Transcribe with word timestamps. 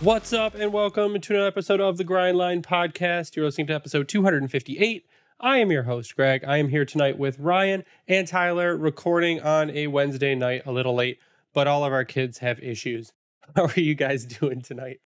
What's 0.00 0.32
up, 0.32 0.54
and 0.54 0.72
welcome 0.72 1.20
to 1.20 1.34
another 1.34 1.48
episode 1.48 1.78
of 1.78 1.98
the 1.98 2.06
Grindline 2.06 2.62
Podcast. 2.62 3.36
You're 3.36 3.44
listening 3.44 3.66
to 3.66 3.74
episode 3.74 4.08
258. 4.08 5.06
I 5.38 5.58
am 5.58 5.70
your 5.70 5.82
host, 5.82 6.16
Greg. 6.16 6.42
I 6.42 6.56
am 6.56 6.70
here 6.70 6.86
tonight 6.86 7.18
with 7.18 7.38
Ryan 7.38 7.84
and 8.08 8.26
Tyler, 8.26 8.74
recording 8.78 9.42
on 9.42 9.68
a 9.68 9.88
Wednesday 9.88 10.34
night, 10.34 10.62
a 10.64 10.72
little 10.72 10.94
late, 10.94 11.18
but 11.52 11.66
all 11.66 11.84
of 11.84 11.92
our 11.92 12.06
kids 12.06 12.38
have 12.38 12.58
issues. 12.60 13.12
How 13.56 13.66
are 13.66 13.78
you 13.78 13.94
guys 13.94 14.24
doing 14.24 14.62
tonight? 14.62 15.00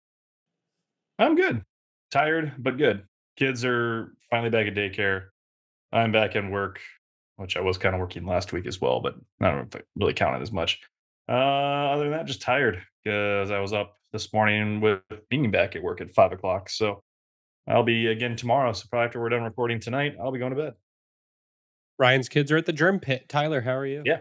I'm 1.18 1.36
good. 1.36 1.64
Tired, 2.10 2.52
but 2.58 2.77
good. 2.77 3.04
Kids 3.38 3.64
are 3.64 4.12
finally 4.28 4.50
back 4.50 4.66
at 4.66 4.74
daycare. 4.74 5.28
I'm 5.90 6.12
back 6.12 6.36
in 6.36 6.50
work, 6.50 6.80
which 7.36 7.56
I 7.56 7.60
was 7.60 7.78
kind 7.78 7.94
of 7.94 8.00
working 8.00 8.27
last 8.27 8.52
week 8.52 8.66
as 8.66 8.78
well, 8.78 9.00
but 9.00 9.14
I 9.40 9.46
don't 9.46 9.56
know 9.56 9.66
if 9.68 9.74
it 9.74 9.86
really 9.96 10.14
as 10.42 10.52
much. 10.52 10.82
Uh, 11.30 11.32
other 11.32 12.04
than 12.04 12.12
that, 12.12 12.27
just 12.27 12.42
tired 12.42 12.82
because 13.02 13.50
I 13.50 13.60
was 13.60 13.72
up 13.72 13.96
this 14.12 14.32
morning 14.32 14.80
with 14.80 15.00
being 15.30 15.50
back 15.50 15.74
at 15.74 15.82
work 15.82 16.00
at 16.00 16.10
five 16.10 16.32
o'clock. 16.32 16.68
So 16.68 17.02
I'll 17.66 17.82
be 17.82 18.08
again 18.08 18.36
tomorrow. 18.36 18.72
So 18.72 18.86
probably 18.91 19.06
after 19.06 19.20
we're 19.20 19.30
done 19.30 19.42
recording 19.42 19.80
tonight, 19.80 20.16
I'll 20.20 20.32
be 20.32 20.38
going 20.38 20.55
to 20.55 20.62
bed. 20.62 20.74
Ryan's 21.98 22.28
kids 22.28 22.52
are 22.52 22.56
at 22.56 22.66
the 22.66 22.72
germ 22.72 23.00
pit. 23.00 23.28
Tyler, 23.28 23.60
how 23.60 23.77
are 23.77 23.86
you? 23.86 24.02
Yeah. 24.05 24.20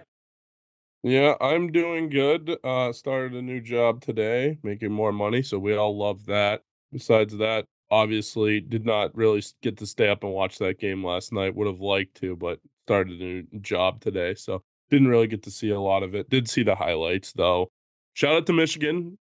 Yeah, 1.03 1.34
I'm 1.42 1.72
doing 1.72 2.09
good. 2.09 2.58
Uh 2.64 2.94
started 2.94 3.34
a 3.34 3.42
new 3.42 3.59
job 3.59 4.02
today, 4.02 4.58
making 4.64 4.92
more 4.92 5.12
money, 5.12 5.42
so 5.42 5.59
we 5.59 5.75
all 5.75 5.97
love 5.97 6.25
that. 6.28 6.62
Besides 6.91 7.38
that, 7.38 7.66
obviously 7.90 8.62
did 8.62 8.85
not 8.85 9.16
really 9.16 9.44
get 9.62 9.78
to 9.78 9.85
stay 9.85 10.09
up 10.09 10.23
and 10.23 10.31
watch 10.31 10.58
that 10.59 10.79
game 10.79 11.03
last 11.03 11.34
night. 11.34 11.56
Would 11.56 11.68
have 11.68 11.79
liked 11.79 12.16
to, 12.22 12.35
but 12.35 12.59
started 12.85 13.19
a 13.19 13.23
new 13.23 13.44
job 13.62 14.00
today, 14.00 14.35
so 14.35 14.62
didn't 14.90 15.08
really 15.08 15.28
get 15.28 15.44
to 15.44 15.52
see 15.52 15.72
a 15.72 15.79
lot 15.79 16.03
of 16.03 16.13
it. 16.13 16.29
Did 16.29 16.47
see 16.47 16.63
the 16.63 16.75
highlights 16.75 17.34
though. 17.34 17.72
Shout 18.13 18.35
out 18.35 18.46
to 18.46 18.53
Michigan 18.53 19.18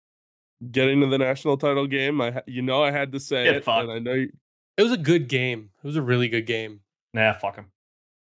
getting 0.71 1.01
to 1.01 1.07
the 1.07 1.19
national 1.19 1.57
title 1.57 1.87
game. 1.87 2.21
I 2.21 2.43
you 2.47 2.63
know 2.63 2.83
I 2.83 2.91
had 2.91 3.13
to 3.13 3.21
say 3.21 3.45
Get 3.45 3.57
it, 3.57 3.65
fucked. 3.65 3.85
and 3.89 3.93
I 3.93 3.99
know 3.99 4.13
you, 4.15 4.31
It 4.77 4.83
was 4.83 4.93
a 4.93 4.97
good 4.99 5.29
game. 5.29 5.71
It 5.83 5.87
was 5.87 5.97
a 5.97 6.03
really 6.03 6.29
good 6.29 6.47
game. 6.47 6.81
Nah, 7.15 7.35
fuck 7.35 7.57
them. 7.57 7.67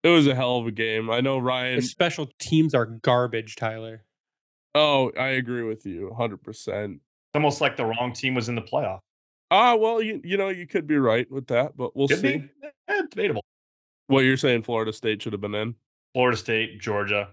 it 0.05 0.09
was 0.11 0.27
a 0.27 0.35
hell 0.35 0.59
of 0.59 0.67
a 0.67 0.71
game. 0.71 1.11
I 1.11 1.21
know 1.21 1.35
Their 1.37 1.43
Ryan. 1.45 1.83
special 1.83 2.29
teams 2.39 2.75
are 2.75 2.87
garbage, 2.87 3.57
Tyler. 3.57 4.05
Oh, 4.75 5.11
I 5.19 5.29
agree 5.29 5.63
with 5.63 5.87
you 5.87 6.15
100%. 6.19 6.39
It's 6.95 7.01
almost 7.35 7.61
like 7.61 7.77
the 7.77 7.87
wrong 7.87 8.13
team 8.13 8.35
was 8.35 8.49
in 8.49 8.55
the 8.55 8.63
playoff. 8.63 8.99
Ah, 9.51 9.75
well, 9.77 10.03
you 10.03 10.21
you 10.25 10.37
know 10.37 10.49
you 10.49 10.67
could 10.67 10.87
be 10.87 10.97
right 10.99 11.31
with 11.31 11.47
that, 11.49 11.77
but 11.77 11.97
we'll 11.97 12.09
Could 12.09 12.21
see. 12.21 12.37
be. 12.39 12.51
Eh, 12.89 13.03
debatable. 13.11 13.43
What 14.09 14.21
you're 14.21 14.37
saying, 14.37 14.63
Florida 14.63 14.93
State 14.93 15.23
should 15.23 15.33
have 15.33 15.41
been 15.41 15.55
in. 15.55 15.75
Florida 16.15 16.37
State, 16.37 16.81
Georgia, 16.81 17.31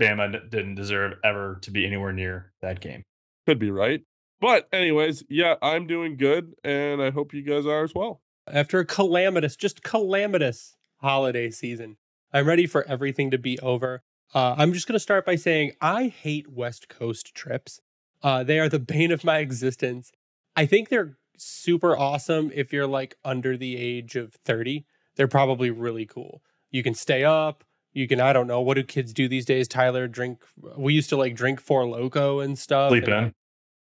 Bama 0.00 0.50
didn't 0.50 0.74
deserve 0.74 1.14
ever 1.24 1.58
to 1.62 1.70
be 1.70 1.86
anywhere 1.86 2.12
near 2.12 2.52
that 2.62 2.80
game. 2.80 3.02
Could 3.46 3.58
be 3.58 3.70
right. 3.70 4.02
But 4.40 4.68
anyways, 4.72 5.24
yeah, 5.28 5.56
I'm 5.60 5.86
doing 5.86 6.16
good, 6.16 6.54
and 6.64 7.02
I 7.02 7.10
hope 7.10 7.34
you 7.34 7.42
guys 7.42 7.66
are 7.66 7.84
as 7.84 7.94
well. 7.94 8.22
After 8.46 8.80
a 8.80 8.86
calamitous, 8.86 9.54
just 9.54 9.82
calamitous 9.82 10.76
holiday 10.96 11.50
season, 11.50 11.98
I'm 12.32 12.46
ready 12.46 12.66
for 12.66 12.86
everything 12.88 13.30
to 13.32 13.38
be 13.38 13.58
over. 13.60 14.02
Uh, 14.34 14.54
I'm 14.56 14.72
just 14.72 14.86
going 14.86 14.94
to 14.94 15.00
start 15.00 15.26
by 15.26 15.36
saying 15.36 15.72
I 15.80 16.06
hate 16.06 16.50
West 16.50 16.88
Coast 16.88 17.34
trips. 17.34 17.80
Uh, 18.22 18.42
they 18.42 18.58
are 18.58 18.68
the 18.68 18.78
bane 18.78 19.12
of 19.12 19.24
my 19.24 19.38
existence. 19.38 20.12
I 20.56 20.66
think 20.66 20.88
they're 20.88 21.16
super 21.36 21.96
awesome 21.96 22.50
if 22.54 22.72
you're 22.72 22.86
like 22.86 23.16
under 23.24 23.56
the 23.56 23.76
age 23.76 24.16
of 24.16 24.34
30. 24.44 24.86
They're 25.16 25.28
probably 25.28 25.70
really 25.70 26.06
cool. 26.06 26.42
You 26.70 26.82
can 26.82 26.94
stay 26.94 27.24
up. 27.24 27.64
You 27.92 28.06
can, 28.06 28.20
I 28.20 28.32
don't 28.32 28.46
know, 28.46 28.60
what 28.60 28.74
do 28.74 28.84
kids 28.84 29.12
do 29.12 29.26
these 29.26 29.44
days? 29.44 29.66
Tyler, 29.66 30.06
drink. 30.06 30.44
We 30.76 30.94
used 30.94 31.08
to 31.08 31.16
like 31.16 31.34
drink 31.34 31.60
Four 31.60 31.88
Loco 31.88 32.38
and 32.38 32.56
stuff. 32.56 32.90
Sleep 32.90 33.08
and, 33.08 33.26
in. 33.26 33.34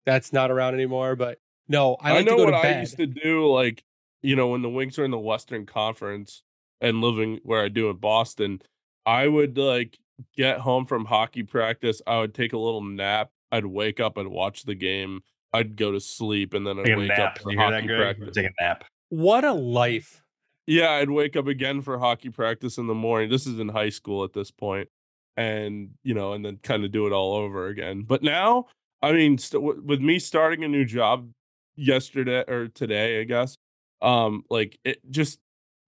That's 0.07 0.31
not 0.31 0.49
around 0.49 0.73
anymore. 0.73 1.17
But 1.17 1.37
no, 1.67 1.97
I 1.99 2.19
I, 2.19 2.21
know 2.21 2.31
to 2.31 2.37
go 2.37 2.45
what 2.45 2.65
I 2.65 2.79
used 2.79 2.95
to 2.95 3.05
do, 3.05 3.45
like 3.53 3.83
you 4.21 4.37
know, 4.37 4.47
when 4.47 4.61
the 4.61 4.69
Wings 4.69 4.97
are 4.97 5.03
in 5.03 5.11
the 5.11 5.19
Western 5.19 5.65
Conference 5.65 6.41
and 6.79 7.01
living 7.01 7.41
where 7.43 7.61
I 7.61 7.67
do 7.67 7.89
in 7.89 7.97
Boston, 7.97 8.61
I 9.05 9.27
would 9.27 9.57
like 9.57 9.99
get 10.35 10.59
home 10.59 10.85
from 10.85 11.03
hockey 11.03 11.43
practice. 11.43 12.01
I 12.07 12.19
would 12.19 12.33
take 12.33 12.53
a 12.53 12.57
little 12.57 12.81
nap. 12.81 13.31
I'd 13.51 13.65
wake 13.65 13.99
up 13.99 14.17
and 14.17 14.29
watch 14.29 14.63
the 14.63 14.75
game. 14.75 15.21
I'd 15.53 15.75
go 15.75 15.91
to 15.91 15.99
sleep, 15.99 16.53
and 16.53 16.65
then 16.65 16.79
I'd 16.79 16.85
Take 16.85 16.97
wake 16.97 17.19
up 17.19 17.39
for 17.39 17.51
You 17.51 17.59
hockey 17.59 17.87
practice. 17.87 18.29
Take 18.33 18.47
a 18.47 18.63
nap. 18.63 18.85
What 19.09 19.43
a 19.43 19.53
life. 19.53 20.23
Yeah, 20.65 20.91
I'd 20.91 21.09
wake 21.09 21.35
up 21.35 21.47
again 21.47 21.81
for 21.81 21.99
hockey 21.99 22.29
practice 22.29 22.77
in 22.77 22.87
the 22.87 22.93
morning. 22.93 23.29
This 23.29 23.45
is 23.45 23.59
in 23.59 23.69
high 23.69 23.89
school 23.89 24.23
at 24.23 24.33
this 24.33 24.51
point, 24.51 24.87
and 25.35 25.89
you 26.03 26.13
know, 26.13 26.31
and 26.31 26.45
then 26.45 26.59
kind 26.63 26.85
of 26.85 26.91
do 26.91 27.07
it 27.07 27.13
all 27.13 27.35
over 27.35 27.67
again. 27.67 28.03
But 28.03 28.23
now, 28.23 28.67
I 29.01 29.11
mean, 29.11 29.37
st- 29.37 29.63
with 29.85 30.01
me 30.01 30.19
starting 30.19 30.63
a 30.63 30.67
new 30.67 30.85
job 30.85 31.29
yesterday 31.75 32.43
or 32.47 32.67
today, 32.67 33.21
I 33.21 33.23
guess, 33.23 33.57
um, 34.01 34.43
like 34.49 34.79
it 34.83 34.99
just 35.09 35.39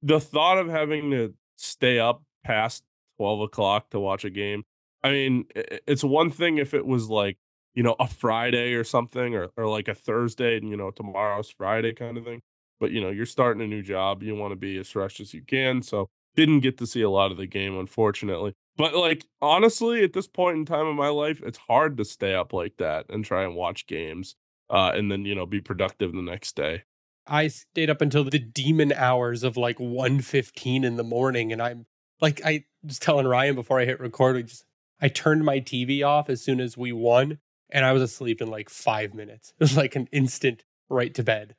the 0.01 0.19
thought 0.19 0.57
of 0.57 0.69
having 0.69 1.11
to 1.11 1.33
stay 1.57 1.99
up 1.99 2.23
past 2.43 2.83
twelve 3.17 3.41
o'clock 3.41 3.89
to 3.91 3.99
watch 3.99 4.25
a 4.25 4.29
game. 4.29 4.63
I 5.03 5.11
mean, 5.11 5.45
it's 5.55 6.03
one 6.03 6.31
thing 6.31 6.57
if 6.57 6.73
it 6.73 6.85
was 6.85 7.09
like 7.09 7.37
you 7.75 7.83
know 7.83 7.95
a 7.99 8.07
Friday 8.07 8.73
or 8.73 8.83
something, 8.83 9.35
or 9.35 9.49
or 9.57 9.67
like 9.67 9.87
a 9.87 9.95
Thursday, 9.95 10.57
and 10.57 10.69
you 10.69 10.77
know 10.77 10.91
tomorrow's 10.91 11.49
Friday 11.49 11.93
kind 11.93 12.17
of 12.17 12.25
thing 12.25 12.41
but 12.79 12.91
you 12.91 13.01
know 13.01 13.09
you're 13.09 13.25
starting 13.25 13.61
a 13.61 13.67
new 13.67 13.81
job 13.81 14.23
you 14.23 14.35
want 14.35 14.51
to 14.51 14.55
be 14.55 14.77
as 14.77 14.89
fresh 14.89 15.19
as 15.19 15.33
you 15.33 15.41
can 15.41 15.81
so 15.81 16.09
didn't 16.35 16.61
get 16.61 16.77
to 16.77 16.87
see 16.87 17.01
a 17.01 17.09
lot 17.09 17.31
of 17.31 17.37
the 17.37 17.45
game 17.45 17.77
unfortunately 17.77 18.53
but 18.79 18.95
like 18.95 19.27
honestly 19.41 20.03
at 20.03 20.13
this 20.13 20.27
point 20.27 20.57
in 20.57 20.65
time 20.65 20.87
in 20.87 20.95
my 20.95 21.09
life 21.09 21.41
it's 21.45 21.59
hard 21.59 21.97
to 21.97 22.05
stay 22.05 22.33
up 22.33 22.53
like 22.53 22.77
that 22.77 23.05
and 23.09 23.23
try 23.23 23.43
and 23.43 23.55
watch 23.55 23.85
games 23.85 24.35
uh 24.71 24.91
and 24.95 25.11
then 25.11 25.25
you 25.25 25.35
know 25.35 25.45
be 25.45 25.61
productive 25.61 26.13
the 26.13 26.21
next 26.21 26.55
day 26.55 26.81
I 27.27 27.47
stayed 27.49 27.91
up 27.91 28.01
until 28.01 28.23
the 28.23 28.39
demon 28.39 28.91
hours 28.91 29.43
of 29.43 29.55
like 29.55 29.77
1.15 29.77 30.83
in 30.83 30.95
the 30.95 31.03
morning 31.03 31.53
and 31.53 31.61
I'm 31.61 31.85
like 32.19 32.41
I 32.43 32.65
was 32.83 32.97
telling 32.97 33.27
Ryan 33.27 33.53
before 33.53 33.79
I 33.79 33.85
hit 33.85 33.99
record 33.99 34.35
we 34.35 34.43
just 34.43 34.65
I 34.99 35.09
turned 35.09 35.45
my 35.45 35.59
TV 35.59 36.03
off 36.03 36.29
as 36.29 36.41
soon 36.41 36.59
as 36.59 36.75
we 36.75 36.91
won 36.91 37.37
and 37.69 37.85
I 37.85 37.91
was 37.91 38.01
asleep 38.01 38.41
in 38.41 38.49
like 38.49 38.69
5 38.69 39.13
minutes. 39.13 39.53
It 39.59 39.63
was 39.63 39.77
like 39.77 39.95
an 39.95 40.07
instant 40.11 40.63
right 40.89 41.13
to 41.13 41.23
bed. 41.23 41.55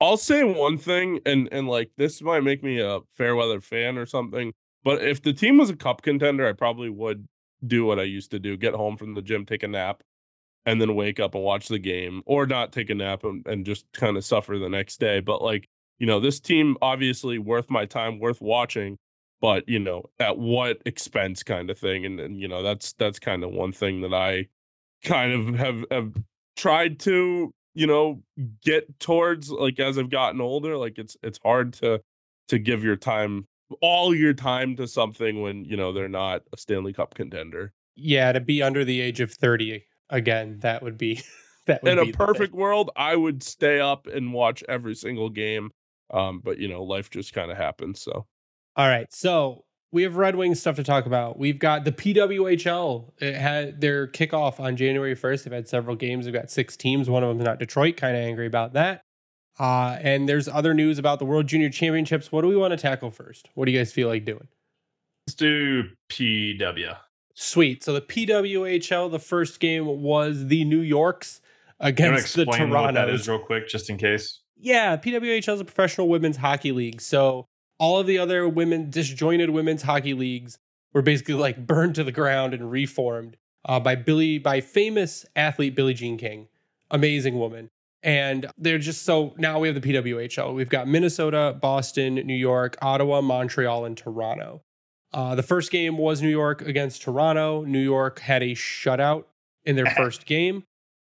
I'll 0.00 0.16
say 0.16 0.44
one 0.44 0.76
thing, 0.76 1.20
and 1.24 1.48
and 1.52 1.68
like 1.68 1.92
this 1.96 2.20
might 2.20 2.42
make 2.42 2.62
me 2.62 2.80
a 2.80 3.00
fair 3.16 3.34
weather 3.34 3.60
fan 3.60 3.96
or 3.96 4.06
something. 4.06 4.52
But 4.84 5.02
if 5.02 5.22
the 5.22 5.32
team 5.32 5.58
was 5.58 5.70
a 5.70 5.76
cup 5.76 6.02
contender, 6.02 6.46
I 6.48 6.52
probably 6.52 6.90
would 6.90 7.26
do 7.66 7.84
what 7.86 7.98
I 7.98 8.04
used 8.04 8.30
to 8.32 8.38
do: 8.38 8.56
get 8.56 8.74
home 8.74 8.96
from 8.96 9.14
the 9.14 9.22
gym, 9.22 9.46
take 9.46 9.62
a 9.62 9.68
nap, 9.68 10.02
and 10.66 10.80
then 10.80 10.94
wake 10.94 11.20
up 11.20 11.34
and 11.34 11.44
watch 11.44 11.68
the 11.68 11.78
game, 11.78 12.22
or 12.26 12.46
not 12.46 12.72
take 12.72 12.90
a 12.90 12.94
nap 12.94 13.24
and, 13.24 13.46
and 13.46 13.66
just 13.66 13.86
kind 13.92 14.16
of 14.16 14.24
suffer 14.24 14.58
the 14.58 14.68
next 14.68 14.98
day. 15.00 15.20
But 15.20 15.42
like 15.42 15.68
you 15.98 16.06
know, 16.06 16.20
this 16.20 16.40
team 16.40 16.76
obviously 16.82 17.38
worth 17.38 17.70
my 17.70 17.86
time, 17.86 18.18
worth 18.18 18.40
watching. 18.40 18.98
but 19.40 19.68
you 19.68 19.78
know, 19.78 20.04
at 20.18 20.38
what 20.38 20.80
expense 20.86 21.42
kind 21.42 21.70
of 21.70 21.78
thing. 21.78 22.04
And 22.06 22.20
and 22.20 22.40
you 22.40 22.48
know, 22.48 22.62
that's 22.62 22.92
that's 22.94 23.18
kind 23.18 23.44
of 23.44 23.50
one 23.52 23.72
thing 23.72 24.00
that 24.02 24.14
I 24.14 24.48
kind 25.04 25.32
of 25.32 25.54
have 25.56 25.84
have 25.90 26.14
tried 26.56 26.98
to, 27.00 27.52
you 27.74 27.86
know, 27.86 28.22
get 28.64 28.98
towards 29.00 29.50
like 29.50 29.78
as 29.80 29.98
I've 29.98 30.10
gotten 30.10 30.40
older. 30.40 30.76
Like 30.76 30.98
it's 30.98 31.16
it's 31.22 31.38
hard 31.44 31.74
to 31.74 32.00
to 32.48 32.58
give 32.58 32.84
your 32.84 32.96
time 32.96 33.46
all 33.80 34.14
your 34.14 34.34
time 34.34 34.76
to 34.76 34.86
something 34.86 35.42
when, 35.42 35.64
you 35.64 35.76
know, 35.76 35.92
they're 35.92 36.08
not 36.08 36.42
a 36.52 36.56
Stanley 36.56 36.92
Cup 36.92 37.14
contender. 37.14 37.72
Yeah, 37.96 38.32
to 38.32 38.40
be 38.40 38.62
under 38.62 38.84
the 38.84 39.00
age 39.00 39.20
of 39.20 39.32
30 39.32 39.84
again, 40.10 40.58
that 40.60 40.82
would 40.82 40.98
be 40.98 41.22
that 41.66 41.82
would 41.82 41.92
In 41.92 41.98
a 41.98 42.04
be 42.06 42.12
thing. 42.12 42.26
perfect 42.26 42.54
world, 42.54 42.90
I 42.96 43.16
would 43.16 43.42
stay 43.42 43.80
up 43.80 44.06
and 44.06 44.32
watch 44.32 44.62
every 44.68 44.94
single 44.94 45.30
game. 45.30 45.70
Um, 46.10 46.40
but 46.44 46.58
you 46.58 46.68
know, 46.68 46.82
life 46.82 47.10
just 47.10 47.32
kind 47.32 47.50
of 47.50 47.56
happens. 47.56 48.00
So 48.02 48.26
All 48.76 48.88
right. 48.88 49.12
So 49.12 49.64
we 49.92 50.02
have 50.02 50.16
Red 50.16 50.34
Wings 50.36 50.60
stuff 50.60 50.76
to 50.76 50.84
talk 50.84 51.06
about. 51.06 51.38
We've 51.38 51.58
got 51.58 51.84
the 51.84 51.92
PWHL. 51.92 53.12
It 53.20 53.34
had 53.36 53.80
their 53.80 54.08
kickoff 54.08 54.58
on 54.60 54.76
January 54.76 55.14
1st. 55.14 55.44
They've 55.44 55.52
had 55.52 55.68
several 55.68 55.94
games. 55.96 56.24
They've 56.24 56.34
got 56.34 56.50
six 56.50 56.76
teams. 56.76 57.08
One 57.08 57.22
of 57.22 57.28
them's 57.28 57.44
not 57.44 57.58
Detroit. 57.60 57.96
Kind 57.96 58.16
of 58.16 58.22
angry 58.22 58.46
about 58.46 58.72
that. 58.72 59.02
Uh, 59.58 59.98
and 60.00 60.28
there's 60.28 60.48
other 60.48 60.74
news 60.74 60.98
about 60.98 61.18
the 61.18 61.24
World 61.24 61.46
Junior 61.46 61.70
Championships. 61.70 62.32
What 62.32 62.42
do 62.42 62.48
we 62.48 62.56
want 62.56 62.72
to 62.72 62.76
tackle 62.76 63.10
first? 63.10 63.48
What 63.54 63.66
do 63.66 63.72
you 63.72 63.78
guys 63.78 63.92
feel 63.92 64.08
like 64.08 64.24
doing? 64.24 64.48
Let's 65.26 65.34
do 65.34 65.84
PW. 66.10 66.96
Sweet. 67.34 67.82
So 67.82 67.92
the 67.92 68.00
PWHL, 68.00 69.10
the 69.10 69.18
first 69.18 69.60
game 69.60 69.86
was 70.02 70.46
the 70.46 70.64
New 70.64 70.80
Yorks 70.80 71.40
against 71.80 72.34
the 72.34 72.44
Toronto. 72.46 72.82
what 72.82 72.94
that 72.94 73.08
is 73.08 73.28
real 73.28 73.38
quick, 73.38 73.68
just 73.68 73.90
in 73.90 73.96
case? 73.96 74.40
Yeah, 74.56 74.96
PWHL 74.96 75.54
is 75.54 75.60
a 75.60 75.64
professional 75.64 76.08
women's 76.08 76.36
hockey 76.36 76.72
league. 76.72 77.00
So 77.00 77.46
all 77.78 77.98
of 77.98 78.06
the 78.06 78.18
other 78.18 78.48
women, 78.48 78.90
disjointed 78.90 79.50
women's 79.50 79.82
hockey 79.82 80.14
leagues 80.14 80.58
were 80.92 81.02
basically 81.02 81.34
like 81.34 81.66
burned 81.66 81.96
to 81.96 82.04
the 82.04 82.12
ground 82.12 82.54
and 82.54 82.70
reformed 82.70 83.36
uh, 83.64 83.80
by 83.80 83.94
Billy, 83.94 84.38
by 84.38 84.60
famous 84.60 85.26
athlete 85.34 85.74
Billie 85.74 85.94
Jean 85.94 86.16
King, 86.16 86.48
amazing 86.90 87.38
woman. 87.38 87.70
And 88.04 88.46
they're 88.58 88.78
just 88.78 89.04
so 89.04 89.34
now 89.38 89.58
we 89.58 89.68
have 89.68 89.80
the 89.80 89.92
PWHL. 89.92 90.54
We've 90.54 90.68
got 90.68 90.86
Minnesota, 90.86 91.56
Boston, 91.58 92.16
New 92.16 92.34
York, 92.34 92.76
Ottawa, 92.82 93.22
Montreal, 93.22 93.86
and 93.86 93.96
Toronto. 93.96 94.62
Uh, 95.14 95.34
the 95.34 95.42
first 95.42 95.70
game 95.70 95.96
was 95.96 96.20
New 96.20 96.28
York 96.28 96.60
against 96.60 97.00
Toronto. 97.00 97.64
New 97.64 97.80
York 97.80 98.18
had 98.18 98.42
a 98.42 98.54
shutout 98.54 99.24
in 99.64 99.74
their 99.74 99.86
first 99.96 100.26
game. 100.26 100.64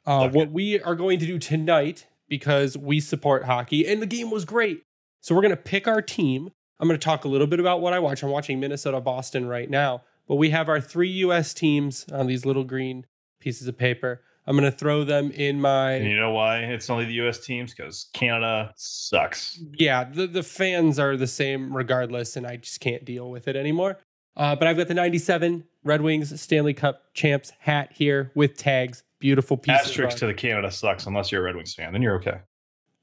Uh, 0.05 0.29
what 0.29 0.51
we 0.51 0.81
are 0.81 0.95
going 0.95 1.19
to 1.21 1.27
do 1.27 1.39
tonight, 1.39 2.07
because 2.29 2.77
we 2.77 3.01
support 3.01 3.45
hockey, 3.45 3.87
and 3.87 4.03
the 4.03 4.07
game 4.07 4.31
was 4.31 4.45
great. 4.45 4.83
So 5.23 5.35
we're 5.35 5.43
going 5.43 5.51
to 5.51 5.57
pick 5.57 5.89
our 5.89 6.03
team. 6.03 6.51
I'm 6.79 6.89
going 6.89 6.99
to 6.99 7.05
talk 7.05 7.25
a 7.25 7.29
little 7.29 7.47
bit 7.47 7.61
about 7.61 7.81
what 7.81 7.95
I 7.95 8.01
watch. 8.01 8.23
I'm 8.23 8.31
watching 8.31 8.61
Minnesota 8.61 9.01
Boston 9.01 9.47
right 9.47 9.71
now, 9.71 10.03
but 10.29 10.35
we 10.35 10.51
have 10.51 10.69
our 10.69 10.81
three 10.81 11.11
US 11.11 11.55
teams 11.55 12.05
on 12.13 12.27
these 12.27 12.45
little 12.45 12.65
green 12.65 13.07
pieces 13.41 13.67
of 13.67 13.79
paper. 13.79 14.21
I'm 14.47 14.57
going 14.57 14.71
to 14.71 14.77
throw 14.77 15.05
them 15.05 15.31
in 15.31 15.61
my. 15.61 15.93
And 15.93 16.07
you 16.11 16.17
know 16.17 16.33
why 16.33 16.59
it's 16.59 16.91
only 16.91 17.05
the 17.05 17.13
U.S. 17.15 17.39
teams? 17.39 17.73
Because 17.75 18.11
Canada 18.13 18.73
sucks. 18.77 19.61
yeah, 19.75 20.05
the, 20.05 20.27
the 20.27 20.43
fans 20.43 20.99
are 20.99 21.17
the 21.17 21.27
same 21.27 21.75
regardless, 21.75 22.37
and 22.37 22.47
I 22.47 22.57
just 22.57 22.81
can't 22.81 23.05
deal 23.05 23.31
with 23.31 23.47
it 23.47 23.55
anymore. 23.55 23.99
Uh, 24.37 24.57
but 24.57 24.67
I've 24.67 24.77
got 24.77 24.89
the 24.89 24.95
97 24.95 25.65
Red 25.85 26.01
Wings 26.01 26.41
Stanley 26.41 26.75
Cup 26.75 27.03
champs 27.15 27.53
hat 27.59 27.93
here 27.93 28.33
with 28.35 28.57
tags. 28.57 29.05
Beautiful 29.19 29.57
piece. 29.57 29.75
Asterisk 29.75 30.19
to 30.19 30.27
the 30.27 30.35
Canada 30.35 30.71
sucks 30.71 31.07
unless 31.07 31.31
you're 31.31 31.43
a 31.43 31.45
Red 31.45 31.55
Wings 31.55 31.75
fan. 31.75 31.93
Then 31.93 32.03
you're 32.03 32.17
okay. 32.17 32.41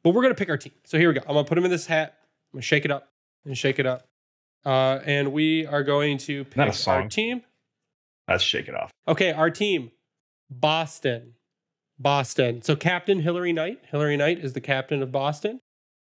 But 0.03 0.09
we're 0.13 0.21
going 0.21 0.33
to 0.33 0.37
pick 0.37 0.49
our 0.49 0.57
team. 0.57 0.73
So 0.83 0.97
here 0.97 1.07
we 1.07 1.13
go. 1.13 1.21
I'm 1.21 1.33
going 1.33 1.45
to 1.45 1.49
put 1.49 1.55
them 1.55 1.65
in 1.65 1.71
this 1.71 1.85
hat. 1.85 2.17
I'm 2.51 2.57
going 2.57 2.61
to 2.61 2.67
shake 2.67 2.83
it 2.83 2.91
up 2.91 3.09
and 3.45 3.57
shake 3.57 3.79
it 3.79 3.85
up. 3.85 4.07
Uh, 4.65 4.99
and 5.05 5.31
we 5.31 5.65
are 5.65 5.83
going 5.83 6.17
to 6.19 6.43
pick 6.43 6.87
our 6.87 7.07
team. 7.07 7.43
Let's 8.27 8.43
shake 8.43 8.67
it 8.67 8.75
off. 8.75 8.91
Okay, 9.07 9.31
our 9.31 9.49
team, 9.49 9.91
Boston. 10.49 11.33
Boston. 11.99 12.61
So 12.61 12.75
Captain 12.75 13.19
Hillary 13.19 13.53
Knight. 13.53 13.79
Hillary 13.91 14.17
Knight 14.17 14.39
is 14.39 14.53
the 14.53 14.61
captain 14.61 15.01
of 15.03 15.11
Boston. 15.11 15.59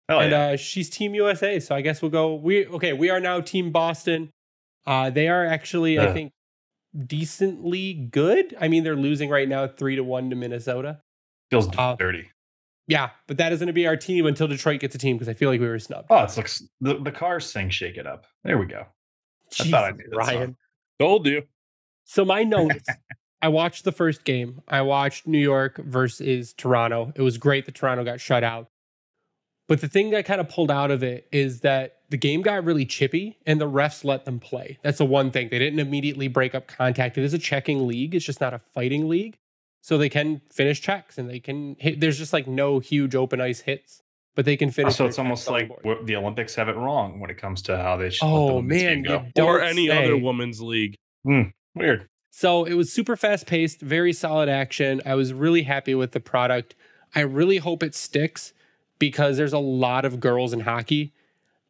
Oh 0.08 0.18
and 0.18 0.32
yeah. 0.32 0.46
uh, 0.48 0.56
she's 0.56 0.90
Team 0.90 1.14
USA. 1.14 1.60
So 1.60 1.74
I 1.74 1.80
guess 1.80 2.02
we'll 2.02 2.10
go. 2.10 2.34
We 2.34 2.66
okay. 2.66 2.92
We 2.92 3.10
are 3.10 3.20
now 3.20 3.40
Team 3.40 3.70
Boston. 3.70 4.30
Uh, 4.86 5.10
they 5.10 5.28
are 5.28 5.44
actually, 5.44 5.98
I 5.98 6.12
think, 6.12 6.32
decently 7.06 7.92
good. 7.92 8.56
I 8.60 8.68
mean, 8.68 8.82
they're 8.82 8.96
losing 8.96 9.28
right 9.28 9.48
now, 9.48 9.68
three 9.68 9.96
to 9.96 10.02
one 10.02 10.30
to 10.30 10.36
Minnesota. 10.36 11.00
Feels 11.50 11.68
uh, 11.76 11.96
dirty. 11.96 12.30
Yeah, 12.88 13.10
but 13.28 13.36
that 13.36 13.52
is 13.52 13.60
going 13.60 13.68
to 13.68 13.72
be 13.72 13.86
our 13.86 13.96
team 13.96 14.26
until 14.26 14.48
Detroit 14.48 14.80
gets 14.80 14.94
a 14.94 14.98
team 14.98 15.16
because 15.16 15.28
I 15.28 15.34
feel 15.34 15.48
like 15.48 15.60
we 15.60 15.68
were 15.68 15.78
snubbed. 15.78 16.08
Oh, 16.10 16.24
it's 16.24 16.36
looks 16.36 16.62
the, 16.80 16.98
the 16.98 17.12
cars 17.12 17.46
sing 17.46 17.70
"Shake 17.70 17.96
It 17.96 18.06
Up." 18.06 18.26
There 18.42 18.58
we 18.58 18.66
go. 18.66 18.86
I 19.60 19.64
thought 19.64 19.84
I 19.84 19.90
knew 19.92 20.04
that 20.10 20.26
song. 20.26 20.34
Ryan. 20.34 20.56
told 20.98 21.26
you. 21.26 21.42
So 22.04 22.24
my 22.24 22.42
notes. 22.44 22.88
I 23.42 23.48
watched 23.48 23.84
the 23.84 23.92
first 23.92 24.24
game. 24.24 24.62
I 24.68 24.82
watched 24.82 25.26
New 25.26 25.38
York 25.38 25.78
versus 25.78 26.52
Toronto. 26.52 27.12
It 27.14 27.22
was 27.22 27.38
great 27.38 27.66
that 27.66 27.74
Toronto 27.74 28.04
got 28.04 28.20
shut 28.20 28.44
out. 28.44 28.68
But 29.66 29.80
the 29.80 29.88
thing 29.88 30.10
that 30.10 30.24
kind 30.24 30.40
of 30.40 30.48
pulled 30.48 30.70
out 30.70 30.90
of 30.90 31.02
it 31.02 31.28
is 31.30 31.60
that 31.60 31.98
the 32.10 32.16
game 32.16 32.42
got 32.42 32.64
really 32.64 32.84
chippy 32.84 33.38
and 33.46 33.60
the 33.60 33.70
refs 33.70 34.04
let 34.04 34.24
them 34.24 34.40
play. 34.40 34.78
That's 34.82 34.98
the 34.98 35.04
one 35.04 35.30
thing. 35.30 35.48
They 35.48 35.60
didn't 35.60 35.78
immediately 35.78 36.26
break 36.26 36.56
up 36.56 36.66
contact. 36.66 37.16
It 37.16 37.24
is 37.24 37.34
a 37.34 37.38
checking 37.38 37.86
league. 37.86 38.14
It's 38.14 38.24
just 38.24 38.40
not 38.40 38.52
a 38.52 38.60
fighting 38.74 39.08
league. 39.08 39.38
So 39.80 39.96
they 39.96 40.08
can 40.08 40.42
finish 40.50 40.80
checks 40.80 41.18
and 41.18 41.30
they 41.30 41.40
can 41.40 41.76
hit. 41.78 42.00
There's 42.00 42.18
just 42.18 42.32
like 42.32 42.46
no 42.46 42.80
huge 42.80 43.14
open 43.14 43.40
ice 43.40 43.60
hits, 43.60 44.02
but 44.34 44.44
they 44.44 44.56
can 44.56 44.68
oh, 44.68 44.72
finish. 44.72 44.96
so 44.96 45.06
it's 45.06 45.18
almost 45.18 45.46
checks 45.46 45.62
on 45.62 45.68
the 45.84 45.88
like 45.88 46.04
the 46.04 46.16
Olympics 46.16 46.54
have 46.56 46.68
it 46.68 46.76
wrong 46.76 47.20
when 47.20 47.30
it 47.30 47.38
comes 47.38 47.62
to 47.62 47.78
how 47.78 47.96
they 47.96 48.10
should 48.10 48.26
oh, 48.26 48.46
let 48.46 48.50
the 48.50 48.58
oh 48.58 48.62
man, 48.62 49.02
go. 49.02 49.46
or 49.46 49.62
any 49.62 49.86
say. 49.86 50.04
other 50.04 50.16
women's 50.16 50.60
league. 50.60 50.96
Hmm, 51.24 51.42
weird. 51.74 52.08
So 52.30 52.64
it 52.64 52.74
was 52.74 52.92
super 52.92 53.16
fast 53.16 53.46
paced, 53.46 53.80
very 53.80 54.12
solid 54.12 54.48
action. 54.48 55.02
I 55.04 55.14
was 55.14 55.32
really 55.32 55.62
happy 55.62 55.94
with 55.94 56.12
the 56.12 56.20
product. 56.20 56.74
I 57.14 57.20
really 57.20 57.58
hope 57.58 57.82
it 57.82 57.94
sticks 57.94 58.52
because 58.98 59.36
there's 59.36 59.52
a 59.52 59.58
lot 59.58 60.04
of 60.04 60.20
girls 60.20 60.52
in 60.52 60.60
hockey 60.60 61.12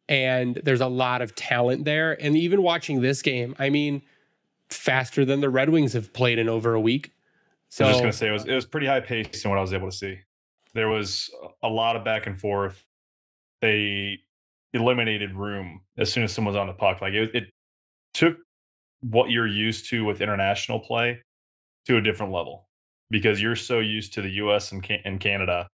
and 0.07 0.59
there's 0.63 0.81
a 0.81 0.87
lot 0.87 1.21
of 1.21 1.35
talent 1.35 1.85
there. 1.85 2.21
And 2.21 2.37
even 2.37 2.61
watching 2.61 3.01
this 3.01 3.21
game, 3.21 3.55
I 3.57 3.69
mean, 3.69 4.01
faster 4.69 5.25
than 5.25 5.41
the 5.41 5.49
Red 5.49 5.69
Wings 5.69 5.93
have 5.93 6.13
played 6.13 6.37
in 6.37 6.47
over 6.47 6.73
a 6.73 6.79
week. 6.79 7.11
So 7.69 7.85
I 7.85 7.87
was 7.87 7.95
just 7.95 8.03
gonna 8.03 8.13
say 8.13 8.27
it 8.27 8.31
was 8.31 8.45
it 8.45 8.53
was 8.53 8.65
pretty 8.65 8.87
high 8.87 8.99
paced 8.99 9.43
in 9.45 9.49
what 9.49 9.57
I 9.57 9.61
was 9.61 9.73
able 9.73 9.89
to 9.89 9.95
see. 9.95 10.19
There 10.73 10.89
was 10.89 11.31
a 11.63 11.69
lot 11.69 11.95
of 11.95 12.03
back 12.03 12.27
and 12.27 12.39
forth. 12.39 12.85
They 13.61 14.19
eliminated 14.73 15.33
room 15.33 15.81
as 15.97 16.11
soon 16.11 16.23
as 16.23 16.33
someone 16.33 16.53
was 16.53 16.59
on 16.59 16.67
the 16.67 16.73
puck. 16.73 17.01
Like 17.01 17.13
it, 17.13 17.33
it 17.33 17.43
took 18.13 18.37
what 19.01 19.29
you're 19.29 19.47
used 19.47 19.89
to 19.89 20.05
with 20.05 20.21
international 20.21 20.79
play 20.79 21.19
to 21.85 21.97
a 21.97 22.01
different 22.01 22.31
level 22.31 22.67
because 23.09 23.41
you're 23.41 23.55
so 23.55 23.79
used 23.79 24.13
to 24.13 24.21
the 24.21 24.31
U.S. 24.31 24.71
and, 24.71 24.85
and 25.05 25.19
Canada, 25.19 25.67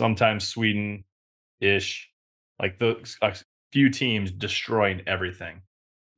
sometimes 0.00 0.46
Sweden 0.46 1.04
ish, 1.60 2.08
like 2.60 2.78
the 2.78 2.96
a 3.22 3.34
few 3.72 3.90
teams 3.90 4.30
destroying 4.30 5.02
everything. 5.06 5.60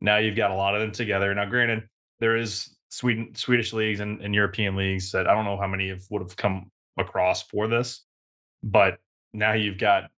Now 0.01 0.19
you've 0.19 0.37
got 0.37 0.51
a 0.51 0.55
lot 0.55 0.75
of 0.75 0.81
them 0.81 0.93
together. 0.93 1.35
Now, 1.35 1.47
granted, 1.47 1.89
there 2.21 2.37
is 2.37 2.77
Sweden 2.91 3.35
Swedish 3.35 3.73
leagues 3.73 4.01
and, 4.01 4.21
and 4.21 4.35
European 4.35 4.77
leagues 4.77 5.11
that 5.13 5.27
I 5.27 5.35
don't 5.35 5.45
know 5.45 5.59
how 5.59 5.67
many 5.67 5.89
have 5.89 6.03
would 6.11 6.23
have 6.23 6.37
come 6.37 6.71
across 6.99 7.43
for 7.43 7.67
this, 7.67 8.05
but 8.63 8.99
now 9.33 9.53
you've 9.53 9.79
got 9.79 10.11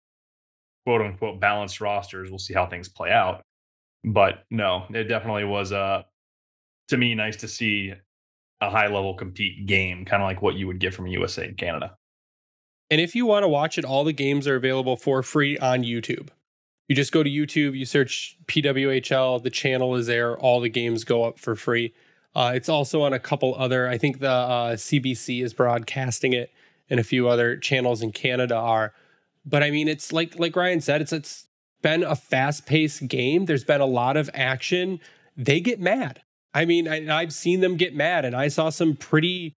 quote 0.85 1.03
unquote 1.03 1.41
balanced 1.41 1.81
rosters. 1.81 2.31
We'll 2.31 2.39
see 2.39 2.55
how 2.55 2.67
things 2.67 2.89
play 2.89 3.11
out. 3.11 3.43
But 4.05 4.45
no, 4.51 4.87
it 4.91 5.05
definitely 5.05 5.45
was 5.45 5.73
uh 5.73 6.03
to 6.89 6.97
me 6.97 7.15
nice 7.15 7.37
to 7.37 7.49
see 7.49 7.93
a 8.61 8.71
high 8.71 8.87
level 8.87 9.15
compete 9.15 9.67
game, 9.67 10.05
kind 10.05 10.23
of 10.23 10.27
like 10.27 10.43
what 10.43 10.55
you 10.55 10.67
would 10.67 10.79
get 10.79 10.95
from 10.95 11.07
USA 11.07 11.47
and 11.47 11.57
Canada. 11.57 11.97
And 12.91 13.01
if 13.01 13.15
you 13.15 13.27
want 13.27 13.43
to 13.43 13.49
watch 13.49 13.79
it, 13.79 13.85
all 13.85 14.05
the 14.05 14.13
games 14.13 14.47
are 14.47 14.57
available 14.57 14.97
for 14.97 15.23
free 15.23 15.59
on 15.59 15.83
YouTube. 15.83 16.29
You 16.89 16.95
just 16.95 17.13
go 17.13 17.23
to 17.23 17.31
YouTube, 17.31 17.77
you 17.77 17.87
search 17.87 18.37
PWHL, 18.47 19.43
the 19.43 19.51
channel 19.51 19.97
is 19.97 20.07
there, 20.07 20.37
all 20.39 20.61
the 20.61 20.69
games 20.69 21.05
go 21.05 21.25
up 21.25 21.39
for 21.39 21.57
free. 21.57 21.95
Uh, 22.35 22.53
it's 22.55 22.69
also 22.69 23.03
on 23.03 23.13
a 23.13 23.19
couple 23.19 23.55
other, 23.55 23.89
I 23.89 23.99
think 23.99 24.21
the 24.21 24.31
uh, 24.31 24.73
CBC 24.75 25.43
is 25.43 25.55
broadcasting 25.55 26.33
it, 26.33 26.51
and 26.91 27.01
a 27.01 27.05
few 27.05 27.29
other 27.29 27.57
channels 27.57 28.03
in 28.03 28.13
Canada 28.13 28.57
are. 28.57 28.93
But 29.45 29.63
I 29.63 29.71
mean, 29.71 29.89
it's 29.89 30.13
like 30.13 30.39
like 30.39 30.55
Ryan 30.55 30.81
said, 30.81 31.01
it's 31.01 31.13
it's 31.13 31.47
been 31.83 32.03
a 32.03 32.15
fast 32.15 32.67
paced 32.67 33.09
game. 33.09 33.47
There's 33.47 33.65
been 33.65 33.81
a 33.81 33.87
lot 33.87 34.17
of 34.17 34.31
action. 34.35 35.01
They 35.37 35.61
get 35.61 35.81
mad. 35.81 36.23
I 36.55 36.65
mean, 36.65 36.87
I, 36.89 37.21
I've 37.21 37.33
seen 37.33 37.61
them 37.61 37.77
get 37.77 37.95
mad, 37.95 38.25
and 38.25 38.37
I 38.37 38.49
saw 38.49 38.71
some 38.71 38.97
pretty 38.97 39.55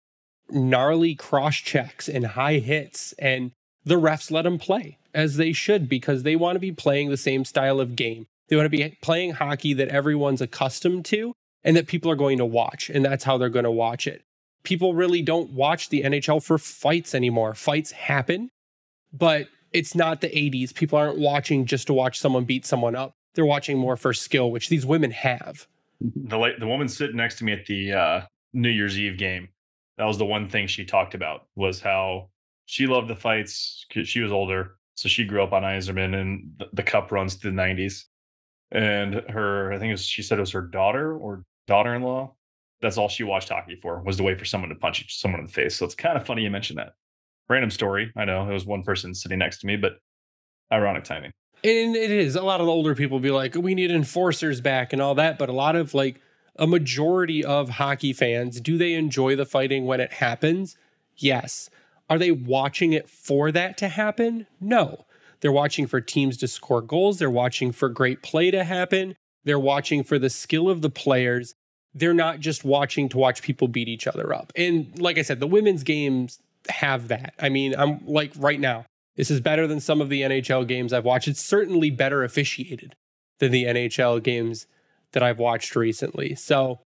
gnarly 0.51 1.15
cross 1.15 1.57
checks 1.57 2.09
and 2.09 2.27
high 2.27 2.59
hits, 2.59 3.13
and 3.19 3.53
the 3.85 4.01
refs 4.01 4.31
let 4.31 4.43
them 4.43 4.59
play 4.59 4.99
as 5.15 5.37
they 5.37 5.53
should 5.53 5.89
because 5.89 6.23
they 6.23 6.37
want 6.37 6.57
to 6.57 6.61
be 6.61 6.73
playing 6.73 7.11
the 7.11 7.17
same 7.17 7.45
style 7.45 7.81
of 7.81 7.97
game. 7.97 8.27
They 8.49 8.57
want 8.57 8.67
to 8.67 8.71
be 8.71 8.99
playing 9.01 9.33
hockey 9.33 9.73
that 9.75 9.89
everyone's 9.89 10.41
accustomed 10.41 11.05
to 11.07 11.35
and 11.65 11.77
that 11.77 11.87
people 11.87 12.11
are 12.11 12.17
going 12.17 12.39
to 12.39 12.45
watch, 12.45 12.91
and 12.91 13.05
that's 13.05 13.25
how 13.25 13.39
they're 13.39 13.49
going 13.49 13.65
to 13.65 13.71
watch 13.71 14.07
it. 14.07 14.23
People 14.63 14.95
really 14.95 15.23
don't 15.23 15.51
watch 15.51 15.89
the 15.89 16.03
NHL 16.03 16.43
for 16.43 16.59
fights 16.59 17.15
anymore. 17.15 17.55
Fights 17.55 17.93
happen, 17.93 18.51
but 19.13 19.49
it's 19.73 19.95
not 19.95 20.21
the 20.21 20.29
80s. 20.29 20.75
People 20.75 20.99
aren't 20.99 21.19
watching 21.19 21.67
just 21.67 21.87
to 21.87 21.93
watch 21.93 22.19
someone 22.19 22.45
beat 22.45 22.67
someone 22.67 22.95
up. 22.95 23.15
they're 23.35 23.47
watching 23.47 23.79
more 23.79 23.97
for 23.97 24.13
skill, 24.13 24.51
which 24.51 24.69
these 24.69 24.85
women 24.85 25.11
have. 25.11 25.67
The 26.03 26.55
the 26.59 26.67
woman 26.67 26.89
sitting 26.89 27.17
next 27.17 27.39
to 27.39 27.45
me 27.45 27.53
at 27.53 27.67
the 27.67 27.93
uh, 27.93 28.21
New 28.53 28.71
Year's 28.71 28.99
Eve 28.99 29.19
game, 29.19 29.49
that 29.99 30.05
was 30.05 30.19
the 30.19 30.25
one 30.25 30.49
thing 30.49 30.67
she 30.67 30.85
talked 30.85 31.15
about 31.15 31.47
was 31.55 31.81
how 31.81 32.31
she 32.67 32.87
loved 32.87 33.09
the 33.09 33.17
fights 33.17 33.87
because 33.89 34.09
she 34.09 34.21
was 34.21 34.33
older, 34.33 34.77
so 34.95 35.09
she 35.09 35.25
grew 35.25 35.43
up 35.43 35.53
on 35.53 35.63
Yzerman 35.63 36.21
and 36.21 36.53
the, 36.59 36.67
the 36.73 36.83
cup 36.83 37.13
runs 37.13 37.37
to 37.37 37.51
the 37.51 37.57
'90s. 37.57 38.05
And 38.73 39.15
her, 39.29 39.73
I 39.73 39.79
think 39.79 39.93
was, 39.93 40.05
she 40.05 40.23
said 40.23 40.39
it 40.39 40.41
was 40.41 40.53
her 40.53 40.63
daughter 40.63 41.17
or 41.17 41.45
daughter-in-law. 41.67 42.35
That's 42.81 42.97
all 42.97 43.09
she 43.09 43.23
watched 43.23 43.51
hockey 43.51 43.79
for 43.81 44.03
was 44.03 44.17
to 44.17 44.23
wait 44.23 44.39
for 44.39 44.47
someone 44.47 44.71
to 44.71 44.77
punch 44.77 45.21
someone 45.21 45.41
in 45.41 45.47
the 45.47 45.53
face. 45.53 45.77
So 45.77 45.85
it's 45.85 45.95
kind 45.95 46.17
of 46.17 46.27
funny 46.27 46.43
you 46.43 46.51
mentioned 46.51 46.79
that. 46.79 46.95
Random 47.49 47.71
story. 47.71 48.11
I 48.17 48.25
know 48.25 48.49
it 48.49 48.53
was 48.53 48.65
one 48.65 48.83
person 48.83 49.15
sitting 49.15 49.39
next 49.39 49.59
to 49.59 49.67
me, 49.67 49.77
but 49.77 49.93
ironic 50.73 51.05
timing. 51.05 51.33
And 51.65 51.95
it 51.95 52.11
is 52.11 52.35
a 52.35 52.43
lot 52.43 52.61
of 52.61 52.67
the 52.67 52.73
older 52.73 52.95
people 52.95 53.21
be 53.21 53.31
like, 53.31 53.55
we 53.55 53.75
need 53.75 53.91
enforcers 53.91 54.61
back 54.61 54.93
and 54.93 55.01
all 55.01 55.15
that. 55.15 55.39
But 55.39 55.49
a 55.49 55.53
lot 55.53 55.77
of 55.77 55.95
like 55.95 56.21
a 56.57 56.67
majority 56.67 57.45
of 57.45 57.71
hockey 57.71 58.13
fans, 58.13 58.61
do 58.61 58.77
they 58.77 58.95
enjoy 58.95 59.37
the 59.37 59.47
fighting 59.47 59.87
when 59.87 60.01
it 60.01 60.15
happens? 60.15 60.77
Yes. 61.17 61.71
Are 62.11 62.19
they 62.19 62.33
watching 62.33 62.93
it 62.93 63.09
for 63.09 63.53
that 63.53 63.79
to 63.79 63.89
happen? 63.89 64.47
No. 64.61 65.07
They're 65.41 65.53
watching 65.53 65.87
for 65.87 66.01
teams 66.01 66.37
to 66.39 66.49
score 66.49 66.83
goals. 66.83 67.19
They're 67.19 67.31
watching 67.31 67.73
for 67.73 67.89
great 67.89 68.23
play 68.23 68.51
to 68.51 68.65
happen. 68.65 69.17
They're 69.45 69.59
watching 69.59 70.05
for 70.05 70.19
the 70.19 70.31
skill 70.31 70.69
of 70.69 70.83
the 70.83 70.91
players. 70.91 71.55
They're 71.95 72.15
not 72.15 72.41
just 72.41 72.65
watching 72.65 73.09
to 73.11 73.19
watch 73.19 73.43
people 73.43 73.69
beat 73.69 73.89
each 73.89 74.07
other 74.07 74.33
up. 74.33 74.53
And 74.57 74.99
like 75.01 75.19
I 75.19 75.23
said, 75.23 75.41
the 75.41 75.47
women's 75.47 75.83
games 75.83 76.39
have 76.69 77.09
that. 77.09 77.35
I 77.41 77.49
mean, 77.49 77.75
I'm 77.77 78.07
like 78.07 78.33
right 78.37 78.61
now, 78.61 78.87
this 79.17 79.31
is 79.31 79.41
better 79.41 79.67
than 79.67 79.81
some 79.81 80.01
of 80.01 80.09
the 80.09 80.23
NHL 80.23 80.67
games 80.67 80.93
I've 80.93 81.05
watched. 81.05 81.29
It's 81.29 81.43
certainly 81.43 81.91
better 81.91 82.25
officiated 82.25 82.95
than 83.39 83.53
the 83.53 83.65
NHL 83.65 84.23
games 84.23 84.67
that 85.13 85.23
I've 85.23 85.39
watched 85.39 85.77
recently. 85.77 86.35
So, 86.35 86.81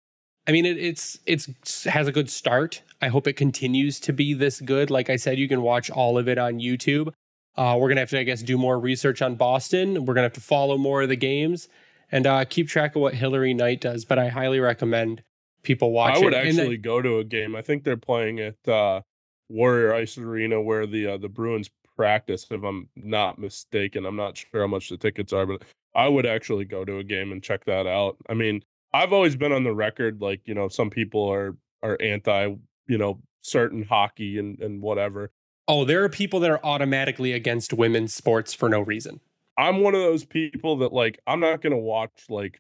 I 0.48 0.52
mean, 0.52 0.66
it, 0.66 0.78
it's 0.78 1.20
it's 1.26 1.84
has 1.86 2.08
a 2.08 2.12
good 2.12 2.30
start. 2.30 2.82
I 3.02 3.10
hope 3.10 3.28
it 3.28 3.34
continues 3.34 4.00
to 4.02 4.14
be 4.14 4.34
this 4.34 4.62
good. 4.62 4.90
Like 4.90 5.10
I 5.10 5.16
said, 5.18 5.38
you 5.38 5.48
can 5.48 5.62
watch 5.62 5.90
all 5.90 6.18
of 6.18 6.28
it 6.28 6.38
on 6.38 6.60
YouTube. 6.60 7.14
Uh, 7.56 7.78
we're 7.80 7.90
gonna 7.90 8.02
have 8.02 8.10
to, 8.12 8.20
I 8.20 8.24
guess, 8.24 8.42
do 8.42 8.58
more 8.58 8.80
research 8.80 9.22
on 9.22 9.36
Boston. 9.36 10.06
We're 10.06 10.14
gonna 10.14 10.26
have 10.26 10.34
to 10.34 10.42
follow 10.42 10.78
more 10.78 11.02
of 11.04 11.10
the 11.10 11.16
games 11.16 11.68
and 12.12 12.26
uh, 12.26 12.46
keep 12.46 12.68
track 12.70 12.96
of 12.96 13.02
what 13.02 13.14
Hillary 13.14 13.54
Knight 13.54 13.82
does. 13.82 14.06
But 14.06 14.20
I 14.20 14.30
highly 14.30 14.60
recommend 14.60 15.24
people 15.64 15.92
watch. 15.92 16.16
I 16.16 16.20
would 16.20 16.34
it. 16.34 16.48
actually 16.48 16.78
go 16.78 17.02
to 17.02 17.18
a 17.18 17.24
game. 17.24 17.56
I 17.56 17.62
think 17.62 17.84
they're 17.84 17.98
playing 17.98 18.40
at 18.40 18.68
uh, 18.68 19.02
Warrior 19.50 19.94
Ice 19.94 20.18
Arena 20.18 20.62
where 20.62 20.88
the 20.88 21.08
uh, 21.08 21.18
the 21.18 21.30
Bruins 21.30 21.70
practice, 21.96 22.46
if 22.50 22.64
I'm 22.64 22.90
not 22.96 23.40
mistaken. 23.40 24.06
I'm 24.06 24.16
not 24.16 24.38
sure 24.38 24.62
how 24.62 24.68
much 24.68 24.90
the 24.90 24.98
tickets 24.98 25.34
are, 25.34 25.46
but 25.46 25.64
I 25.96 26.08
would 26.08 26.26
actually 26.26 26.66
go 26.66 26.84
to 26.86 26.98
a 26.98 27.04
game 27.04 27.32
and 27.32 27.44
check 27.44 27.66
that 27.66 27.88
out. 27.88 28.18
I 28.30 28.34
mean, 28.34 28.64
I've 28.94 29.14
always 29.14 29.36
been 29.36 29.52
on 29.52 29.64
the 29.64 29.74
record 29.74 30.22
like, 30.22 30.42
you 30.46 30.54
know, 30.54 30.68
some 30.68 30.90
people 30.90 31.28
are 31.32 31.56
are 31.82 31.98
anti, 32.02 32.56
you 32.88 32.98
know, 32.98 33.22
certain 33.42 33.84
hockey 33.84 34.38
and 34.38 34.60
and 34.60 34.82
whatever. 34.82 35.32
Oh, 35.68 35.86
there 35.86 36.04
are 36.04 36.10
people 36.10 36.40
that 36.42 36.52
are 36.52 36.64
automatically 36.66 37.32
against 37.32 37.74
women's 37.74 38.14
sports 38.14 38.54
for 38.54 38.68
no 38.70 38.82
reason. 38.82 39.20
I'm 39.58 39.82
one 39.82 39.96
of 39.96 40.02
those 40.02 40.26
people 40.26 40.78
that 40.78 40.94
like 40.94 41.20
I'm 41.28 41.40
not 41.40 41.62
going 41.62 41.74
to 41.74 41.80
watch 41.80 42.26
like 42.30 42.60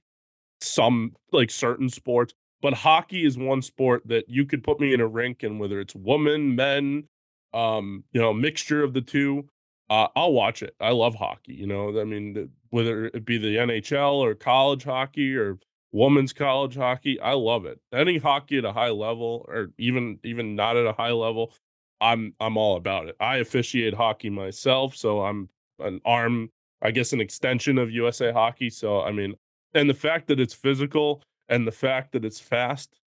some 0.61 1.13
like 1.31 1.51
certain 1.51 1.89
sports, 1.89 2.33
but 2.61 2.73
hockey 2.73 3.25
is 3.25 3.37
one 3.37 3.61
sport 3.61 4.03
that 4.05 4.29
you 4.29 4.45
could 4.45 4.63
put 4.63 4.79
me 4.79 4.93
in 4.93 5.01
a 5.01 5.07
rink 5.07 5.43
and 5.43 5.59
whether 5.59 5.79
it's 5.79 5.95
women, 5.95 6.55
men, 6.55 7.03
um, 7.53 8.03
you 8.11 8.21
know, 8.21 8.33
mixture 8.33 8.83
of 8.83 8.93
the 8.93 9.01
two, 9.01 9.47
uh, 9.89 10.07
I'll 10.15 10.33
watch 10.33 10.63
it. 10.63 10.75
I 10.79 10.91
love 10.91 11.15
hockey. 11.15 11.53
You 11.53 11.67
know, 11.67 11.99
I 11.99 12.03
mean, 12.03 12.49
whether 12.69 13.05
it 13.05 13.25
be 13.25 13.37
the 13.37 13.57
NHL 13.57 14.13
or 14.13 14.33
college 14.33 14.83
hockey 14.83 15.35
or 15.35 15.59
women's 15.91 16.33
college 16.33 16.75
hockey, 16.75 17.19
I 17.19 17.33
love 17.33 17.65
it. 17.65 17.79
Any 17.93 18.17
hockey 18.17 18.57
at 18.57 18.65
a 18.65 18.73
high 18.73 18.89
level, 18.89 19.45
or 19.47 19.69
even 19.77 20.19
even 20.23 20.55
not 20.55 20.77
at 20.77 20.85
a 20.85 20.93
high 20.93 21.11
level, 21.11 21.53
I'm 22.01 22.33
I'm 22.39 22.57
all 22.57 22.75
about 22.77 23.07
it. 23.07 23.15
I 23.19 23.37
officiate 23.37 23.93
hockey 23.93 24.29
myself, 24.29 24.95
so 24.95 25.21
I'm 25.21 25.49
an 25.79 26.01
arm, 26.05 26.49
I 26.81 26.91
guess, 26.91 27.13
an 27.13 27.21
extension 27.21 27.77
of 27.77 27.91
USA 27.91 28.31
Hockey. 28.31 28.69
So 28.69 29.01
I 29.01 29.11
mean, 29.11 29.35
and 29.73 29.89
the 29.89 29.93
fact 29.93 30.27
that 30.27 30.39
it's 30.39 30.53
physical 30.53 31.21
and 31.49 31.67
the 31.67 31.71
fact 31.71 32.11
that 32.13 32.25
it's 32.25 32.39
fast 32.39 32.99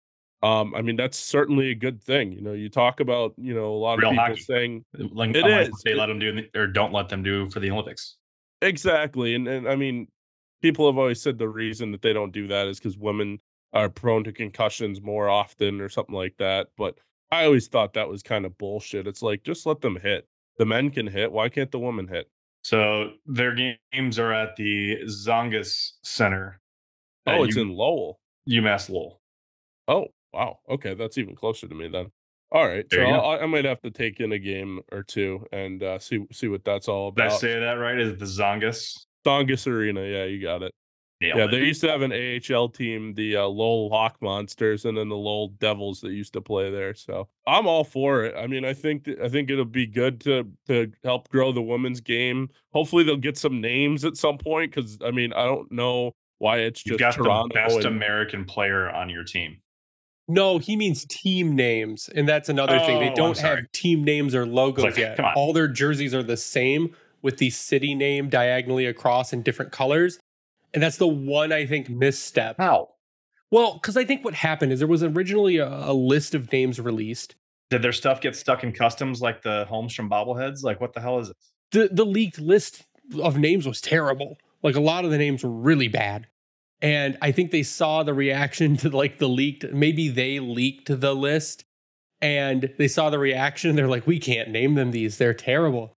um, 0.46 0.74
I 0.74 0.82
mean, 0.82 0.96
that's 0.96 1.18
certainly 1.18 1.70
a 1.70 1.74
good 1.74 2.00
thing. 2.02 2.32
You 2.32 2.40
know, 2.40 2.52
you 2.52 2.68
talk 2.68 3.00
about, 3.00 3.34
you 3.36 3.54
know, 3.54 3.66
a 3.74 3.76
lot 3.76 3.98
Real 3.98 4.08
of 4.10 4.12
people 4.14 4.24
hockey. 4.26 4.40
saying 4.42 4.84
Like, 4.94 5.34
It 5.34 5.46
is. 5.46 5.70
they 5.84 5.94
let 5.94 6.06
them 6.06 6.18
do 6.18 6.32
the- 6.32 6.50
or 6.60 6.66
don't 6.66 6.92
let 6.92 7.08
them 7.08 7.22
do 7.22 7.48
for 7.50 7.60
the 7.60 7.70
Olympics. 7.70 8.16
exactly. 8.62 9.34
And, 9.34 9.46
and 9.48 9.68
I 9.68 9.76
mean, 9.76 10.08
people 10.62 10.86
have 10.86 10.98
always 10.98 11.20
said 11.22 11.38
the 11.38 11.48
reason 11.48 11.90
that 11.92 12.02
they 12.02 12.12
don't 12.12 12.32
do 12.32 12.46
that 12.48 12.66
is 12.68 12.78
because 12.78 12.96
women 12.98 13.38
are 13.72 13.88
prone 13.88 14.24
to 14.24 14.32
concussions 14.32 15.02
more 15.02 15.28
often 15.28 15.80
or 15.80 15.88
something 15.88 16.14
like 16.14 16.34
that. 16.38 16.68
But 16.76 16.98
I 17.30 17.44
always 17.44 17.66
thought 17.68 17.92
that 17.94 18.08
was 18.08 18.22
kind 18.22 18.46
of 18.46 18.56
bullshit. 18.58 19.06
It's 19.06 19.22
like, 19.22 19.42
just 19.42 19.66
let 19.66 19.80
them 19.80 19.96
hit. 20.00 20.26
The 20.58 20.64
men 20.64 20.90
can 20.90 21.06
hit. 21.06 21.30
Why 21.32 21.48
can't 21.48 21.70
the 21.70 21.78
women 21.78 22.08
hit? 22.08 22.30
So 22.62 23.12
their 23.26 23.54
games 23.92 24.18
are 24.18 24.32
at 24.32 24.56
the 24.56 24.96
Tsongas 25.04 25.92
Center. 26.02 26.60
Oh, 27.26 27.44
it's 27.44 27.56
U- 27.56 27.62
in 27.62 27.70
Lowell. 27.70 28.18
UMass 28.48 28.88
Lowell. 28.88 29.20
Oh, 29.88 30.06
wow. 30.36 30.58
Okay. 30.68 30.94
That's 30.94 31.18
even 31.18 31.34
closer 31.34 31.66
to 31.68 31.74
me 31.74 31.88
then. 31.88 32.06
All 32.52 32.66
right. 32.66 32.86
There 32.90 33.04
so. 33.06 33.10
I, 33.12 33.42
I 33.42 33.46
might 33.46 33.64
have 33.64 33.80
to 33.82 33.90
take 33.90 34.20
in 34.20 34.32
a 34.32 34.38
game 34.38 34.80
or 34.92 35.02
two 35.02 35.44
and 35.52 35.82
uh, 35.82 35.98
see 35.98 36.24
see 36.32 36.48
what 36.48 36.64
that's 36.64 36.88
all 36.88 37.08
about. 37.08 37.24
Did 37.30 37.32
I 37.32 37.36
say 37.38 37.60
that 37.60 37.72
right? 37.72 37.98
Is 37.98 38.10
it 38.12 38.18
the 38.18 38.24
Tsongas? 38.26 38.92
Dongus 39.26 39.66
Arena. 39.66 40.02
Yeah, 40.04 40.24
you 40.24 40.40
got 40.40 40.62
it. 40.62 40.72
Nailed 41.20 41.38
Yeah, 41.38 41.44
it. 41.46 41.50
they 41.50 41.58
used 41.64 41.80
to 41.80 41.88
have 41.90 42.02
an 42.02 42.12
AHL 42.12 42.68
team, 42.68 43.14
the 43.14 43.36
uh, 43.36 43.46
Lowell 43.46 43.88
Lock 43.88 44.18
Monsters, 44.20 44.84
and 44.84 44.96
then 44.96 45.08
the 45.08 45.16
Lowell 45.16 45.48
Devils 45.58 46.00
that 46.02 46.10
used 46.12 46.34
to 46.34 46.40
play 46.42 46.70
there. 46.70 46.94
So 46.94 47.26
I'm 47.46 47.66
all 47.66 47.84
for 47.84 48.24
it. 48.26 48.34
I 48.36 48.46
mean, 48.46 48.64
I 48.64 48.74
think 48.74 49.04
that, 49.04 49.20
I 49.20 49.28
think 49.28 49.50
it'll 49.50 49.64
be 49.64 49.86
good 49.86 50.20
to 50.20 50.46
to 50.68 50.92
help 51.02 51.28
grow 51.30 51.50
the 51.52 51.62
women's 51.62 52.00
game. 52.00 52.48
Hopefully, 52.72 53.02
they'll 53.02 53.16
get 53.16 53.38
some 53.38 53.60
names 53.60 54.04
at 54.04 54.16
some 54.16 54.38
point 54.38 54.72
because 54.72 54.98
I 55.04 55.10
mean, 55.10 55.32
I 55.32 55.44
don't 55.46 55.72
know 55.72 56.12
why 56.38 56.58
it's 56.58 56.84
You've 56.86 56.98
just 56.98 57.16
got 57.18 57.24
Toronto. 57.24 57.48
the 57.48 57.54
best 57.54 57.76
and- 57.78 57.86
American 57.86 58.44
player 58.44 58.88
on 58.90 59.08
your 59.08 59.24
team. 59.24 59.56
No, 60.28 60.58
he 60.58 60.76
means 60.76 61.04
team 61.04 61.54
names. 61.54 62.08
And 62.14 62.28
that's 62.28 62.48
another 62.48 62.78
thing. 62.80 62.96
Oh, 62.96 63.00
They 63.00 63.14
don't 63.14 63.38
have 63.38 63.70
team 63.72 64.02
names 64.02 64.34
or 64.34 64.44
logos 64.44 64.84
like, 64.84 64.96
yet. 64.96 65.16
come 65.16 65.26
on. 65.26 65.34
All 65.36 65.52
their 65.52 65.68
jerseys 65.68 66.14
are 66.14 66.22
the 66.22 66.36
same 66.36 66.94
with 67.22 67.38
the 67.38 67.50
city 67.50 67.94
name 67.94 68.28
diagonally 68.28 68.86
across 68.86 69.32
in 69.32 69.42
different 69.42 69.72
colors. 69.72 70.18
And 70.74 70.82
that's 70.82 70.96
the 70.96 71.06
one, 71.06 71.52
I 71.52 71.64
think, 71.66 71.88
misstep. 71.88 72.56
How? 72.58 72.90
Well, 73.50 73.74
because 73.74 73.96
I 73.96 74.04
think 74.04 74.24
what 74.24 74.34
happened 74.34 74.72
is 74.72 74.80
there 74.80 74.88
was 74.88 75.04
originally 75.04 75.58
a, 75.58 75.68
a 75.68 75.92
list 75.92 76.34
of 76.34 76.50
names 76.52 76.80
released. 76.80 77.36
Did 77.70 77.82
their 77.82 77.92
stuff 77.92 78.20
get 78.20 78.36
stuck 78.36 78.64
in 78.64 78.72
customs 78.72 79.20
like 79.20 79.42
the 79.42 79.66
Holmstrom 79.70 80.08
bobbleheads? 80.08 80.62
Like, 80.62 80.80
what 80.80 80.92
the 80.92 81.00
hell 81.00 81.18
is 81.20 81.28
this? 81.28 81.52
The, 81.72 81.88
the 81.92 82.04
leaked 82.04 82.40
list 82.40 82.84
of 83.22 83.38
names 83.38 83.66
was 83.66 83.80
terrible. 83.80 84.38
Like 84.62 84.74
a 84.74 84.80
lot 84.80 85.04
of 85.04 85.10
the 85.10 85.18
names 85.18 85.44
were 85.44 85.50
really 85.50 85.88
bad. 85.88 86.26
And 86.86 87.18
I 87.20 87.32
think 87.32 87.50
they 87.50 87.64
saw 87.64 88.04
the 88.04 88.14
reaction 88.14 88.76
to 88.76 88.90
like 88.90 89.18
the 89.18 89.28
leaked, 89.28 89.72
maybe 89.72 90.08
they 90.08 90.38
leaked 90.38 91.00
the 91.00 91.14
list 91.14 91.64
and 92.20 92.72
they 92.78 92.86
saw 92.86 93.10
the 93.10 93.18
reaction. 93.18 93.74
They're 93.74 93.88
like, 93.88 94.06
we 94.06 94.20
can't 94.20 94.50
name 94.50 94.76
them 94.76 94.92
these. 94.92 95.18
They're 95.18 95.34
terrible. 95.34 95.96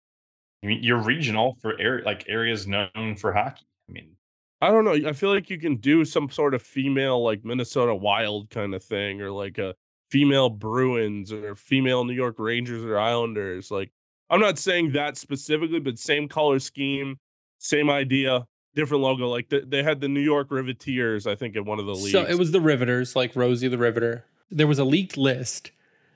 I 0.64 0.68
mean, 0.68 0.82
you're 0.82 1.04
regional 1.04 1.58
for 1.62 1.80
area, 1.80 2.04
like 2.04 2.26
areas 2.28 2.66
known 2.66 3.16
for 3.20 3.32
hockey. 3.32 3.68
I 3.88 3.92
mean, 3.92 4.16
I 4.62 4.72
don't 4.72 4.84
know. 4.84 5.08
I 5.08 5.14
feel 5.14 5.30
like 5.30 5.52
you 5.52 5.60
can 5.60 5.76
do 5.76 6.04
some 6.04 6.28
sort 6.28 6.56
of 6.56 6.64
female 6.64 7.24
like 7.24 7.46
Minnesota 7.46 7.94
Wild 7.94 8.50
kind 8.50 8.74
of 8.74 8.84
thing, 8.84 9.22
or 9.22 9.30
like 9.30 9.60
a 9.60 9.76
female 10.10 10.50
Bruins 10.50 11.32
or 11.32 11.54
female 11.54 12.04
New 12.04 12.14
York 12.14 12.40
Rangers 12.40 12.84
or 12.84 12.98
Islanders. 12.98 13.70
Like 13.70 13.92
I'm 14.32 14.40
not 14.40 14.58
saying 14.58 14.94
that 14.94 15.18
specifically, 15.18 15.80
but 15.80 16.00
same 16.00 16.28
color 16.28 16.58
scheme, 16.58 17.20
same 17.60 17.92
idea, 17.92 18.48
different 18.80 19.04
logo. 19.04 19.28
Like 19.30 19.50
the, 19.50 19.62
they 19.62 19.84
had 19.84 20.02
the 20.02 20.08
New 20.08 20.22
York 20.22 20.48
Riveters, 20.50 21.28
I 21.28 21.36
think, 21.36 21.56
in 21.56 21.66
one 21.66 21.80
of 21.80 21.86
the 21.86 21.94
leagues. 21.94 22.12
So 22.12 22.24
it 22.24 22.38
was 22.38 22.52
the 22.52 22.62
Riveters, 22.62 23.16
like 23.16 23.36
Rosie 23.36 23.68
the 23.68 23.78
Riveter. 23.78 24.26
There 24.52 24.68
was 24.68 24.80
a 24.80 24.84
leaked 24.84 25.18
list 25.18 25.72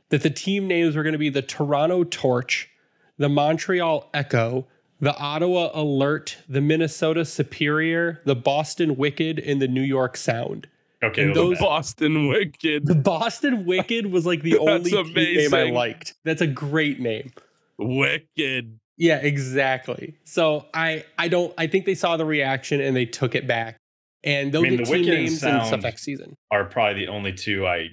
that 0.10 0.22
the 0.24 0.30
team 0.30 0.68
names 0.68 0.96
were 0.96 1.04
going 1.04 1.14
to 1.14 1.20
be 1.20 1.30
the 1.30 1.42
Toronto 1.42 2.04
Torch, 2.04 2.70
the 3.18 3.30
Montreal 3.30 4.10
Echo, 4.14 4.66
the 5.00 5.16
Ottawa 5.18 5.70
Alert, 5.74 6.38
the 6.48 6.62
Minnesota 6.62 7.26
Superior, 7.26 8.22
the 8.26 8.36
Boston 8.36 8.96
Wicked, 8.96 9.40
and 9.40 9.62
the 9.62 9.68
New 9.68 9.82
York 9.82 10.16
Sound. 10.18 10.68
okay, 11.04 11.24
And 11.24 11.36
those, 11.36 11.36
those- 11.36 11.58
are 11.58 11.62
bad. 11.62 11.68
Boston 11.68 12.28
Wicked. 12.28 12.86
The 12.86 12.96
Boston 12.96 13.66
Wicked 13.66 14.06
was 14.12 14.26
like 14.26 14.42
the 14.42 14.58
only 14.60 14.92
team 14.92 15.14
name 15.14 15.54
I 15.54 15.64
liked. 15.72 16.14
That's 16.24 16.42
a 16.42 16.48
great 16.48 17.00
name. 17.00 17.32
Wicked. 17.78 18.80
Yeah, 19.04 19.18
exactly. 19.18 20.16
So 20.24 20.66
I 20.74 21.04
I 21.18 21.28
don't 21.28 21.54
I 21.58 21.68
think 21.68 21.86
they 21.86 21.94
saw 21.94 22.16
the 22.16 22.24
reaction 22.24 22.80
and 22.80 22.96
they 22.96 23.06
took 23.06 23.36
it 23.36 23.46
back. 23.46 23.76
And 24.24 24.54
they'll 24.54 24.62
I 24.62 24.70
mean, 24.70 24.78
get 24.78 24.86
the 24.86 24.94
team 24.94 25.02
Wicked 25.02 25.14
and 25.14 25.24
names 25.26 25.44
and 25.44 25.66
stuff 25.66 25.82
next 25.82 26.04
season. 26.04 26.36
are 26.52 26.64
probably 26.64 27.06
the 27.06 27.12
only 27.12 27.34
two 27.34 27.68
I 27.68 27.90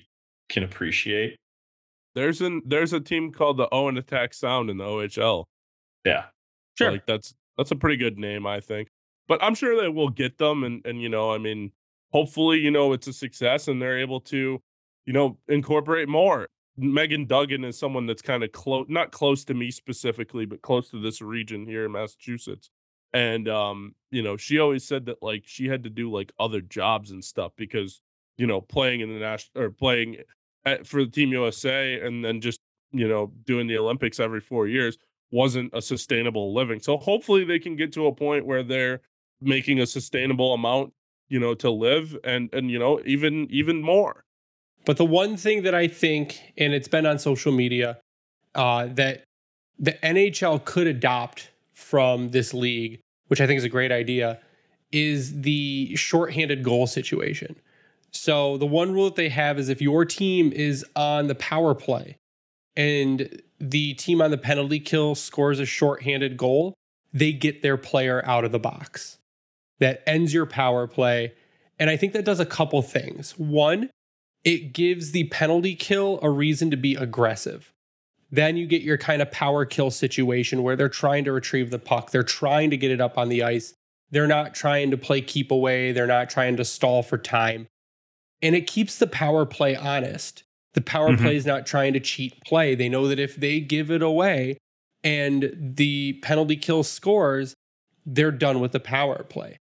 can 0.48 0.62
appreciate. 0.62 1.34
There's 2.14 2.40
an 2.40 2.62
there's 2.64 2.92
a 2.92 3.00
team 3.00 3.32
called 3.32 3.56
the 3.56 3.68
Owen 3.72 3.98
Attack 3.98 4.34
Sound 4.34 4.70
in 4.70 4.76
the 4.76 4.84
OHL. 4.84 5.46
Yeah. 6.04 6.26
Sure. 6.78 6.92
Like 6.92 7.06
that's 7.06 7.34
that's 7.58 7.72
a 7.72 7.76
pretty 7.76 7.96
good 7.96 8.16
name, 8.16 8.46
I 8.46 8.60
think. 8.60 8.86
but 9.26 9.42
I'm 9.42 9.56
sure 9.56 9.80
they 9.82 9.88
will 9.88 10.10
get 10.10 10.38
them. 10.38 10.62
And 10.62 10.80
and 10.86 11.02
you 11.02 11.08
know, 11.08 11.32
I 11.32 11.38
mean, 11.38 11.72
hopefully, 12.12 12.58
you 12.60 12.70
know, 12.70 12.92
it's 12.92 13.08
a 13.08 13.12
success 13.12 13.66
and 13.66 13.82
they're 13.82 13.98
able 13.98 14.20
to, 14.20 14.60
you 15.06 15.12
know, 15.12 15.38
incorporate 15.48 16.08
more. 16.08 16.46
Megan 16.80 17.26
Duggan 17.26 17.64
is 17.64 17.78
someone 17.78 18.06
that's 18.06 18.22
kind 18.22 18.42
of 18.42 18.52
close, 18.52 18.86
not 18.88 19.12
close 19.12 19.44
to 19.44 19.54
me 19.54 19.70
specifically, 19.70 20.46
but 20.46 20.62
close 20.62 20.90
to 20.90 21.00
this 21.00 21.20
region 21.20 21.66
here 21.66 21.84
in 21.84 21.92
Massachusetts. 21.92 22.70
And 23.12 23.48
um, 23.48 23.94
you 24.10 24.22
know, 24.22 24.36
she 24.36 24.58
always 24.58 24.84
said 24.84 25.06
that 25.06 25.22
like 25.22 25.42
she 25.46 25.66
had 25.68 25.84
to 25.84 25.90
do 25.90 26.10
like 26.10 26.32
other 26.38 26.60
jobs 26.60 27.10
and 27.10 27.24
stuff 27.24 27.52
because 27.56 28.00
you 28.38 28.46
know 28.46 28.60
playing 28.60 29.00
in 29.00 29.12
the 29.12 29.20
national 29.20 29.64
or 29.64 29.70
playing 29.70 30.18
at, 30.64 30.86
for 30.86 31.04
the 31.04 31.10
Team 31.10 31.30
USA 31.30 32.00
and 32.00 32.24
then 32.24 32.40
just 32.40 32.60
you 32.92 33.08
know 33.08 33.32
doing 33.44 33.66
the 33.66 33.78
Olympics 33.78 34.20
every 34.20 34.40
four 34.40 34.66
years 34.66 34.96
wasn't 35.32 35.70
a 35.74 35.82
sustainable 35.82 36.54
living. 36.54 36.80
So 36.80 36.96
hopefully 36.96 37.44
they 37.44 37.58
can 37.58 37.76
get 37.76 37.92
to 37.92 38.06
a 38.06 38.14
point 38.14 38.46
where 38.46 38.62
they're 38.62 39.00
making 39.40 39.80
a 39.80 39.86
sustainable 39.86 40.54
amount, 40.54 40.92
you 41.28 41.38
know, 41.38 41.54
to 41.54 41.70
live 41.70 42.16
and 42.24 42.48
and 42.52 42.70
you 42.70 42.78
know 42.78 43.00
even 43.04 43.48
even 43.50 43.82
more. 43.82 44.24
But 44.84 44.96
the 44.96 45.04
one 45.04 45.36
thing 45.36 45.62
that 45.62 45.74
I 45.74 45.88
think, 45.88 46.52
and 46.56 46.72
it's 46.72 46.88
been 46.88 47.06
on 47.06 47.18
social 47.18 47.52
media, 47.52 47.98
uh, 48.54 48.86
that 48.94 49.24
the 49.78 49.92
NHL 50.02 50.64
could 50.64 50.86
adopt 50.86 51.50
from 51.74 52.28
this 52.28 52.52
league, 52.54 53.00
which 53.28 53.40
I 53.40 53.46
think 53.46 53.58
is 53.58 53.64
a 53.64 53.68
great 53.68 53.92
idea, 53.92 54.40
is 54.92 55.42
the 55.42 55.94
shorthanded 55.96 56.62
goal 56.62 56.86
situation. 56.86 57.56
So 58.12 58.56
the 58.56 58.66
one 58.66 58.92
rule 58.92 59.04
that 59.04 59.16
they 59.16 59.28
have 59.28 59.58
is 59.58 59.68
if 59.68 59.80
your 59.80 60.04
team 60.04 60.52
is 60.52 60.84
on 60.96 61.28
the 61.28 61.34
power 61.36 61.74
play 61.74 62.16
and 62.76 63.40
the 63.60 63.94
team 63.94 64.20
on 64.20 64.30
the 64.30 64.38
penalty 64.38 64.80
kill 64.80 65.14
scores 65.14 65.60
a 65.60 65.66
shorthanded 65.66 66.36
goal, 66.36 66.74
they 67.12 67.32
get 67.32 67.62
their 67.62 67.76
player 67.76 68.22
out 68.26 68.44
of 68.44 68.52
the 68.52 68.58
box. 68.58 69.18
That 69.78 70.02
ends 70.06 70.34
your 70.34 70.46
power 70.46 70.86
play. 70.86 71.32
And 71.78 71.88
I 71.88 71.96
think 71.96 72.12
that 72.12 72.24
does 72.24 72.40
a 72.40 72.46
couple 72.46 72.82
things. 72.82 73.38
One, 73.38 73.90
it 74.44 74.72
gives 74.72 75.12
the 75.12 75.24
penalty 75.24 75.74
kill 75.74 76.18
a 76.22 76.30
reason 76.30 76.70
to 76.70 76.76
be 76.76 76.94
aggressive. 76.94 77.72
Then 78.30 78.56
you 78.56 78.66
get 78.66 78.82
your 78.82 78.96
kind 78.96 79.20
of 79.20 79.30
power 79.30 79.64
kill 79.64 79.90
situation 79.90 80.62
where 80.62 80.76
they're 80.76 80.88
trying 80.88 81.24
to 81.24 81.32
retrieve 81.32 81.70
the 81.70 81.78
puck, 81.78 82.10
they're 82.10 82.22
trying 82.22 82.70
to 82.70 82.76
get 82.76 82.90
it 82.90 83.00
up 83.00 83.18
on 83.18 83.28
the 83.28 83.42
ice. 83.42 83.74
They're 84.12 84.26
not 84.26 84.54
trying 84.54 84.90
to 84.90 84.96
play 84.96 85.20
keep 85.20 85.50
away, 85.50 85.92
they're 85.92 86.06
not 86.06 86.30
trying 86.30 86.56
to 86.56 86.64
stall 86.64 87.02
for 87.02 87.18
time. 87.18 87.66
And 88.42 88.54
it 88.54 88.66
keeps 88.66 88.98
the 88.98 89.06
power 89.06 89.44
play 89.44 89.76
honest. 89.76 90.44
The 90.74 90.80
power 90.80 91.10
mm-hmm. 91.10 91.24
play 91.24 91.36
is 91.36 91.46
not 91.46 91.66
trying 91.66 91.92
to 91.94 92.00
cheat 92.00 92.34
play. 92.44 92.74
They 92.74 92.88
know 92.88 93.08
that 93.08 93.18
if 93.18 93.36
they 93.36 93.60
give 93.60 93.90
it 93.90 94.02
away 94.02 94.56
and 95.02 95.52
the 95.56 96.14
penalty 96.22 96.56
kill 96.56 96.82
scores, 96.82 97.54
they're 98.06 98.30
done 98.30 98.60
with 98.60 98.72
the 98.72 98.80
power 98.80 99.24
play. 99.24 99.58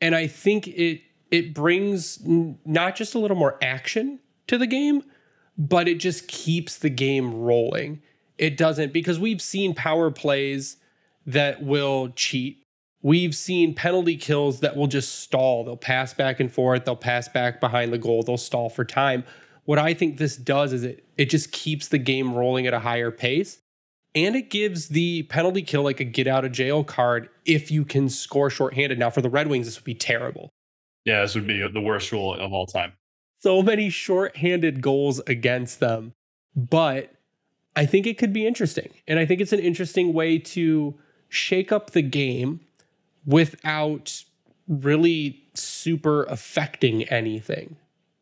And 0.00 0.14
I 0.14 0.26
think 0.26 0.68
it 0.68 1.02
it 1.32 1.54
brings 1.54 2.20
not 2.22 2.94
just 2.94 3.14
a 3.14 3.18
little 3.18 3.36
more 3.36 3.58
action 3.62 4.20
to 4.46 4.58
the 4.58 4.66
game, 4.66 5.02
but 5.56 5.88
it 5.88 5.98
just 5.98 6.28
keeps 6.28 6.78
the 6.78 6.90
game 6.90 7.34
rolling. 7.34 8.02
It 8.36 8.56
doesn't 8.56 8.92
because 8.92 9.18
we've 9.18 9.40
seen 9.40 9.74
power 9.74 10.10
plays 10.10 10.76
that 11.26 11.62
will 11.62 12.10
cheat. 12.10 12.64
We've 13.00 13.34
seen 13.34 13.74
penalty 13.74 14.16
kills 14.16 14.60
that 14.60 14.76
will 14.76 14.86
just 14.86 15.20
stall. 15.20 15.64
They'll 15.64 15.76
pass 15.76 16.12
back 16.14 16.38
and 16.38 16.52
forth, 16.52 16.84
they'll 16.84 16.96
pass 16.96 17.28
back 17.28 17.60
behind 17.60 17.92
the 17.92 17.98
goal, 17.98 18.22
they'll 18.22 18.36
stall 18.36 18.68
for 18.68 18.84
time. 18.84 19.24
What 19.64 19.78
I 19.78 19.94
think 19.94 20.18
this 20.18 20.36
does 20.36 20.72
is 20.72 20.84
it 20.84 21.04
it 21.16 21.30
just 21.30 21.50
keeps 21.50 21.88
the 21.88 21.98
game 21.98 22.34
rolling 22.34 22.66
at 22.66 22.74
a 22.74 22.80
higher 22.80 23.10
pace 23.10 23.58
and 24.14 24.36
it 24.36 24.50
gives 24.50 24.88
the 24.88 25.22
penalty 25.24 25.62
kill 25.62 25.82
like 25.82 26.00
a 26.00 26.04
get 26.04 26.26
out 26.26 26.44
of 26.44 26.52
jail 26.52 26.84
card 26.84 27.28
if 27.46 27.70
you 27.70 27.84
can 27.84 28.10
score 28.10 28.50
shorthanded. 28.50 28.98
Now 28.98 29.08
for 29.08 29.22
the 29.22 29.30
Red 29.30 29.46
Wings 29.46 29.66
this 29.66 29.76
would 29.76 29.84
be 29.84 29.94
terrible. 29.94 30.50
Yeah, 31.04 31.22
this 31.22 31.34
would 31.34 31.46
be 31.46 31.66
the 31.66 31.80
worst 31.80 32.12
rule 32.12 32.34
of 32.34 32.52
all 32.52 32.66
time 32.66 32.92
so 33.42 33.60
many 33.60 33.90
short-handed 33.90 34.80
goals 34.80 35.20
against 35.26 35.80
them. 35.80 36.14
But 36.54 37.12
I 37.74 37.86
think 37.86 38.06
it 38.06 38.16
could 38.16 38.32
be 38.32 38.46
interesting. 38.46 38.90
And 39.08 39.18
I 39.18 39.26
think 39.26 39.40
it's 39.40 39.52
an 39.52 39.58
interesting 39.58 40.12
way 40.12 40.38
to 40.38 40.94
shake 41.28 41.72
up 41.72 41.90
the 41.90 42.02
game 42.02 42.60
without 43.26 44.22
really 44.68 45.42
super 45.54 46.24
affecting 46.24 47.02
anything. 47.04 47.76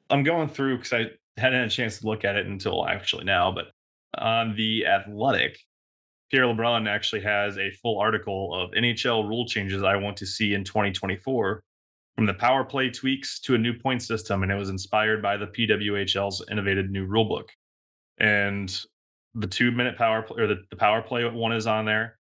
I'm 0.08 0.22
going 0.22 0.48
through 0.48 0.78
because 0.78 0.92
I 0.92 1.10
hadn't 1.38 1.58
had 1.58 1.68
a 1.68 1.70
chance 1.70 1.98
to 1.98 2.06
look 2.06 2.24
at 2.24 2.36
it 2.36 2.46
until 2.46 2.86
actually 2.86 3.24
now, 3.24 3.52
but 3.52 3.70
on 4.16 4.56
the 4.56 4.86
Athletic, 4.86 5.58
Pierre 6.30 6.44
LeBrun 6.44 6.88
actually 6.88 7.22
has 7.22 7.58
a 7.58 7.70
full 7.70 7.98
article 7.98 8.54
of 8.54 8.70
NHL 8.70 9.28
rule 9.28 9.46
changes 9.46 9.82
I 9.82 9.96
want 9.96 10.16
to 10.18 10.26
see 10.26 10.54
in 10.54 10.64
2024 10.64 11.62
from 12.20 12.26
the 12.26 12.34
power 12.34 12.64
play 12.64 12.90
tweaks 12.90 13.40
to 13.40 13.54
a 13.54 13.58
new 13.58 13.72
point 13.72 14.02
system, 14.02 14.42
and 14.42 14.52
it 14.52 14.54
was 14.54 14.68
inspired 14.68 15.22
by 15.22 15.38
the 15.38 15.46
PWHL's 15.46 16.44
innovative 16.50 16.90
new 16.90 17.06
rulebook. 17.06 17.48
And 18.18 18.78
the 19.34 19.46
two 19.46 19.70
minute 19.70 19.96
power 19.96 20.20
play 20.20 20.42
or 20.42 20.46
the, 20.46 20.56
the 20.68 20.76
power 20.76 21.00
play 21.00 21.24
one 21.24 21.52
is 21.54 21.66
on 21.66 21.86
there. 21.86 22.18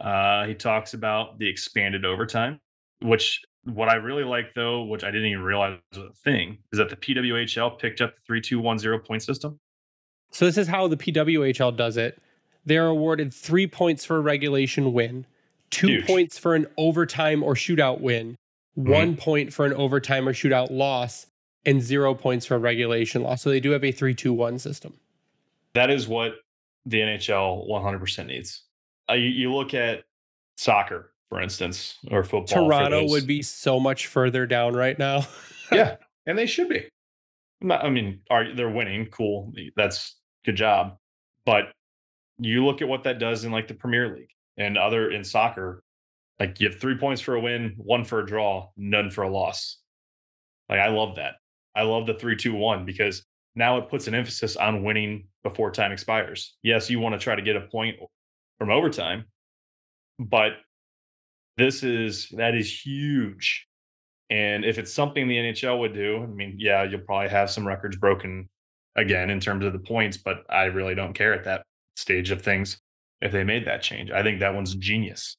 Uh, 0.00 0.44
he 0.46 0.56
talks 0.56 0.94
about 0.94 1.38
the 1.38 1.48
expanded 1.48 2.04
overtime, 2.04 2.58
which 3.00 3.40
what 3.62 3.88
I 3.88 3.94
really 3.94 4.24
like 4.24 4.54
though, 4.56 4.82
which 4.82 5.04
I 5.04 5.12
didn't 5.12 5.28
even 5.28 5.44
realize 5.44 5.78
was 5.94 6.02
a 6.02 6.12
thing, 6.24 6.58
is 6.72 6.78
that 6.78 6.90
the 6.90 6.96
PWHL 6.96 7.78
picked 7.78 8.00
up 8.00 8.16
the 8.16 8.20
three 8.26 8.40
two 8.40 8.58
one 8.58 8.76
zero 8.76 8.98
point 8.98 9.22
system. 9.22 9.60
So 10.32 10.46
this 10.46 10.58
is 10.58 10.66
how 10.66 10.88
the 10.88 10.96
PWHL 10.96 11.76
does 11.76 11.96
it. 11.96 12.20
They're 12.66 12.88
awarded 12.88 13.32
three 13.32 13.68
points 13.68 14.04
for 14.04 14.16
a 14.16 14.20
regulation 14.20 14.92
win, 14.92 15.26
two 15.70 15.86
Huge. 15.86 16.06
points 16.08 16.38
for 16.38 16.56
an 16.56 16.66
overtime 16.76 17.44
or 17.44 17.54
shootout 17.54 18.00
win, 18.00 18.36
mm-hmm. 18.78 18.90
one 18.90 19.16
point 19.16 19.52
for 19.52 19.66
an 19.66 19.72
overtime 19.74 20.28
or 20.28 20.32
shootout 20.32 20.70
loss, 20.70 21.26
and 21.66 21.82
zero 21.82 22.14
points 22.14 22.46
for 22.46 22.54
a 22.54 22.58
regulation 22.58 23.22
loss. 23.22 23.42
So 23.42 23.50
they 23.50 23.60
do 23.60 23.70
have 23.72 23.84
a 23.84 23.92
three-two-one 23.92 24.58
system. 24.58 24.94
That 25.74 25.90
is 25.90 26.08
what 26.08 26.34
the 26.86 27.00
NHL 27.00 27.68
100% 27.68 28.26
needs. 28.26 28.62
Uh, 29.10 29.14
you, 29.14 29.28
you, 29.28 29.54
look 29.54 29.74
at 29.74 30.04
soccer, 30.56 31.12
for 31.28 31.40
instance, 31.40 31.98
or 32.10 32.24
football. 32.24 32.66
Toronto 32.66 33.06
would 33.08 33.26
be 33.26 33.42
so 33.42 33.78
much 33.78 34.06
further 34.06 34.46
down 34.46 34.74
right 34.74 34.98
now. 34.98 35.26
yeah, 35.72 35.96
and 36.26 36.38
they 36.38 36.46
should 36.46 36.68
be. 36.68 36.88
I 37.70 37.90
mean, 37.90 38.20
are 38.30 38.54
they're 38.54 38.70
winning? 38.70 39.06
Cool, 39.06 39.52
that's 39.76 40.16
good 40.44 40.56
job. 40.56 40.96
But 41.44 41.72
you 42.38 42.64
look 42.64 42.82
at 42.82 42.88
what 42.88 43.04
that 43.04 43.18
does 43.18 43.44
in 43.44 43.52
like 43.52 43.68
the 43.68 43.74
Premier 43.74 44.14
League 44.14 44.30
and 44.56 44.78
other 44.78 45.10
in 45.10 45.24
soccer. 45.24 45.82
Like 46.40 46.60
you 46.60 46.68
have 46.68 46.80
three 46.80 46.96
points 46.96 47.20
for 47.20 47.34
a 47.34 47.40
win, 47.40 47.74
one 47.76 48.04
for 48.04 48.20
a 48.20 48.26
draw, 48.26 48.68
none 48.76 49.10
for 49.10 49.22
a 49.22 49.30
loss. 49.30 49.78
Like 50.68 50.80
I 50.80 50.88
love 50.88 51.16
that. 51.16 51.34
I 51.74 51.82
love 51.82 52.06
the 52.06 52.14
three, 52.14 52.36
two, 52.36 52.54
one 52.54 52.84
because 52.84 53.24
now 53.54 53.78
it 53.78 53.88
puts 53.88 54.06
an 54.06 54.14
emphasis 54.14 54.56
on 54.56 54.84
winning 54.84 55.26
before 55.42 55.70
time 55.70 55.92
expires. 55.92 56.56
Yes, 56.62 56.90
you 56.90 57.00
want 57.00 57.14
to 57.14 57.18
try 57.18 57.34
to 57.34 57.42
get 57.42 57.56
a 57.56 57.62
point 57.62 57.96
from 58.58 58.70
overtime, 58.70 59.24
but 60.18 60.52
this 61.56 61.82
is 61.82 62.28
that 62.36 62.54
is 62.54 62.86
huge. 62.86 63.66
And 64.30 64.64
if 64.64 64.78
it's 64.78 64.92
something 64.92 65.26
the 65.26 65.36
NHL 65.36 65.80
would 65.80 65.94
do, 65.94 66.22
I 66.22 66.26
mean, 66.26 66.56
yeah, 66.58 66.84
you'll 66.84 67.00
probably 67.00 67.30
have 67.30 67.50
some 67.50 67.66
records 67.66 67.96
broken 67.96 68.48
again 68.94 69.30
in 69.30 69.40
terms 69.40 69.64
of 69.64 69.72
the 69.72 69.78
points, 69.78 70.18
but 70.18 70.44
I 70.50 70.64
really 70.64 70.94
don't 70.94 71.14
care 71.14 71.32
at 71.32 71.44
that 71.44 71.62
stage 71.96 72.30
of 72.30 72.42
things 72.42 72.78
if 73.20 73.32
they 73.32 73.44
made 73.44 73.66
that 73.66 73.82
change. 73.82 74.10
I 74.10 74.22
think 74.22 74.40
that 74.40 74.54
one's 74.54 74.74
genius. 74.74 75.36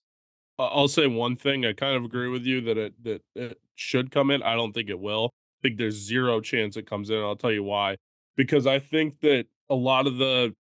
I'll 0.59 0.87
say 0.89 1.07
one 1.07 1.35
thing. 1.35 1.65
I 1.65 1.73
kind 1.73 1.95
of 1.95 2.03
agree 2.03 2.27
with 2.27 2.43
you 2.43 2.61
that 2.61 2.77
it 2.77 3.03
that 3.03 3.21
it 3.35 3.59
should 3.75 4.11
come 4.11 4.29
in. 4.29 4.43
I 4.43 4.55
don't 4.55 4.73
think 4.73 4.89
it 4.89 4.99
will. 4.99 5.31
I 5.59 5.67
think 5.67 5.77
there's 5.77 5.95
zero 5.95 6.41
chance 6.41 6.77
it 6.77 6.87
comes 6.87 7.09
in. 7.09 7.17
I'll 7.17 7.35
tell 7.35 7.51
you 7.51 7.63
why. 7.63 7.97
Because 8.35 8.67
I 8.67 8.79
think 8.79 9.21
that 9.21 9.45
a 9.69 9.75
lot 9.75 10.05
of 10.05 10.17
the 10.17 10.53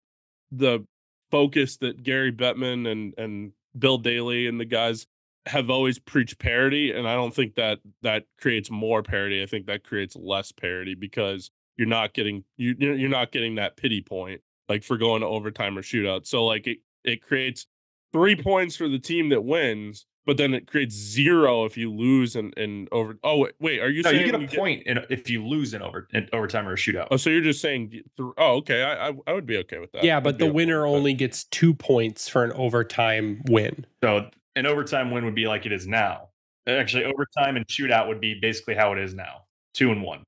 the 0.53 0.87
focus 1.31 1.77
that 1.79 2.03
Gary 2.03 2.33
Bettman 2.33 2.91
and 2.91 3.15
and 3.19 3.53
Bill 3.79 3.99
Daly 3.99 4.47
and 4.47 4.61
the 4.61 4.65
guys 4.65 5.07
have 5.47 5.71
always 5.71 5.99
preached 5.99 6.39
parity, 6.39 6.93
and 6.93 7.09
I 7.09 7.15
don't 7.15 7.35
think 7.35 7.55
that 7.57 7.81
that 8.03 8.25
creates 8.41 8.71
more 8.71 9.03
parity. 9.03 9.43
I 9.43 9.47
think 9.47 9.67
that 9.67 9.83
creates 9.83 10.15
less 10.15 10.53
parity 10.53 10.95
because 10.95 11.51
you're 11.77 11.89
not 11.89 12.15
getting 12.15 12.45
you 12.57 12.77
you're 12.79 13.09
not 13.09 13.33
getting 13.33 13.57
that 13.57 13.77
pity 13.77 14.01
point 14.01 14.43
like 14.69 14.85
for 14.85 14.97
going 14.97 15.23
to 15.23 15.27
overtime 15.27 15.77
or 15.77 15.83
shootout. 15.83 16.27
So 16.27 16.45
like 16.45 16.67
it 16.67 16.79
it 17.05 17.23
creates 17.23 17.67
three 18.13 18.37
points 18.37 18.77
for 18.77 18.89
the 18.89 18.99
team 18.99 19.29
that 19.31 19.43
wins, 19.43 20.07
but 20.27 20.37
then 20.37 20.53
it 20.53 20.67
creates 20.67 20.95
zero 20.95 21.65
if 21.65 21.77
you 21.77 21.93
lose 21.93 22.37
and 22.37 22.57
and 22.59 22.89
over. 22.93 23.19
Oh 23.25 23.39
wait, 23.39 23.55
wait 23.61 23.81
are 23.81 23.89
you 23.89 24.03
no, 24.03 24.11
saying 24.11 24.27
you 24.27 24.33
get 24.33 24.41
a 24.41 24.43
you 24.43 24.49
point 24.59 24.85
get... 24.85 24.99
in, 24.99 25.05
if 25.11 25.31
you 25.31 25.45
lose 25.45 25.75
in 25.75 25.83
over 25.83 26.07
in 26.13 26.29
overtime 26.33 26.69
or 26.69 26.75
a 26.75 26.77
shootout? 26.77 27.09
Oh, 27.11 27.17
so 27.17 27.31
you're 27.31 27.41
just 27.41 27.61
saying? 27.61 28.03
Oh, 28.19 28.57
okay. 28.57 28.83
I, 28.83 29.09
I, 29.09 29.13
I 29.27 29.33
would 29.33 29.47
be 29.47 29.57
okay 29.59 29.79
with 29.79 29.93
that. 29.93 30.05
Yeah, 30.05 30.21
but 30.21 30.39
the 30.39 30.53
winner 30.53 30.87
only 30.87 31.15
gets 31.15 31.45
two 31.45 31.73
points 31.73 32.29
for 32.29 32.45
an 32.45 32.53
overtime 32.53 33.41
win. 33.49 33.87
So 34.03 34.29
an 34.55 34.67
overtime 34.67 35.11
win 35.11 35.25
would 35.25 35.35
be 35.35 35.47
like 35.47 35.67
it 35.67 35.73
is 35.73 35.87
now. 35.87 36.29
Actually, 36.67 37.05
overtime 37.05 37.57
and 37.57 37.67
shootout 37.67 38.09
would 38.09 38.21
be 38.21 38.39
basically 38.41 38.75
how 38.75 38.93
it 38.93 38.99
is 38.99 39.15
now, 39.15 39.45
two 39.73 39.91
and 39.91 40.03
one. 40.03 40.23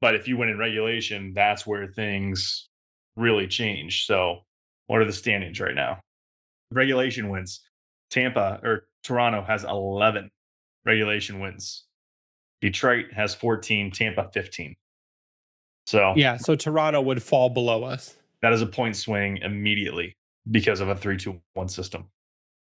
But 0.00 0.14
if 0.14 0.26
you 0.26 0.38
win 0.38 0.48
in 0.48 0.58
regulation, 0.58 1.32
that's 1.34 1.66
where 1.66 1.86
things 1.88 2.68
really 3.16 3.46
change. 3.46 4.06
So, 4.06 4.40
what 4.86 5.00
are 5.00 5.04
the 5.04 5.12
standings 5.12 5.60
right 5.60 5.74
now? 5.74 6.00
Regulation 6.72 7.28
wins. 7.28 7.60
Tampa 8.10 8.60
or 8.62 8.86
Toronto 9.02 9.42
has 9.42 9.64
11 9.64 10.30
regulation 10.84 11.40
wins. 11.40 11.84
Detroit 12.60 13.06
has 13.12 13.34
14, 13.34 13.90
Tampa 13.90 14.30
15. 14.32 14.76
So 15.86 16.14
Yeah, 16.16 16.36
so 16.36 16.54
Toronto 16.56 17.00
would 17.00 17.22
fall 17.22 17.48
below 17.50 17.84
us. 17.84 18.16
that 18.42 18.52
is 18.52 18.62
a 18.62 18.66
point 18.66 18.96
swing 18.96 19.38
immediately 19.38 20.16
because 20.50 20.80
of 20.80 20.88
a 20.88 20.96
3 20.96 21.16
2 21.16 21.40
1 21.54 21.68
system. 21.68 22.06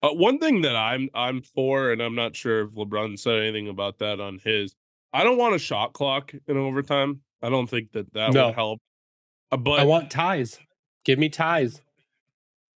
Uh, 0.02 0.10
one 0.14 0.40
thing 0.40 0.62
that 0.62 0.76
I'm 0.78 1.10
I'm 1.14 1.42
for, 1.42 1.92
and 1.92 2.02
I'm 2.02 2.16
not 2.16 2.34
sure 2.36 2.62
if 2.62 2.70
LeBrun 2.72 3.20
said 3.20 3.40
anything 3.42 3.68
about 3.68 4.00
that 4.00 4.22
on 4.22 4.40
his. 4.44 4.76
I 5.12 5.24
don't 5.26 5.38
want 5.38 5.56
a 5.56 5.60
shot 5.60 5.92
clock 5.94 6.34
in 6.48 6.56
overtime. 6.58 7.22
I 7.42 7.50
don't 7.50 7.70
think 7.70 7.92
that 7.94 8.14
that 8.14 8.32
No. 8.34 8.48
would 8.48 8.56
help. 8.56 8.80
Uh, 9.52 9.58
but 9.58 9.80
I 9.80 9.84
want 9.84 10.10
ties. 10.12 10.58
Give 11.04 11.20
me 11.20 11.28
ties. 11.28 11.82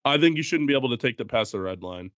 I 0.05 0.19
think 0.19 0.37
you 0.37 0.43
shouldn't 0.43 0.69
be 0.69 0.75
able 0.77 0.91
to 0.91 0.97
take 0.97 1.17
the 1.17 1.25
past 1.25 1.53
the 1.53 1.61
red 1.61 1.83
line. 1.83 2.11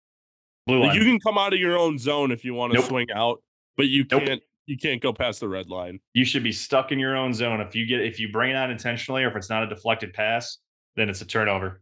Blue 0.68 0.80
Like, 0.80 0.90
line. 0.90 0.98
you 0.98 1.04
can 1.04 1.20
come 1.20 1.38
out 1.38 1.54
of 1.54 1.60
your 1.60 1.78
own 1.78 1.98
zone 1.98 2.32
if 2.32 2.46
you 2.46 2.54
want 2.54 2.72
to 2.74 2.80
Nope. 2.80 2.88
swing 2.88 3.08
out, 3.14 3.42
but 3.76 3.88
you 3.88 4.06
Nope. 4.10 4.24
can't 4.26 4.44
you 4.66 4.78
can't 4.78 5.02
go 5.02 5.12
past 5.12 5.42
the 5.42 5.50
red 5.50 5.68
line. 5.70 6.00
you 6.14 6.24
should 6.24 6.42
be 6.44 6.54
stuck 6.54 6.94
in 6.94 6.98
your 7.00 7.18
own 7.18 7.34
zone. 7.34 7.60
If 7.60 7.76
you 7.76 7.86
get 7.86 8.00
if 8.00 8.18
you 8.20 8.32
bring 8.32 8.52
it 8.52 8.56
out 8.56 8.70
intentionally 8.72 9.24
or 9.24 9.28
if 9.30 9.36
it's 9.36 9.50
not 9.50 9.62
a 9.64 9.68
deflected 9.68 10.14
pass, 10.14 10.60
then 10.96 11.10
it's 11.10 11.22
a 11.22 11.26
turnover. 11.26 11.82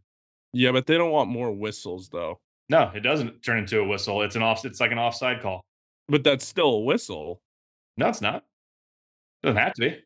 Yeah, 0.52 0.72
but 0.72 0.86
they 0.86 0.98
don't 0.98 1.12
want 1.12 1.30
more 1.30 1.52
whistles 1.52 2.08
though. 2.08 2.40
No, 2.68 2.90
it 2.94 3.00
doesn't 3.00 3.42
turn 3.44 3.58
into 3.58 3.78
a 3.78 3.84
whistle. 3.84 4.22
It's 4.22 4.34
an 4.34 4.42
off 4.42 4.64
it's 4.64 4.80
like 4.80 4.90
an 4.90 4.98
offside 4.98 5.40
call. 5.42 5.64
But 6.08 6.24
that's 6.24 6.44
still 6.44 6.74
a 6.74 6.80
whistle. 6.80 7.40
No, 7.96 8.08
it's 8.08 8.20
not. 8.20 8.44
doesn't 9.44 9.56
have 9.58 9.74
to 9.74 9.80
be. 9.90 10.02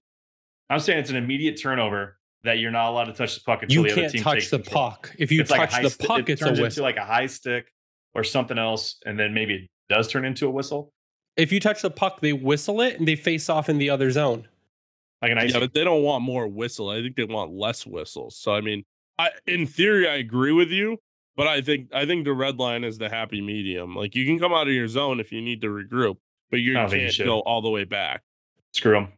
I'm 0.69 0.81
saying 0.81 0.99
it's 0.99 1.11
an 1.11 1.17
immediate 1.17 1.55
turnover 1.61 2.19
that 2.45 2.59
you're 2.59 2.71
not 2.71 2.91
allowed 2.91 3.05
to 3.05 3.13
touch 3.13 3.35
the 3.35 3.41
puck 3.45 3.63
until 3.63 3.77
You 3.77 3.83
the 3.89 3.93
other 3.93 4.01
can't 4.03 4.13
team 4.13 4.23
touch 4.23 4.35
takes 4.39 4.51
the 4.51 4.59
control. 4.59 4.91
puck. 4.91 5.15
If 5.19 5.33
you 5.33 5.41
It's 5.41 5.51
touch 5.51 5.73
high 5.73 5.83
the 5.83 5.91
sti- 5.91 6.07
puck, 6.07 6.21
it 6.29 6.33
it's 6.33 6.43
a 6.43 6.45
turns 6.47 6.61
whistle. 6.61 6.85
into 6.87 6.97
like 6.97 6.97
a 6.97 7.05
high 7.07 7.27
stick 7.27 7.73
or 8.15 8.23
something 8.25 8.59
else, 8.59 8.97
and 9.05 9.19
then 9.19 9.35
maybe 9.35 9.55
it 9.55 9.69
does 9.93 10.09
turn 10.09 10.25
into 10.25 10.47
a 10.47 10.51
whistle, 10.51 10.93
if 11.37 11.53
you 11.53 11.61
touch 11.61 11.83
the 11.83 11.91
puck, 11.91 12.21
they 12.21 12.33
whistle 12.33 12.81
it 12.81 12.99
and 12.99 13.07
they 13.07 13.17
face 13.17 13.49
off 13.51 13.69
in 13.69 13.79
the 13.79 13.91
other 13.91 14.11
zone. 14.11 14.49
like 15.23 15.33
an 15.33 15.39
ice. 15.39 15.53
Yeah, 15.53 15.61
but 15.61 15.75
they 15.75 15.85
don't 15.85 16.03
want 16.03 16.23
more 16.23 16.47
whistle. 16.47 16.89
I 16.91 17.03
think 17.03 17.17
they 17.17 17.25
want 17.25 17.53
less 17.53 17.85
whistles. 17.87 18.37
So 18.37 18.55
I 18.55 18.61
mean, 18.61 18.85
I 19.19 19.31
in 19.47 19.67
theory 19.67 20.09
I 20.09 20.15
agree 20.17 20.53
with 20.53 20.71
you, 20.71 20.99
but 21.37 21.47
I 21.47 21.61
think 21.63 21.89
I 21.93 22.07
think 22.07 22.25
the 22.25 22.33
red 22.33 22.59
line 22.59 22.85
is 22.85 22.97
the 22.99 23.09
happy 23.09 23.41
medium. 23.41 23.95
Like 23.97 24.15
you 24.15 24.25
can 24.25 24.39
come 24.39 24.53
out 24.55 24.67
of 24.69 24.73
your 24.73 24.89
zone 24.89 25.21
if 25.21 25.31
you 25.33 25.43
need 25.43 25.61
to 25.63 25.67
regroup, 25.69 26.17
but 26.51 26.61
you 26.61 26.77
I 26.77 26.83
don't 26.83 26.91
think 26.91 27.03
you 27.11 27.17
can't 27.17 27.27
go 27.29 27.41
all 27.41 27.61
the 27.61 27.71
way 27.71 27.85
back. 27.85 28.23
Screw 28.73 28.93
them. 28.93 29.09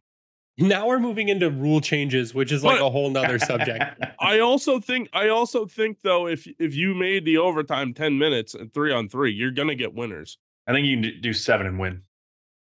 Now 0.59 0.87
we're 0.87 0.99
moving 0.99 1.29
into 1.29 1.49
rule 1.49 1.79
changes, 1.81 2.33
which 2.33 2.51
is 2.51 2.63
like 2.63 2.79
But- 2.79 2.85
a 2.87 2.89
whole 2.89 3.09
nother 3.09 3.39
subject. 3.39 3.83
I 4.19 4.39
also 4.39 4.79
think 4.79 5.09
I 5.13 5.29
also 5.29 5.65
think 5.65 6.01
though 6.01 6.27
if 6.27 6.47
if 6.59 6.75
you 6.75 6.93
made 6.93 7.25
the 7.25 7.37
overtime 7.37 7.93
10 7.93 8.17
minutes 8.17 8.53
and 8.55 8.73
3 8.73 8.91
on 8.91 9.09
3, 9.09 9.31
you're 9.31 9.51
going 9.51 9.69
to 9.69 9.75
get 9.75 9.93
winners. 9.93 10.37
I 10.67 10.73
think 10.73 10.85
you 10.85 10.95
can 10.97 11.01
do- 11.03 11.19
do 11.19 11.33
seven 11.33 11.65
and 11.65 11.79
win, 11.79 12.01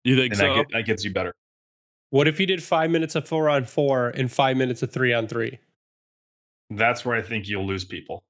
You 0.04 0.16
think 0.16 0.34
and 0.34 0.40
so? 0.40 0.48
that, 0.48 0.56
get, 0.56 0.68
that 0.72 0.86
gets 0.86 1.04
you 1.06 1.12
better. 1.14 1.34
What 2.12 2.28
if 2.28 2.40
you 2.40 2.46
did 2.46 2.62
five 2.62 2.90
minutes 2.92 3.16
of 3.16 3.28
four 3.28 3.50
on 3.50 3.66
four 3.66 4.10
and 4.10 4.32
five 4.32 4.58
minutes 4.58 4.84
of 4.84 4.92
three 4.92 5.14
on 5.14 5.28
three? 5.28 5.60
That's 6.72 7.04
where 7.06 7.16
I 7.16 7.22
think 7.22 7.48
you'll 7.48 7.66
lose 7.66 7.86
people. 7.86 8.24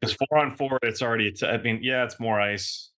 Because 0.00 0.16
four 0.28 0.38
on 0.38 0.56
four, 0.56 0.78
it's 0.82 1.02
already. 1.02 1.30
T- 1.32 1.46
I 1.46 1.58
mean, 1.58 1.80
yeah, 1.82 2.04
it's 2.04 2.18
more 2.18 2.40
ice. 2.40 2.90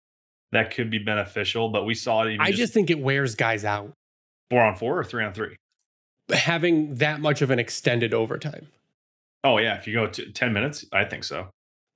That 0.52 0.74
could 0.74 0.90
be 0.90 0.98
beneficial, 0.98 1.68
but 1.70 1.84
we 1.84 1.94
saw 1.94 2.22
it 2.22 2.28
even 2.32 2.40
I 2.40 2.46
just, 2.48 2.58
just 2.58 2.72
think 2.74 2.90
it 2.90 2.98
wears 2.98 3.34
guys 3.34 3.64
out 3.64 3.92
four 4.50 4.62
on 4.64 4.76
four 4.76 4.98
or 4.98 5.04
three 5.04 5.24
on 5.24 5.32
three. 5.34 5.56
Having 6.32 6.94
that 6.96 7.20
much 7.20 7.42
of 7.42 7.50
an 7.50 7.58
extended 7.58 8.14
overtime. 8.14 8.68
Oh 9.44 9.58
yeah, 9.58 9.76
if 9.76 9.86
you 9.86 9.94
go 9.94 10.06
to 10.06 10.32
ten 10.32 10.52
minutes, 10.52 10.84
I 10.92 11.04
think 11.04 11.24
so. 11.24 11.48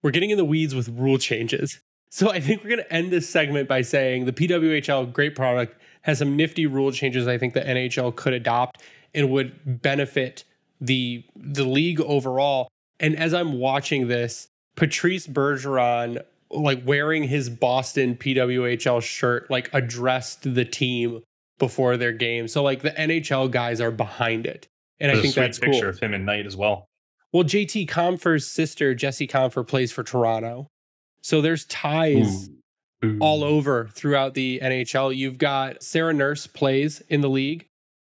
We're 0.02 0.12
getting 0.12 0.30
in 0.30 0.38
the 0.38 0.44
weeds 0.44 0.74
with 0.74 0.88
rule 0.88 1.18
changes. 1.18 1.80
So 2.10 2.30
I 2.30 2.40
think 2.40 2.62
we're 2.62 2.70
going 2.70 2.82
to 2.82 2.92
end 2.92 3.12
this 3.12 3.28
segment 3.28 3.68
by 3.68 3.82
saying 3.82 4.24
the 4.24 4.32
PWHL, 4.32 5.12
great 5.12 5.36
product, 5.36 5.80
has 6.02 6.18
some 6.18 6.34
nifty 6.36 6.66
rule 6.66 6.90
changes 6.90 7.28
I 7.28 7.38
think 7.38 7.54
the 7.54 7.60
NHL 7.60 8.16
could 8.16 8.32
adopt 8.32 8.82
and 9.14 9.30
would 9.30 9.80
benefit 9.82 10.44
the 10.80 11.24
the 11.36 11.64
league 11.64 12.00
overall. 12.00 12.68
And 12.98 13.16
as 13.16 13.32
I'm 13.32 13.58
watching 13.58 14.08
this, 14.08 14.48
Patrice 14.76 15.26
Bergeron 15.26 16.22
like 16.50 16.82
wearing 16.84 17.24
his 17.24 17.48
Boston 17.48 18.16
PWHL 18.16 19.02
shirt 19.02 19.50
like 19.50 19.70
addressed 19.72 20.54
the 20.54 20.64
team 20.64 21.22
before 21.60 21.96
their 21.96 22.12
game. 22.12 22.48
So 22.48 22.64
like 22.64 22.82
the 22.82 22.90
NHL 22.90 23.52
guys 23.52 23.80
are 23.80 23.92
behind 23.92 24.46
it. 24.46 24.66
And 24.98 25.12
I 25.12 25.14
There's 25.14 25.18
a 25.18 25.22
think 25.22 25.34
that's 25.36 25.58
picture 25.60 25.80
cool. 25.82 25.88
of 25.90 26.00
him 26.00 26.12
and 26.12 26.26
Knight 26.26 26.46
as 26.46 26.56
well. 26.56 26.88
Well, 27.32 27.44
JT 27.44 27.86
Compher's 27.86 28.46
sister, 28.46 28.92
Jesse 28.94 29.28
Compher, 29.28 29.66
plays 29.66 29.92
for 29.92 30.02
Toronto. 30.02 30.66
So 31.22 31.40
there's 31.40 31.64
ties 31.66 32.50
Ooh. 33.04 33.16
all 33.20 33.44
over 33.44 33.88
throughout 33.92 34.34
the 34.34 34.58
NHL. 34.60 35.16
You've 35.16 35.38
got 35.38 35.82
Sarah 35.82 36.12
Nurse 36.12 36.48
plays 36.48 37.00
in 37.08 37.20
the 37.20 37.30
league. 37.30 37.66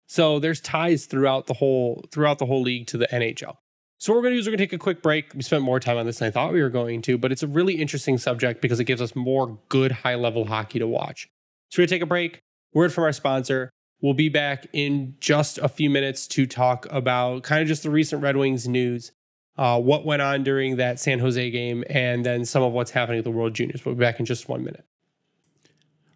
So 0.08 0.38
there's 0.38 0.60
ties 0.60 1.06
throughout 1.06 1.46
the 1.46 1.54
whole 1.54 2.04
throughout 2.10 2.38
the 2.38 2.46
whole 2.46 2.62
league 2.62 2.86
to 2.88 2.98
the 2.98 3.06
NHL. 3.06 3.56
So 3.98 4.12
what 4.12 4.16
we're 4.16 4.22
going 4.22 4.32
to 4.32 4.36
do 4.36 4.40
is 4.40 4.46
we're 4.46 4.50
going 4.50 4.58
to 4.58 4.64
take 4.66 4.72
a 4.72 4.78
quick 4.78 5.00
break. 5.00 5.32
We 5.32 5.42
spent 5.42 5.62
more 5.62 5.78
time 5.78 5.96
on 5.96 6.06
this 6.06 6.18
than 6.18 6.26
I 6.26 6.30
thought 6.32 6.52
we 6.52 6.60
were 6.60 6.70
going 6.70 7.02
to, 7.02 7.16
but 7.16 7.30
it's 7.30 7.44
a 7.44 7.46
really 7.46 7.74
interesting 7.74 8.18
subject 8.18 8.60
because 8.60 8.80
it 8.80 8.84
gives 8.84 9.00
us 9.00 9.14
more 9.14 9.58
good 9.68 9.92
high 9.92 10.16
level 10.16 10.44
hockey 10.44 10.80
to 10.80 10.88
watch. 10.88 11.28
So 11.70 11.80
we're 11.80 11.82
going 11.82 11.88
to 11.88 11.94
take 11.94 12.02
a 12.02 12.06
break. 12.06 12.40
Word 12.74 12.92
from 12.92 13.04
our 13.04 13.12
sponsor. 13.12 13.70
We'll 14.00 14.14
be 14.14 14.28
back 14.28 14.66
in 14.72 15.14
just 15.20 15.58
a 15.58 15.68
few 15.68 15.88
minutes 15.88 16.26
to 16.28 16.46
talk 16.46 16.86
about 16.90 17.44
kind 17.44 17.62
of 17.62 17.68
just 17.68 17.84
the 17.84 17.90
recent 17.90 18.22
Red 18.22 18.36
Wings 18.36 18.66
news, 18.66 19.12
uh, 19.56 19.80
what 19.80 20.04
went 20.04 20.22
on 20.22 20.42
during 20.42 20.76
that 20.76 20.98
San 20.98 21.20
Jose 21.20 21.50
game, 21.50 21.84
and 21.88 22.26
then 22.26 22.44
some 22.44 22.62
of 22.62 22.72
what's 22.72 22.90
happening 22.90 23.18
at 23.18 23.24
the 23.24 23.30
World 23.30 23.54
Juniors. 23.54 23.84
We'll 23.84 23.94
be 23.94 24.00
back 24.00 24.18
in 24.18 24.26
just 24.26 24.48
one 24.48 24.64
minute. 24.64 24.84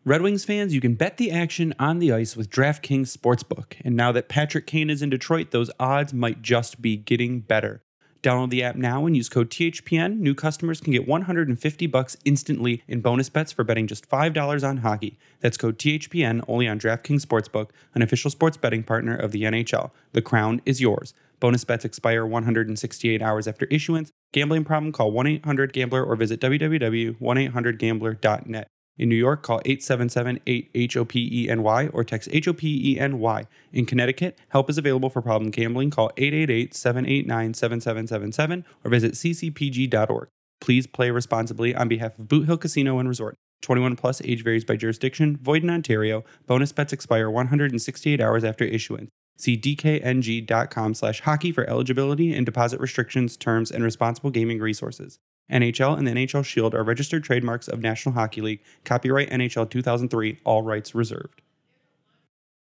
Red 0.05 0.23
Wings 0.23 0.45
fans, 0.45 0.73
you 0.73 0.81
can 0.81 0.95
bet 0.95 1.16
the 1.16 1.33
action 1.33 1.75
on 1.81 1.99
the 1.99 2.12
ice 2.12 2.37
with 2.37 2.49
DraftKings 2.49 3.16
Sportsbook. 3.16 3.75
And 3.85 3.97
now 3.97 4.12
that 4.12 4.29
Patrick 4.29 4.66
Kane 4.66 4.88
is 4.88 5.03
in 5.03 5.11
Detroit, 5.11 5.51
those 5.51 5.71
odds 5.81 6.14
might 6.14 6.42
just 6.42 6.81
be 6.81 6.97
getting 6.97 7.40
better. 7.40 7.83
Download 8.27 8.51
the 8.51 8.65
app 8.65 8.75
now 8.75 9.07
and 9.07 9.17
use 9.17 9.29
code 9.29 9.51
THPN. 9.51 10.19
New 10.19 10.35
customers 10.35 10.81
can 10.81 10.93
get 10.93 11.07
150 11.07 11.87
bucks 11.87 12.17
instantly 12.25 12.83
in 12.89 13.01
bonus 13.01 13.29
bets 13.29 13.53
for 13.53 13.62
betting 13.62 13.87
just 13.87 14.11
$5 14.11 14.69
on 14.69 14.79
hockey. 14.79 15.17
That's 15.39 15.57
code 15.57 15.79
THPN 15.79 16.43
only 16.49 16.67
on 16.67 16.81
DraftKings 16.81 17.25
Sportsbook, 17.25 17.69
an 17.95 18.03
official 18.03 18.33
sports 18.33 18.57
betting 18.57 18.83
partner 18.83 19.15
of 19.15 19.31
the 19.31 19.45
NHL. 19.45 19.93
The 20.11 20.23
crown 20.23 20.61
is 20.67 20.81
yours. 20.81 21.15
Bonus 21.39 21.62
bets 21.62 21.85
expire 21.85 22.27
168 22.27 23.23
hours 23.23 23.47
after 23.47 23.67
issuance. 23.67 24.11
Gambling 24.33 24.65
problem? 24.65 24.91
Call 24.91 25.12
1-800-GAMBLER 25.12 26.05
or 26.05 26.17
visit 26.17 26.41
www.1800gambler.net. 26.41 28.67
In 28.98 29.09
New 29.09 29.16
York, 29.16 29.42
call 29.42 29.61
877-8-HOPENY 29.61 31.90
or 31.92 32.04
text 32.04 32.30
HOPENY. 32.30 33.46
In 33.72 33.87
Connecticut, 33.87 34.38
help 34.48 34.70
is 34.70 34.78
available 34.78 35.11
for 35.11 35.20
problem 35.20 35.50
gambling. 35.50 35.90
Call 35.90 36.11
888-789-7777 36.16 38.64
or 38.85 38.90
visit 38.90 39.12
ccpg.org. 39.12 40.28
Please 40.61 40.87
play 40.87 41.11
responsibly 41.11 41.74
on 41.74 41.88
behalf 41.88 42.16
of 42.18 42.28
Boot 42.28 42.46
Hill 42.46 42.56
Casino 42.56 42.98
and 42.98 43.09
Resort. 43.09 43.35
21 43.62 43.96
plus 43.96 44.20
age 44.22 44.44
varies 44.44 44.64
by 44.64 44.76
jurisdiction, 44.76 45.38
void 45.38 45.62
in 45.62 45.70
Ontario. 45.70 46.24
Bonus 46.46 46.72
bets 46.72 46.92
expire 46.92 47.30
168 47.30 48.20
hours 48.20 48.44
after 48.44 48.64
issuance. 48.64 49.09
See 49.38 49.56
dkng.com 49.56 50.94
slash 50.94 51.20
hockey 51.20 51.52
for 51.52 51.68
eligibility 51.68 52.35
and 52.35 52.46
deposit 52.46 52.80
restrictions, 52.80 53.37
terms, 53.37 53.70
and 53.70 53.85
responsible 53.85 54.30
gaming 54.30 54.61
resources. 54.61 55.18
NHL 55.50 55.96
and 55.96 56.06
the 56.06 56.12
NHL 56.12 56.44
Shield 56.44 56.74
are 56.74 56.82
registered 56.82 57.24
trademarks 57.24 57.68
of 57.68 57.80
National 57.80 58.14
Hockey 58.14 58.40
League. 58.40 58.61
Copyright 58.85 59.30
NHL 59.30 59.70
2003, 59.70 60.40
all 60.44 60.62
rights 60.62 60.94
reserved. 60.94 61.42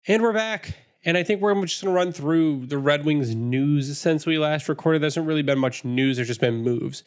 And 0.07 0.21
we're 0.21 0.33
back. 0.33 0.75
And 1.05 1.17
I 1.17 1.23
think 1.23 1.41
we're 1.41 1.53
just 1.65 1.83
going 1.83 1.93
to 1.93 1.97
run 1.97 2.11
through 2.11 2.65
the 2.65 2.77
Red 2.77 3.05
Wings 3.05 3.35
news 3.35 3.97
since 3.97 4.25
we 4.25 4.37
last 4.37 4.69
recorded. 4.69 5.01
There 5.01 5.07
hasn't 5.07 5.27
really 5.27 5.41
been 5.41 5.59
much 5.59 5.83
news, 5.83 6.17
there's 6.17 6.27
just 6.27 6.41
been 6.41 6.63
moves. 6.63 7.03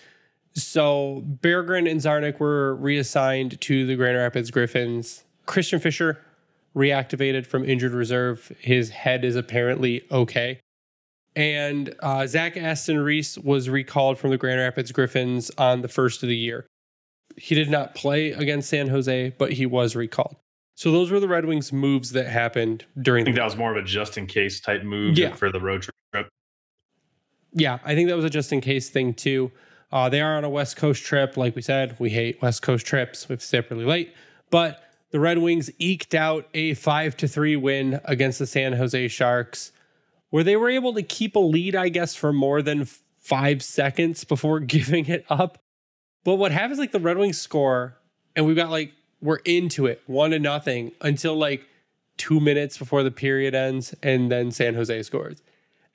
So 0.54 1.22
Berggren 1.42 1.90
and 1.90 2.00
Czarnik 2.00 2.40
were 2.40 2.74
reassigned 2.76 3.60
to 3.60 3.86
the 3.86 3.96
Grand 3.96 4.16
Rapids 4.16 4.50
Griffins. 4.50 5.24
Christian 5.44 5.80
Fischer 5.80 6.20
reactivated 6.74 7.46
from 7.46 7.64
injured 7.64 7.92
reserve. 7.92 8.52
His 8.60 8.90
head 8.90 9.24
is 9.24 9.36
apparently 9.36 10.02
okay. 10.10 10.60
And 11.36 11.94
uh, 12.00 12.26
Zach 12.26 12.56
Aston 12.56 12.98
Reese 12.98 13.36
was 13.36 13.68
recalled 13.68 14.18
from 14.18 14.30
the 14.30 14.38
Grand 14.38 14.58
Rapids 14.58 14.90
Griffins 14.90 15.50
on 15.58 15.82
the 15.82 15.88
first 15.88 16.22
of 16.22 16.28
the 16.30 16.36
year. 16.36 16.66
He 17.36 17.54
did 17.54 17.68
not 17.70 17.94
play 17.94 18.32
against 18.32 18.70
San 18.70 18.88
Jose, 18.88 19.34
but 19.38 19.52
he 19.52 19.66
was 19.66 19.94
recalled. 19.94 20.36
So 20.76 20.90
those 20.90 21.10
were 21.10 21.20
the 21.20 21.28
Red 21.28 21.44
Wings 21.44 21.72
moves 21.72 22.12
that 22.12 22.26
happened 22.26 22.84
I 22.96 23.00
during 23.02 23.24
the 23.24 23.28
think 23.28 23.36
that 23.36 23.44
was 23.44 23.56
more 23.56 23.70
of 23.70 23.76
a 23.76 23.86
just 23.86 24.16
in 24.16 24.26
case 24.26 24.60
type 24.60 24.82
move 24.82 25.18
Yeah. 25.18 25.34
for 25.34 25.52
the 25.52 25.60
road 25.60 25.82
trip. 25.82 26.28
Yeah, 27.52 27.78
I 27.84 27.94
think 27.94 28.08
that 28.08 28.16
was 28.16 28.24
a 28.24 28.30
just 28.30 28.52
in 28.52 28.60
case 28.60 28.90
thing 28.90 29.14
too. 29.14 29.50
Uh, 29.92 30.08
they 30.08 30.20
are 30.20 30.36
on 30.36 30.44
a 30.44 30.50
West 30.50 30.76
Coast 30.76 31.04
trip. 31.04 31.36
Like 31.36 31.54
we 31.54 31.62
said, 31.62 31.96
we 31.98 32.10
hate 32.10 32.40
West 32.42 32.60
Coast 32.62 32.84
trips. 32.86 33.28
We 33.28 33.34
have 33.34 33.40
to 33.40 33.46
stay 33.46 33.58
up 33.58 33.70
really 33.70 33.84
late. 33.84 34.12
But 34.50 34.82
the 35.10 35.20
Red 35.20 35.38
Wings 35.38 35.70
eked 35.78 36.14
out 36.14 36.48
a 36.54 36.74
five 36.74 37.16
to 37.18 37.28
three 37.28 37.56
win 37.56 38.00
against 38.04 38.38
the 38.38 38.46
San 38.46 38.72
Jose 38.74 39.08
Sharks, 39.08 39.72
where 40.36 40.44
they 40.44 40.54
were 40.54 40.68
able 40.68 40.92
to 40.92 41.02
keep 41.02 41.34
a 41.34 41.38
lead, 41.38 41.74
I 41.74 41.88
guess, 41.88 42.14
for 42.14 42.30
more 42.30 42.60
than 42.60 42.84
five 42.84 43.62
seconds 43.62 44.22
before 44.24 44.60
giving 44.76 45.06
it 45.06 45.24
up. 45.30 45.56
But 46.24 46.34
what 46.34 46.52
happens 46.52 46.78
like 46.78 46.92
the 46.92 47.00
Red 47.00 47.16
Wings 47.16 47.40
score, 47.40 47.96
and 48.34 48.44
we've 48.44 48.54
got 48.54 48.68
like 48.68 48.92
we're 49.22 49.38
into 49.46 49.86
it, 49.86 50.02
one 50.04 50.32
to 50.32 50.38
nothing 50.38 50.92
until 51.00 51.36
like 51.36 51.66
two 52.18 52.38
minutes 52.38 52.76
before 52.76 53.02
the 53.02 53.10
period 53.10 53.54
ends, 53.54 53.94
and 54.02 54.30
then 54.30 54.50
San 54.50 54.74
Jose 54.74 55.04
scores. 55.04 55.40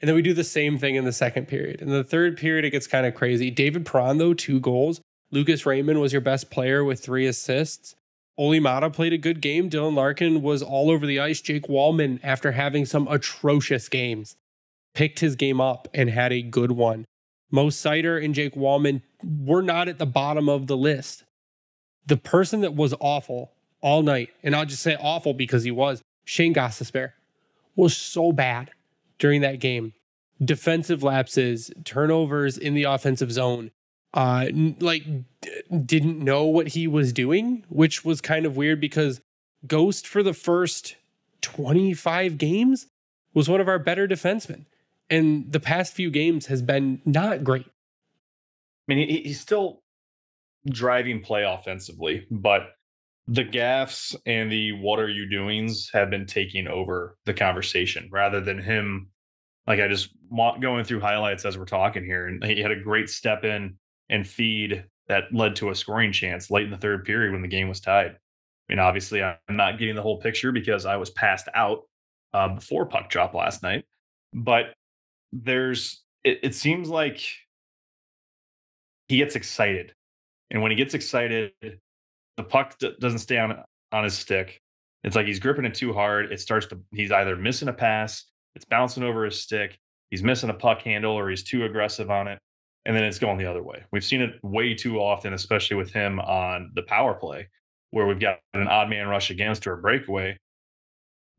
And 0.02 0.10
then 0.10 0.16
we 0.16 0.24
do 0.24 0.34
the 0.34 0.44
same 0.44 0.80
thing 0.80 0.96
in 0.96 1.06
the 1.06 1.14
second 1.14 1.48
period. 1.48 1.80
In 1.80 1.90
the 1.90 2.04
third 2.04 2.36
period, 2.36 2.66
it 2.66 2.72
gets 2.72 2.88
kind 2.88 3.06
of 3.06 3.14
crazy. 3.14 3.52
David 3.52 3.86
Perron, 3.86 4.18
though, 4.18 4.34
two 4.34 4.60
goals. 4.60 5.02
Lucas 5.30 5.68
Raymond 5.68 6.02
was 6.02 6.14
your 6.14 6.22
best 6.22 6.50
player 6.50 6.84
with 6.84 7.00
three 7.00 7.28
assists. 7.28 7.96
Olli 8.42 8.60
Maatta 8.60 8.90
played 8.90 9.14
a 9.14 9.20
good 9.20 9.40
game. 9.40 9.70
Dylan 9.70 9.94
Larkin 9.94 10.42
was 10.42 10.64
all 10.64 10.90
over 10.90 11.06
the 11.06 11.20
ice. 11.20 11.42
Jake 11.42 11.68
Walman, 11.68 12.20
after 12.24 12.54
having 12.54 12.88
some 12.88 13.08
atrocious 13.08 13.88
games, 13.88 14.36
picked 14.96 15.20
his 15.20 15.36
game 15.36 15.62
up 15.62 15.88
and 15.94 16.10
had 16.10 16.34
a 16.34 16.42
good 16.42 16.72
one. 16.72 17.06
Mo 17.52 17.68
Seider 17.68 18.24
and 18.24 18.34
Jake 18.34 18.56
Walman 18.56 19.04
were 19.24 19.62
not 19.62 19.88
at 19.88 20.00
the 20.00 20.08
bottom 20.08 20.50
of 20.50 20.66
the 20.66 20.76
list. 20.76 21.24
The 22.08 22.18
person 22.18 22.62
that 22.62 22.74
was 22.74 22.96
awful 23.00 23.52
all 23.80 24.02
night, 24.02 24.32
and 24.42 24.56
I'll 24.56 24.66
just 24.66 24.82
say 24.82 24.98
awful 25.00 25.36
because 25.36 25.64
he 25.64 25.70
was, 25.70 26.02
Shane 26.26 26.56
Gostisbehere, 26.56 27.12
was 27.76 27.96
so 27.96 28.32
bad 28.32 28.72
during 29.20 29.42
that 29.42 29.60
game. 29.60 29.94
Defensive 30.44 31.04
lapses, 31.04 31.70
turnovers 31.86 32.58
in 32.58 32.74
the 32.74 32.86
offensive 32.86 33.32
zone, 33.32 33.70
uh, 34.16 34.48
like 34.80 35.04
didn't 35.86 36.20
know 36.20 36.46
what 36.46 36.70
he 36.70 36.88
was 36.88 37.14
doing, 37.14 37.64
which 37.70 38.04
was 38.04 38.22
kind 38.22 38.46
of 38.46 38.58
weird 38.58 38.82
because 38.82 39.22
Ghost 39.66 40.08
for 40.08 40.22
the 40.24 40.34
first 40.34 40.96
25 41.42 42.38
games 42.38 42.88
was 43.34 43.48
one 43.48 43.62
of 43.62 43.68
our 43.68 43.80
better 43.80 44.08
defensemen. 44.08 44.66
And 45.10 45.52
the 45.52 45.60
past 45.60 45.94
few 45.94 46.10
games 46.10 46.48
has 46.48 46.62
been 46.62 47.02
not 47.06 47.44
great. 47.44 47.66
I 47.66 48.94
mean, 48.96 49.08
he, 49.08 49.22
he's 49.22 49.40
still 49.40 49.82
driving 50.70 51.22
play 51.22 51.44
offensively, 51.44 52.26
but 52.30 52.76
the 53.28 53.44
gaffs 53.44 54.16
and 54.26 54.52
the 54.52 54.74
what 54.74 55.00
are 55.00 55.10
you 55.10 55.30
doings 55.30 55.90
have 55.94 56.10
been 56.10 56.26
taking 56.26 56.68
over 56.68 57.18
the 57.26 57.34
conversation 57.34 58.10
rather 58.12 58.42
than 58.42 58.60
him. 58.60 59.10
Like 59.68 59.80
I 59.80 59.88
just 59.88 60.10
want 60.30 60.62
going 60.62 60.84
through 60.84 61.02
highlights 61.02 61.46
as 61.46 61.58
we're 61.58 61.66
talking 61.66 62.04
here, 62.04 62.28
and 62.28 62.44
he 62.44 62.62
had 62.62 62.72
a 62.72 62.82
great 62.82 63.10
step 63.10 63.44
in 63.44 63.78
and 64.10 64.28
feed 64.28 64.84
that 65.12 65.26
led 65.34 65.58
to 65.58 65.70
a 65.72 65.76
scoring 65.76 66.14
chance 66.14 66.50
late 66.50 66.64
in 66.64 66.72
the 66.72 66.78
third 66.78 67.04
period 67.04 67.34
when 67.34 67.42
the 67.42 67.48
game 67.50 67.68
was 67.68 67.82
tied. 67.82 68.12
I 68.12 68.18
mean, 68.70 68.80
obviously, 68.80 69.22
I'm 69.22 69.36
not 69.50 69.78
getting 69.78 69.94
the 69.94 70.02
whole 70.02 70.22
picture 70.22 70.54
because 70.54 70.86
I 70.86 70.96
was 70.96 71.10
passed 71.10 71.50
out 71.54 71.82
uh, 72.34 72.48
before 72.56 72.86
puck 72.86 73.10
drop 73.10 73.34
last 73.34 73.62
night, 73.62 73.84
but 74.34 74.74
there's 75.34 76.02
it, 76.24 76.40
it 76.44 76.56
seems 76.56 76.88
like 76.88 77.20
he 79.10 79.18
gets 79.18 79.36
excited, 79.36 79.94
and 80.50 80.62
when 80.62 80.72
he 80.72 80.78
gets 80.78 80.94
excited, 80.94 81.52
the 82.38 82.44
puck 82.44 82.78
d- 82.80 82.96
doesn't 83.02 83.20
stay 83.20 83.38
on 83.38 83.62
on 83.92 84.06
his 84.06 84.18
stick. 84.18 84.62
It's 85.04 85.18
like 85.18 85.26
he's 85.26 85.40
gripping 85.40 85.66
it 85.66 85.74
too 85.74 85.92
hard. 85.92 86.32
It 86.32 86.40
starts 86.40 86.68
to 86.68 86.80
he's 86.94 87.12
either 87.12 87.36
missing 87.36 87.68
a 87.68 87.74
pass, 87.74 88.24
it's 88.56 88.64
bouncing 88.64 89.04
over 89.04 89.26
his 89.26 89.42
stick, 89.42 89.78
he's 90.10 90.24
missing 90.24 90.50
a 90.50 90.54
puck 90.54 90.84
handle, 90.84 91.12
or 91.12 91.30
he's 91.30 91.44
too 91.44 91.66
aggressive 91.66 92.10
on 92.10 92.30
it, 92.30 92.40
and 92.86 92.96
then 92.96 93.04
it's 93.04 93.20
going 93.20 93.38
the 93.38 93.46
other 93.46 93.64
way. 93.64 93.84
We've 93.92 94.04
seen 94.04 94.22
it 94.22 94.40
way 94.44 94.74
too 94.74 95.00
often, 95.00 95.34
especially 95.34 95.78
with 95.78 95.92
him 95.92 96.20
on 96.20 96.72
the 96.74 96.84
power 96.84 97.14
play, 97.14 97.48
where 97.92 98.08
we've 98.08 98.20
got 98.20 98.40
an 98.54 98.68
odd 98.68 98.90
man 98.90 99.08
rush 99.08 99.30
against 99.30 99.68
or 99.68 99.74
a 99.74 99.82
breakaway 99.82 100.38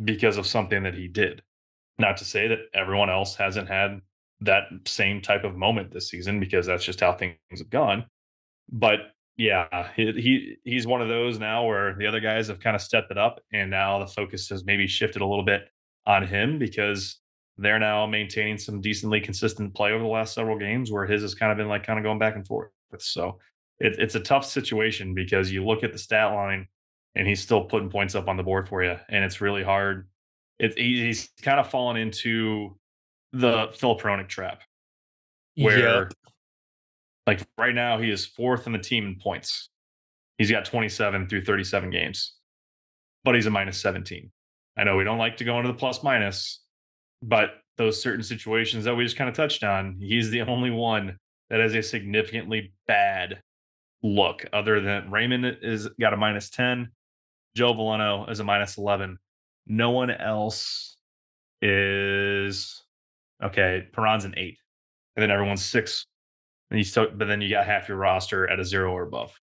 because 0.02 0.36
of 0.36 0.46
something 0.46 0.82
that 0.84 0.94
he 0.94 1.08
did. 1.08 1.42
Not 1.98 2.16
to 2.18 2.24
say 2.24 2.48
that 2.48 2.60
everyone 2.74 3.10
else 3.10 3.36
hasn't 3.36 3.68
had 3.68 4.00
that 4.40 4.64
same 4.86 5.20
type 5.20 5.44
of 5.44 5.56
moment 5.56 5.92
this 5.92 6.08
season 6.08 6.40
because 6.40 6.66
that's 6.66 6.84
just 6.84 7.00
how 7.00 7.12
things 7.12 7.36
have 7.56 7.70
gone. 7.70 8.06
But 8.70 9.00
yeah, 9.36 9.88
he, 9.96 10.12
he 10.12 10.56
he's 10.64 10.86
one 10.86 11.00
of 11.00 11.08
those 11.08 11.38
now 11.38 11.66
where 11.66 11.94
the 11.94 12.06
other 12.06 12.20
guys 12.20 12.48
have 12.48 12.60
kind 12.60 12.76
of 12.76 12.82
stepped 12.82 13.10
it 13.10 13.18
up, 13.18 13.40
and 13.52 13.70
now 13.70 13.98
the 13.98 14.06
focus 14.06 14.48
has 14.50 14.64
maybe 14.64 14.86
shifted 14.86 15.22
a 15.22 15.26
little 15.26 15.44
bit 15.44 15.68
on 16.06 16.26
him 16.26 16.58
because 16.58 17.18
they're 17.58 17.78
now 17.78 18.06
maintaining 18.06 18.58
some 18.58 18.80
decently 18.80 19.20
consistent 19.20 19.74
play 19.74 19.92
over 19.92 20.02
the 20.02 20.08
last 20.08 20.34
several 20.34 20.58
games, 20.58 20.90
where 20.90 21.06
his 21.06 21.22
has 21.22 21.34
kind 21.34 21.52
of 21.52 21.58
been 21.58 21.68
like 21.68 21.84
kind 21.84 21.98
of 21.98 22.02
going 22.02 22.18
back 22.18 22.34
and 22.36 22.46
forth. 22.46 22.70
So 22.98 23.38
it, 23.78 23.96
it's 23.98 24.14
a 24.14 24.20
tough 24.20 24.44
situation 24.44 25.14
because 25.14 25.50
you 25.52 25.64
look 25.64 25.84
at 25.84 25.92
the 25.92 25.98
stat 25.98 26.32
line, 26.32 26.66
and 27.14 27.26
he's 27.26 27.40
still 27.42 27.64
putting 27.64 27.90
points 27.90 28.14
up 28.14 28.28
on 28.28 28.36
the 28.36 28.42
board 28.42 28.68
for 28.68 28.82
you, 28.82 28.96
and 29.08 29.24
it's 29.24 29.40
really 29.40 29.62
hard. 29.62 30.08
It's 30.58 30.76
he's 30.76 31.30
kind 31.42 31.60
of 31.60 31.68
fallen 31.70 31.96
into 31.96 32.78
the 33.32 33.68
Phil 33.74 33.98
Hronek 33.98 34.28
trap, 34.28 34.62
where 35.56 36.02
Yep. 36.04 36.12
like 37.26 37.46
right 37.58 37.74
now, 37.74 37.98
he 37.98 38.10
is 38.10 38.26
fourth 38.26 38.66
in 38.66 38.72
the 38.72 38.78
team 38.78 39.06
in 39.06 39.16
points. 39.16 39.70
He's 40.38 40.50
got 40.50 40.64
27 40.64 41.28
through 41.28 41.44
37 41.44 41.90
games, 41.90 42.34
but 43.24 43.34
he's 43.34 43.46
a 43.46 43.50
minus 43.50 43.78
17. 43.80 44.30
I 44.76 44.84
know 44.84 44.96
we 44.96 45.04
don't 45.04 45.18
like 45.18 45.36
to 45.38 45.44
go 45.44 45.58
into 45.58 45.68
the 45.68 45.78
plus 45.78 46.02
minus, 46.02 46.60
but 47.22 47.50
those 47.78 48.00
certain 48.00 48.22
situations 48.22 48.84
that 48.84 48.94
we 48.94 49.04
just 49.04 49.16
kind 49.16 49.30
of 49.30 49.36
touched 49.36 49.64
on, 49.64 49.96
he's 49.98 50.30
the 50.30 50.42
only 50.42 50.70
one 50.70 51.16
that 51.50 51.60
has 51.60 51.74
a 51.74 51.82
significantly 51.82 52.72
bad 52.86 53.40
look. 54.02 54.44
Other 54.52 54.80
than 54.80 55.10
Raymond 55.10 55.58
is 55.62 55.88
got 56.00 56.12
a 56.12 56.16
minus 56.16 56.50
10, 56.50 56.90
Joe 57.56 57.74
Veleno 57.74 58.30
is 58.30 58.40
a 58.40 58.44
minus 58.44 58.78
11. 58.78 59.18
No 59.66 59.90
one 59.90 60.10
else 60.10 60.96
is 61.60 62.82
okay. 63.42 63.86
Perron's 63.92 64.24
an 64.24 64.34
eight, 64.36 64.58
and 65.16 65.22
then 65.22 65.30
everyone's 65.30 65.64
six 65.64 66.06
and 66.72 66.78
you 66.78 66.84
still, 66.84 67.08
but 67.14 67.28
then 67.28 67.42
you 67.42 67.50
got 67.50 67.66
half 67.66 67.86
your 67.86 67.98
roster 67.98 68.48
at 68.48 68.58
a 68.58 68.64
zero 68.64 68.92
or 68.92 69.02
above. 69.02 69.38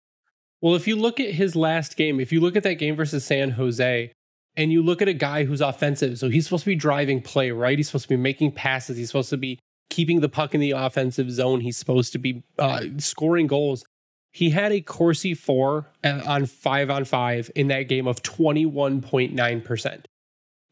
Well, 0.61 0.75
if 0.75 0.87
you 0.87 0.95
look 0.95 1.19
at 1.19 1.31
his 1.31 1.55
last 1.55 1.97
game, 1.97 2.19
if 2.19 2.31
you 2.31 2.39
look 2.39 2.55
at 2.55 2.61
that 2.63 2.75
game 2.75 2.95
versus 2.95 3.25
San 3.25 3.49
Jose, 3.49 4.13
and 4.57 4.71
you 4.71 4.81
look 4.81 5.01
at 5.01 5.07
a 5.07 5.13
guy 5.13 5.43
who's 5.43 5.61
offensive, 5.61 6.17
so 6.17 6.29
he's 6.29 6.45
supposed 6.45 6.63
to 6.63 6.69
be 6.69 6.75
driving 6.75 7.21
play, 7.21 7.51
right? 7.51 7.77
He's 7.77 7.87
supposed 7.87 8.05
to 8.05 8.09
be 8.09 8.17
making 8.17 8.53
passes. 8.53 8.97
He's 8.97 9.07
supposed 9.07 9.29
to 9.31 9.37
be 9.37 9.59
keeping 9.89 10.21
the 10.21 10.29
puck 10.29 10.53
in 10.53 10.61
the 10.61 10.71
offensive 10.71 11.29
zone. 11.31 11.61
He's 11.61 11.77
supposed 11.77 12.13
to 12.13 12.19
be 12.19 12.43
uh, 12.57 12.83
scoring 12.97 13.47
goals. 13.47 13.85
He 14.31 14.49
had 14.49 14.71
a 14.71 14.81
Corsi 14.81 15.33
for 15.33 15.87
uh, 16.03 16.21
on 16.25 16.45
five 16.45 16.89
on 16.89 17.05
five 17.05 17.49
in 17.55 17.67
that 17.69 17.83
game 17.83 18.07
of 18.07 18.21
21.9%. 18.21 20.05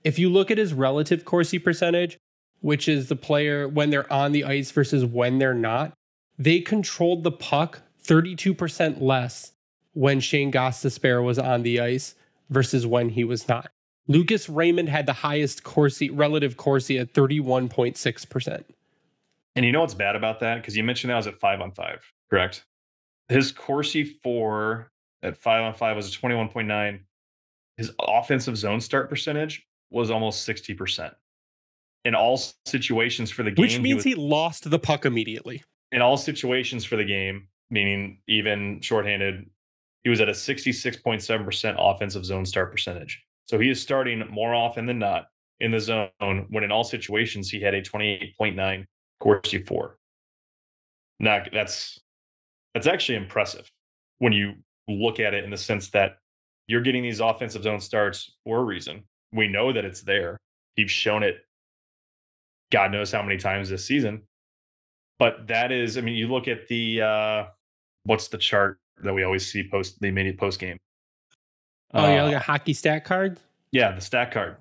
If 0.04 0.20
you 0.20 0.30
look 0.30 0.52
at 0.52 0.58
his 0.58 0.74
relative 0.74 1.24
Corsi 1.24 1.60
percentage, 1.60 2.18
which 2.60 2.88
is 2.88 3.08
the 3.08 3.16
player 3.16 3.68
when 3.68 3.90
they're 3.90 4.12
on 4.12 4.32
the 4.32 4.44
ice 4.44 4.72
versus 4.72 5.06
when 5.06 5.38
they're 5.38 5.54
not, 5.54 5.94
they 6.38 6.60
controlled 6.60 7.24
the 7.24 7.32
puck 7.32 7.82
32% 8.04 9.02
less 9.02 9.54
when 9.94 10.20
Shane 10.20 10.52
Gostisbehere 10.52 11.24
was 11.24 11.40
on 11.40 11.64
the 11.64 11.80
ice 11.80 12.16
versus 12.54 12.86
when 12.88 13.10
he 13.10 13.24
was 13.24 13.48
not. 13.48 13.72
Lucas 14.08 14.48
Raymond 14.50 14.90
had 14.90 15.06
the 15.06 15.14
highest 15.14 15.64
Corsi 15.64 16.10
relative 16.10 16.56
Corsi 16.58 16.98
at 17.00 17.14
31.6%. 17.14 18.64
And 19.56 19.66
you 19.66 19.72
know 19.72 19.82
what's 19.82 19.94
bad 19.94 20.16
about 20.16 20.40
that? 20.42 20.56
Because 20.56 20.76
you 20.76 20.84
mentioned 20.84 21.12
that 21.12 21.16
was 21.18 21.28
at 21.28 21.40
five 21.40 21.62
on 21.62 21.72
five, 21.72 22.00
correct? 22.30 22.66
His 23.30 23.52
Corsi 23.52 24.04
for 24.04 24.92
at 25.22 25.38
five 25.38 25.64
on 25.64 25.74
five 25.74 25.96
was 25.96 26.14
a 26.14 26.18
21.9. 26.18 27.00
His 27.78 27.92
offensive 28.00 28.58
zone 28.58 28.82
start 28.82 29.10
percentage 29.10 29.66
was 29.90 30.12
almost 30.12 30.48
60%. 30.48 31.14
In 32.06 32.16
all 32.16 32.40
situations 32.66 33.32
for 33.32 33.44
the 33.44 33.52
game, 33.52 33.64
Which 33.64 33.80
means 33.80 33.98
was, 33.98 34.04
he 34.04 34.16
lost 34.16 34.70
the 34.70 34.80
puck 34.80 35.06
immediately. 35.06 35.64
in 35.92 36.02
all 36.02 36.18
situations 36.18 36.84
for 36.84 36.98
the 36.98 37.06
game, 37.06 37.48
meaning 37.70 38.20
even 38.28 38.82
shorthanded, 38.82 39.50
he 40.04 40.10
was 40.10 40.22
at 40.22 40.30
a 40.30 40.34
66.7% 40.34 41.76
offensive 41.78 42.26
zone 42.26 42.46
start 42.46 42.72
percentage. 42.72 43.24
So 43.46 43.60
he 43.60 43.70
is 43.70 43.82
starting 43.82 44.24
more 44.30 44.54
often 44.54 44.86
than 44.86 45.00
not 45.00 45.26
in 45.60 45.72
the 45.72 45.80
zone 45.80 46.10
when 46.50 46.64
in 46.64 46.72
all 46.72 46.84
situations 46.84 47.50
he 47.50 47.62
had 47.62 47.74
a 47.74 47.82
28.9 47.82 48.86
Corsi 49.20 49.64
for. 49.64 49.98
Now 51.20 51.44
that's 51.52 52.00
that's 52.74 52.88
actually 52.88 53.18
impressive 53.18 53.70
when 54.20 54.34
you 54.34 54.54
look 54.88 55.20
at 55.20 55.34
it 55.34 55.44
in 55.44 55.52
the 55.52 55.58
sense 55.58 55.90
that 55.92 56.18
you're 56.68 56.82
getting 56.82 57.04
these 57.04 57.20
offensive 57.20 57.64
zone 57.64 57.80
starts 57.80 58.36
for 58.44 58.60
a 58.60 58.64
reason. 58.64 59.04
We 59.32 59.48
know 59.48 59.72
that 59.72 59.86
it's 59.86 60.02
there. 60.02 60.38
He's 60.76 60.92
shown 60.92 61.24
it 61.24 61.46
God 62.72 62.92
knows 62.92 63.12
how 63.12 63.22
many 63.22 63.38
times 63.38 63.70
this 63.70 63.86
season. 63.86 64.24
But 65.20 65.48
that 65.48 65.72
is, 65.72 65.98
I 65.98 66.02
mean, 66.02 66.16
you 66.16 66.28
look 66.28 66.48
at 66.48 66.68
the 66.68 67.02
uh 67.02 67.46
what's 68.04 68.28
the 68.28 68.38
chart 68.38 68.80
that 69.02 69.14
we 69.14 69.24
always 69.24 69.50
see 69.52 69.68
post 69.70 70.00
the 70.00 70.12
mini 70.12 70.34
post 70.34 70.60
game. 70.60 70.78
Oh, 71.94 72.08
yeah, 72.08 72.22
Uh, 72.22 72.26
like 72.28 72.36
a 72.36 72.40
hockey 72.40 72.74
stat 72.74 73.06
card, 73.06 73.40
yeah, 73.72 73.92
the 73.94 74.02
stat 74.02 74.32
card. 74.32 74.58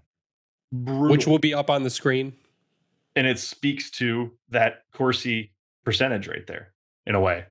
Brutal. 0.72 1.10
which 1.10 1.26
will 1.26 1.38
be 1.38 1.52
up 1.52 1.68
on 1.68 1.82
the 1.82 1.90
screen. 1.90 2.32
and 3.14 3.26
it 3.26 3.38
speaks 3.38 3.90
to 3.90 4.32
that 4.48 4.84
Corsi 4.94 5.52
percentage 5.84 6.26
right 6.28 6.46
there 6.46 6.72
in 7.06 7.14
a 7.14 7.20
way. 7.20 7.44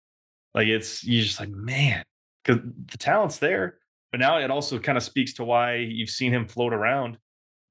Like 0.55 0.67
it's 0.67 1.03
you 1.03 1.21
just 1.21 1.39
like, 1.39 1.49
man, 1.49 2.03
because 2.43 2.61
the 2.91 2.97
talent's 2.97 3.37
there. 3.37 3.77
But 4.11 4.19
now 4.19 4.39
it 4.39 4.51
also 4.51 4.77
kind 4.79 4.97
of 4.97 5.03
speaks 5.03 5.33
to 5.35 5.43
why 5.45 5.75
you've 5.75 6.09
seen 6.09 6.33
him 6.33 6.45
float 6.47 6.73
around 6.73 7.17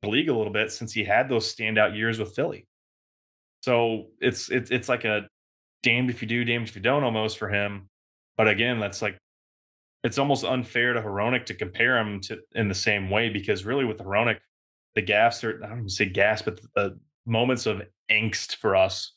the 0.03 0.09
league 0.09 0.29
a 0.31 0.35
little 0.35 0.53
bit 0.53 0.73
since 0.73 0.91
he 0.93 1.05
had 1.05 1.29
those 1.29 1.53
standout 1.55 1.95
years 1.97 2.19
with 2.19 2.35
Philly. 2.35 2.67
So 3.63 4.07
it's 4.21 4.49
it's 4.51 4.71
it's 4.71 4.89
like 4.89 5.05
a 5.05 5.29
damned 5.83 6.09
if 6.11 6.23
you 6.23 6.29
do, 6.29 6.45
damned 6.45 6.69
if 6.69 6.77
you 6.77 6.81
don't 6.81 7.05
almost 7.05 7.37
for 7.39 7.49
him. 7.51 7.90
But 8.41 8.49
again, 8.49 8.81
that's 8.81 9.03
like 9.03 9.19
it's 10.03 10.17
almost 10.17 10.47
unfair 10.47 10.95
to 10.95 11.03
Hronek 11.03 11.45
to 11.45 11.55
compare 11.55 11.99
him 11.99 12.23
to 12.23 12.39
in 12.55 12.69
the 12.69 12.75
same 12.75 13.11
way 13.11 13.29
because 13.29 13.67
really 13.67 13.85
with 13.85 13.99
Hronek, 13.99 14.39
the 14.95 15.03
gaps 15.03 15.45
are 15.45 15.63
I 15.63 15.69
don't 15.69 15.81
even 15.81 15.91
say 15.91 16.07
gas, 16.07 16.41
but 16.41 16.59
the 16.75 16.99
moments 17.27 17.67
of 17.67 17.83
angst 18.11 18.57
for 18.57 18.75
us 18.75 19.13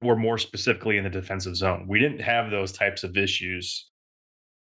were 0.00 0.14
more 0.14 0.38
specifically 0.38 0.98
in 0.98 1.02
the 1.02 1.10
defensive 1.10 1.56
zone. 1.56 1.88
We 1.88 1.98
didn't 1.98 2.20
have 2.20 2.48
those 2.48 2.70
types 2.70 3.02
of 3.02 3.16
issues 3.16 3.90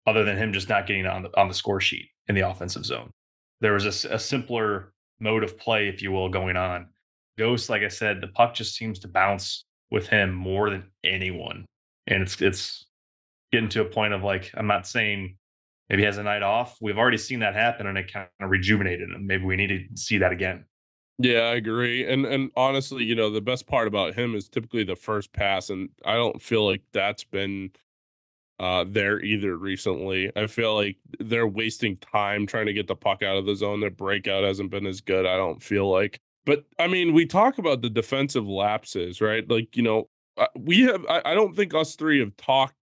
other 0.05 0.25
than 0.25 0.35
him 0.35 0.51
just 0.51 0.67
not 0.67 0.85
getting 0.85 1.05
on 1.05 1.23
the 1.23 1.39
on 1.39 1.47
the 1.47 1.53
score 1.53 1.79
sheet 1.79 2.09
in 2.27 2.35
the 2.35 2.41
offensive 2.41 2.85
zone. 2.85 3.09
There 3.61 3.71
was 3.71 3.85
a, 3.85 4.15
a 4.15 4.19
simpler 4.19 4.91
mode 5.21 5.45
of 5.45 5.57
play, 5.57 5.87
if 5.87 6.01
you 6.01 6.11
will, 6.11 6.27
going 6.27 6.57
on. 6.57 6.89
Ghost, 7.37 7.69
like 7.69 7.83
I 7.83 7.87
said, 7.87 8.19
the 8.19 8.27
puck 8.27 8.53
just 8.53 8.75
seems 8.75 8.99
to 8.99 9.07
bounce 9.07 9.63
with 9.91 10.07
him 10.07 10.33
more 10.33 10.69
than 10.69 10.91
anyone, 11.05 11.65
and 12.05 12.21
it's 12.21 12.41
it's 12.41 12.85
getting 13.51 13.69
to 13.69 13.81
a 13.81 13.85
point 13.85 14.13
of 14.13 14.23
like 14.23 14.51
I'm 14.53 14.67
not 14.67 14.87
saying 14.87 15.37
maybe 15.89 16.01
he 16.01 16.05
has 16.05 16.17
a 16.17 16.23
night 16.23 16.43
off. 16.43 16.77
We've 16.81 16.97
already 16.97 17.17
seen 17.17 17.39
that 17.39 17.55
happen, 17.55 17.87
and 17.87 17.97
it 17.97 18.11
kind 18.11 18.27
of 18.39 18.49
rejuvenated 18.49 19.09
him. 19.09 19.25
Maybe 19.25 19.43
we 19.43 19.55
need 19.55 19.67
to 19.67 19.97
see 19.97 20.17
that 20.19 20.31
again. 20.31 20.65
Yeah, 21.17 21.41
I 21.41 21.55
agree. 21.55 22.09
And 22.09 22.25
and 22.25 22.51
honestly, 22.55 23.03
you 23.03 23.15
know, 23.15 23.29
the 23.29 23.41
best 23.41 23.67
part 23.67 23.87
about 23.87 24.13
him 24.15 24.35
is 24.35 24.47
typically 24.47 24.83
the 24.83 24.95
first 24.95 25.33
pass, 25.33 25.69
and 25.69 25.89
I 26.05 26.15
don't 26.15 26.41
feel 26.41 26.65
like 26.65 26.81
that's 26.93 27.23
been 27.23 27.71
uh 28.59 28.85
there 28.87 29.21
either 29.21 29.57
recently. 29.57 30.31
I 30.35 30.47
feel 30.47 30.75
like 30.75 30.97
they're 31.19 31.47
wasting 31.47 31.97
time 31.97 32.45
trying 32.47 32.67
to 32.67 32.73
get 32.73 32.87
the 32.87 32.95
puck 32.95 33.21
out 33.23 33.37
of 33.37 33.45
the 33.45 33.55
zone. 33.55 33.81
Their 33.81 33.89
breakout 33.89 34.43
hasn't 34.43 34.71
been 34.71 34.85
as 34.85 35.01
good. 35.01 35.25
I 35.25 35.37
don't 35.37 35.61
feel 35.61 35.89
like. 35.89 36.19
But 36.45 36.65
I 36.79 36.87
mean, 36.87 37.13
we 37.13 37.25
talk 37.25 37.57
about 37.57 37.81
the 37.81 37.89
defensive 37.89 38.47
lapses, 38.47 39.21
right? 39.21 39.47
Like, 39.49 39.75
you 39.75 39.83
know, 39.83 40.09
uh, 40.37 40.47
we 40.57 40.81
have 40.83 41.05
I, 41.09 41.21
I 41.25 41.33
don't 41.35 41.55
think 41.55 41.73
us 41.73 41.95
three 41.95 42.19
have 42.21 42.35
talked 42.37 42.75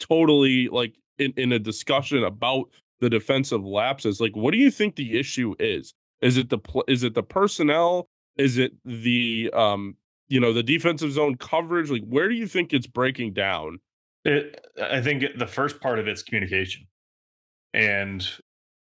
totally 0.00 0.68
like 0.68 0.94
in, 1.18 1.32
in 1.36 1.52
a 1.52 1.58
discussion 1.58 2.24
about 2.24 2.66
the 3.00 3.10
defensive 3.10 3.64
lapses. 3.64 4.20
Like, 4.20 4.36
what 4.36 4.52
do 4.52 4.58
you 4.58 4.70
think 4.70 4.96
the 4.96 5.18
issue 5.18 5.54
is? 5.58 5.94
Is 6.20 6.36
it 6.36 6.48
the 6.48 6.58
pl- 6.58 6.84
is 6.88 7.04
it 7.04 7.14
the 7.14 7.22
personnel? 7.22 8.08
Is 8.36 8.58
it 8.58 8.72
the 8.84 9.50
um 9.54 9.96
you 10.28 10.40
know 10.40 10.52
the 10.52 10.62
defensive 10.62 11.12
zone 11.12 11.36
coverage? 11.36 11.90
Like, 11.90 12.04
where 12.04 12.28
do 12.28 12.34
you 12.34 12.46
think 12.46 12.72
it's 12.72 12.86
breaking 12.86 13.34
down? 13.34 13.78
It, 14.24 14.64
I 14.82 15.00
think 15.00 15.24
the 15.36 15.46
first 15.46 15.80
part 15.80 15.98
of 15.98 16.08
it's 16.08 16.22
communication, 16.22 16.86
and 17.72 18.28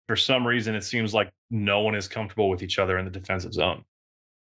for 0.07 0.15
some 0.15 0.45
reason, 0.45 0.75
it 0.75 0.83
seems 0.83 1.13
like 1.13 1.31
no 1.49 1.81
one 1.81 1.95
is 1.95 2.07
comfortable 2.07 2.49
with 2.49 2.63
each 2.63 2.79
other 2.79 2.97
in 2.97 3.05
the 3.05 3.11
defensive 3.11 3.53
zone. 3.53 3.83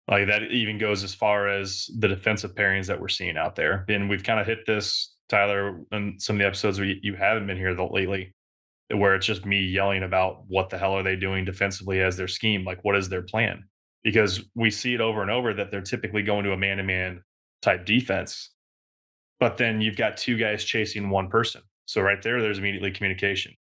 Like 0.09 0.27
that 0.27 0.51
even 0.51 0.79
goes 0.79 1.05
as 1.05 1.15
far 1.15 1.49
as 1.49 1.89
the 1.99 2.09
defensive 2.09 2.55
pairings 2.55 2.87
that 2.87 3.01
we're 3.01 3.09
seeing 3.09 3.37
out 3.37 3.55
there. 3.55 3.85
And 3.89 4.11
we've 4.11 4.25
kind 4.25 4.41
of 4.41 4.47
hit 4.47 4.67
this, 4.67 5.15
Tyler, 5.33 5.81
in 5.93 6.19
some 6.19 6.37
of 6.37 6.41
the 6.41 6.47
episodes 6.47 6.79
where 6.79 6.89
you 7.01 7.15
haven't 7.15 7.47
been 7.47 7.57
here 7.57 7.75
lately 7.75 8.35
where 8.91 9.15
it's 9.15 9.25
just 9.27 9.47
me 9.47 9.61
yelling 9.61 10.03
about 10.03 10.45
what 10.49 10.69
the 10.69 10.77
hell 10.77 10.93
are 10.93 11.03
they 11.03 11.17
doing 11.17 11.45
defensively 11.45 12.03
as 12.03 12.17
their 12.17 12.29
scheme? 12.29 12.65
Like, 12.65 12.85
what 12.85 12.97
is 12.97 13.09
their 13.09 13.23
plan? 13.23 13.65
Because 14.05 14.43
we 14.55 14.71
see 14.71 14.93
it 14.93 15.01
over 15.01 15.23
and 15.23 15.31
over 15.31 15.55
that 15.55 15.71
they're 15.71 15.81
typically 15.81 16.23
going 16.23 16.45
to 16.45 16.53
a 16.53 16.57
man 16.57 16.77
to 16.77 16.83
man 16.83 17.23
type 17.63 17.87
defense. 17.87 18.51
But 19.41 19.57
then 19.57 19.81
you've 19.81 19.97
got 19.97 20.19
two 20.19 20.37
guys 20.37 20.65
chasing 20.65 21.09
one 21.09 21.29
person. 21.29 21.63
So 21.87 22.03
right 22.03 22.21
there, 22.23 22.43
there's 22.43 22.59
immediately 22.59 22.91
communication. 22.91 23.55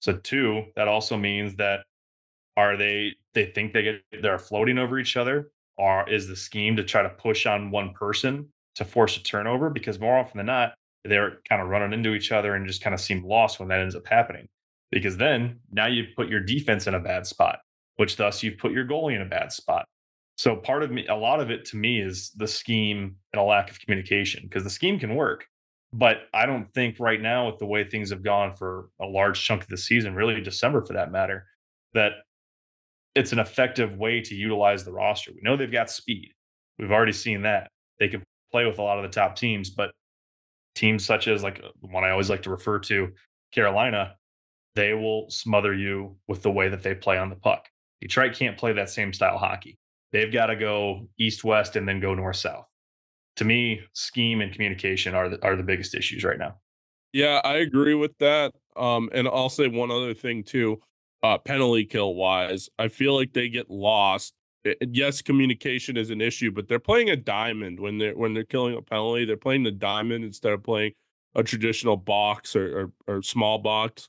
So 0.00 0.12
two, 0.12 0.66
that 0.76 0.86
also 0.86 1.16
means 1.16 1.56
that 1.56 1.80
are 2.56 2.76
they 2.76 3.14
they 3.34 3.46
think 3.46 3.72
they 3.72 3.82
get 3.82 4.02
they're 4.22 4.38
floating 4.38 4.78
over 4.78 4.98
each 4.98 5.16
other? 5.16 5.50
Or 5.76 6.08
is 6.08 6.28
the 6.28 6.36
scheme 6.36 6.76
to 6.76 6.84
try 6.84 7.02
to 7.02 7.08
push 7.08 7.46
on 7.46 7.70
one 7.70 7.92
person 7.94 8.48
to 8.76 8.84
force 8.84 9.16
a 9.16 9.22
turnover? 9.22 9.70
Because 9.70 9.98
more 9.98 10.16
often 10.16 10.38
than 10.38 10.46
not, 10.46 10.74
they're 11.04 11.38
kind 11.48 11.62
of 11.62 11.68
running 11.68 11.92
into 11.92 12.14
each 12.14 12.32
other 12.32 12.54
and 12.54 12.66
just 12.66 12.82
kind 12.82 12.94
of 12.94 13.00
seem 13.00 13.24
lost 13.24 13.58
when 13.58 13.68
that 13.68 13.80
ends 13.80 13.94
up 13.94 14.06
happening 14.06 14.48
because 14.90 15.16
then 15.16 15.60
now 15.70 15.86
you've 15.86 16.14
put 16.16 16.28
your 16.28 16.40
defense 16.40 16.86
in 16.86 16.94
a 16.94 17.00
bad 17.00 17.26
spot, 17.26 17.60
which 17.96 18.16
thus 18.16 18.42
you've 18.42 18.58
put 18.58 18.72
your 18.72 18.86
goalie 18.86 19.14
in 19.14 19.22
a 19.22 19.26
bad 19.26 19.52
spot. 19.52 19.84
So 20.36 20.56
part 20.56 20.82
of 20.82 20.90
me, 20.90 21.06
a 21.08 21.14
lot 21.14 21.40
of 21.40 21.50
it 21.50 21.64
to 21.66 21.76
me 21.76 22.00
is 22.00 22.30
the 22.36 22.46
scheme 22.46 23.16
and 23.32 23.40
a 23.40 23.44
lack 23.44 23.70
of 23.70 23.80
communication 23.80 24.42
because 24.44 24.64
the 24.64 24.70
scheme 24.70 24.98
can 24.98 25.16
work. 25.16 25.46
But 25.92 26.28
I 26.34 26.46
don't 26.46 26.72
think 26.74 27.00
right 27.00 27.20
now, 27.20 27.46
with 27.46 27.58
the 27.58 27.66
way 27.66 27.82
things 27.82 28.10
have 28.10 28.22
gone 28.22 28.54
for 28.54 28.90
a 29.00 29.06
large 29.06 29.42
chunk 29.42 29.62
of 29.62 29.68
the 29.68 29.76
season, 29.76 30.14
really 30.14 30.40
December 30.40 30.84
for 30.84 30.92
that 30.92 31.10
matter, 31.10 31.46
that 31.94 32.12
it's 33.14 33.32
an 33.32 33.38
effective 33.38 33.96
way 33.96 34.20
to 34.20 34.34
utilize 34.34 34.84
the 34.84 34.92
roster. 34.92 35.32
We 35.34 35.40
know 35.42 35.56
they've 35.56 35.72
got 35.72 35.90
speed. 35.90 36.30
We've 36.78 36.92
already 36.92 37.12
seen 37.12 37.42
that. 37.42 37.68
They 37.98 38.08
can 38.08 38.22
play 38.52 38.66
with 38.66 38.78
a 38.78 38.82
lot 38.82 38.98
of 38.98 39.02
the 39.02 39.14
top 39.14 39.34
teams, 39.34 39.70
but 39.70 39.90
teams 40.78 41.04
such 41.04 41.28
as 41.28 41.42
like 41.42 41.60
the 41.60 41.88
one 41.88 42.04
I 42.04 42.10
always 42.10 42.30
like 42.30 42.42
to 42.42 42.50
refer 42.50 42.78
to, 42.80 43.08
Carolina, 43.52 44.14
they 44.74 44.94
will 44.94 45.28
smother 45.28 45.74
you 45.74 46.16
with 46.28 46.42
the 46.42 46.50
way 46.50 46.68
that 46.68 46.82
they 46.82 46.94
play 46.94 47.18
on 47.18 47.30
the 47.30 47.36
puck. 47.36 47.68
Detroit 48.00 48.34
can't 48.34 48.56
play 48.56 48.72
that 48.72 48.88
same 48.88 49.12
style 49.12 49.38
hockey. 49.38 49.78
They've 50.12 50.32
got 50.32 50.46
to 50.46 50.56
go 50.56 51.08
east 51.18 51.44
west 51.44 51.76
and 51.76 51.86
then 51.86 52.00
go 52.00 52.14
north 52.14 52.36
south. 52.36 52.66
To 53.36 53.44
me, 53.44 53.80
scheme 53.92 54.40
and 54.40 54.52
communication 54.52 55.14
are 55.14 55.28
the, 55.28 55.44
are 55.44 55.56
the 55.56 55.62
biggest 55.62 55.94
issues 55.94 56.24
right 56.24 56.38
now. 56.38 56.56
Yeah, 57.12 57.40
I 57.44 57.56
agree 57.56 57.94
with 57.94 58.16
that. 58.18 58.52
Um, 58.76 59.10
and 59.12 59.26
I'll 59.26 59.48
say 59.48 59.66
one 59.66 59.90
other 59.90 60.14
thing 60.14 60.44
too. 60.44 60.80
Uh, 61.22 61.38
penalty 61.38 61.84
kill 61.84 62.14
wise, 62.14 62.68
I 62.78 62.86
feel 62.88 63.16
like 63.16 63.32
they 63.32 63.48
get 63.48 63.68
lost. 63.68 64.34
It, 64.64 64.78
yes, 64.92 65.22
communication 65.22 65.96
is 65.96 66.10
an 66.10 66.20
issue, 66.20 66.50
but 66.50 66.68
they're 66.68 66.78
playing 66.78 67.10
a 67.10 67.16
diamond 67.16 67.80
when 67.80 67.98
they're 67.98 68.16
when 68.16 68.34
they're 68.34 68.44
killing 68.44 68.76
a 68.76 68.82
penalty. 68.82 69.24
They're 69.24 69.36
playing 69.36 69.62
the 69.62 69.70
diamond 69.70 70.24
instead 70.24 70.52
of 70.52 70.62
playing 70.62 70.92
a 71.34 71.42
traditional 71.42 71.96
box 71.96 72.56
or, 72.56 72.92
or, 73.06 73.16
or 73.16 73.22
small 73.22 73.58
box 73.58 74.08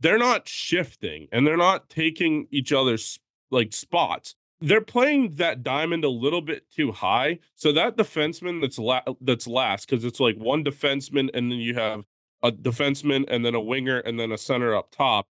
they're 0.00 0.18
not 0.18 0.48
shifting 0.48 1.28
and 1.32 1.46
they're 1.46 1.56
not 1.56 1.88
taking 1.88 2.48
each 2.50 2.72
other's 2.72 3.18
like 3.50 3.72
spots. 3.72 4.34
They're 4.60 4.80
playing 4.80 5.36
that 5.36 5.62
diamond 5.62 6.04
a 6.04 6.08
little 6.08 6.40
bit 6.40 6.70
too 6.70 6.92
high. 6.92 7.38
So 7.54 7.72
that 7.72 7.96
defenseman 7.96 8.60
that's 8.60 8.78
la- 8.78 9.02
that's 9.20 9.46
last 9.46 9.88
because 9.88 10.04
it's 10.04 10.20
like 10.20 10.36
one 10.36 10.64
defenseman 10.64 11.30
and 11.34 11.50
then 11.50 11.58
you 11.58 11.74
have 11.74 12.04
a 12.42 12.50
defenseman 12.50 13.24
and 13.28 13.44
then 13.44 13.54
a 13.54 13.60
winger 13.60 13.98
and 13.98 14.18
then 14.18 14.32
a 14.32 14.38
center 14.38 14.74
up 14.74 14.90
top. 14.90 15.26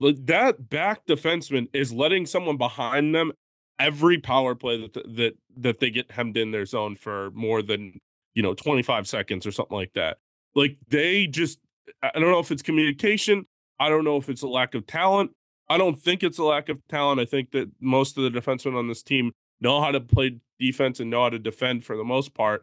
Like 0.00 0.26
that 0.26 0.68
back 0.68 1.06
defenseman 1.06 1.68
is 1.72 1.92
letting 1.92 2.26
someone 2.26 2.56
behind 2.56 3.14
them 3.14 3.32
every 3.78 4.18
power 4.18 4.54
play 4.54 4.80
that 4.80 4.94
that 5.16 5.34
that 5.56 5.80
they 5.80 5.90
get 5.90 6.10
hemmed 6.10 6.36
in 6.36 6.50
their 6.50 6.66
zone 6.66 6.96
for 6.96 7.30
more 7.32 7.62
than 7.62 7.98
you 8.34 8.42
know 8.42 8.54
25 8.54 9.08
seconds 9.08 9.46
or 9.46 9.52
something 9.52 9.76
like 9.76 9.92
that. 9.94 10.18
Like 10.54 10.76
they 10.88 11.26
just 11.26 11.58
I 12.02 12.10
don't 12.14 12.30
know 12.30 12.40
if 12.40 12.50
it's 12.50 12.62
communication. 12.62 13.46
I 13.80 13.88
don't 13.88 14.04
know 14.04 14.16
if 14.16 14.28
it's 14.28 14.42
a 14.42 14.48
lack 14.48 14.74
of 14.74 14.86
talent. 14.86 15.30
I 15.68 15.78
don't 15.78 16.00
think 16.00 16.22
it's 16.22 16.38
a 16.38 16.44
lack 16.44 16.68
of 16.68 16.78
talent. 16.88 17.20
I 17.20 17.24
think 17.24 17.50
that 17.52 17.70
most 17.80 18.16
of 18.16 18.24
the 18.24 18.40
defensemen 18.40 18.76
on 18.76 18.88
this 18.88 19.02
team 19.02 19.32
know 19.60 19.80
how 19.80 19.90
to 19.90 20.00
play 20.00 20.38
defense 20.58 21.00
and 21.00 21.10
know 21.10 21.22
how 21.22 21.30
to 21.30 21.38
defend 21.38 21.84
for 21.84 21.96
the 21.96 22.04
most 22.04 22.34
part. 22.34 22.62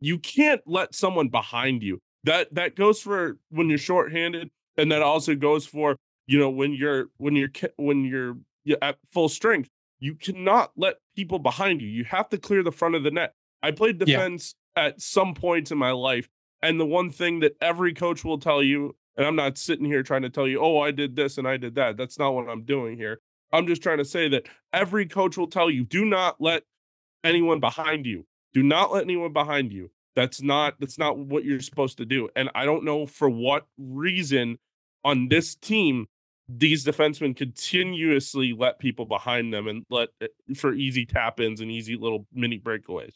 You 0.00 0.18
can't 0.18 0.60
let 0.66 0.94
someone 0.94 1.28
behind 1.28 1.82
you. 1.82 2.00
That 2.24 2.54
that 2.54 2.76
goes 2.76 3.00
for 3.00 3.38
when 3.50 3.68
you're 3.68 3.78
shorthanded, 3.78 4.50
and 4.76 4.90
that 4.92 5.02
also 5.02 5.34
goes 5.34 5.66
for 5.66 5.96
you 6.26 6.38
know 6.38 6.50
when 6.50 6.72
you're 6.72 7.08
when 7.16 7.36
you're 7.36 7.50
when 7.76 8.04
you're 8.04 8.36
at 8.82 8.98
full 9.12 9.28
strength. 9.28 9.68
You 10.00 10.14
cannot 10.14 10.72
let 10.76 10.96
people 11.16 11.38
behind 11.38 11.80
you. 11.82 11.88
You 11.88 12.04
have 12.04 12.28
to 12.30 12.38
clear 12.38 12.62
the 12.62 12.72
front 12.72 12.94
of 12.94 13.02
the 13.02 13.10
net. 13.10 13.34
I 13.62 13.72
played 13.72 13.98
defense 13.98 14.54
yeah. 14.76 14.84
at 14.84 15.00
some 15.00 15.34
points 15.34 15.70
in 15.70 15.78
my 15.78 15.90
life, 15.90 16.28
and 16.62 16.78
the 16.78 16.86
one 16.86 17.10
thing 17.10 17.40
that 17.40 17.56
every 17.60 17.94
coach 17.94 18.24
will 18.24 18.38
tell 18.38 18.62
you 18.62 18.94
and 19.18 19.26
I'm 19.26 19.36
not 19.36 19.58
sitting 19.58 19.84
here 19.84 20.04
trying 20.04 20.22
to 20.22 20.30
tell 20.30 20.46
you, 20.46 20.60
oh, 20.60 20.78
I 20.78 20.92
did 20.92 21.16
this 21.16 21.38
and 21.38 21.48
I 21.48 21.56
did 21.56 21.74
that. 21.74 21.96
That's 21.96 22.20
not 22.20 22.34
what 22.34 22.48
I'm 22.48 22.62
doing 22.62 22.96
here. 22.96 23.20
I'm 23.52 23.66
just 23.66 23.82
trying 23.82 23.98
to 23.98 24.04
say 24.04 24.28
that 24.28 24.46
every 24.72 25.06
coach 25.06 25.36
will 25.36 25.48
tell 25.48 25.68
you, 25.68 25.84
do 25.84 26.04
not 26.04 26.36
let 26.40 26.62
anyone 27.24 27.58
behind 27.58 28.06
you. 28.06 28.24
Do 28.54 28.62
not 28.62 28.92
let 28.92 29.02
anyone 29.02 29.32
behind 29.32 29.72
you. 29.72 29.90
That's 30.14 30.40
not 30.40 30.78
that's 30.78 30.98
not 30.98 31.18
what 31.18 31.44
you're 31.44 31.60
supposed 31.60 31.98
to 31.98 32.04
do. 32.04 32.28
And 32.36 32.48
I 32.54 32.64
don't 32.64 32.84
know 32.84 33.06
for 33.06 33.28
what 33.28 33.66
reason 33.76 34.58
on 35.04 35.28
this 35.28 35.56
team 35.56 36.06
these 36.48 36.84
defensemen 36.84 37.36
continuously 37.36 38.54
let 38.58 38.78
people 38.78 39.04
behind 39.04 39.52
them 39.52 39.68
and 39.68 39.84
let 39.90 40.08
eh, 40.20 40.26
for 40.56 40.72
easy 40.72 41.04
tap 41.04 41.40
ins 41.40 41.60
and 41.60 41.70
easy 41.70 41.96
little 41.96 42.26
mini 42.32 42.58
breakaways. 42.58 43.12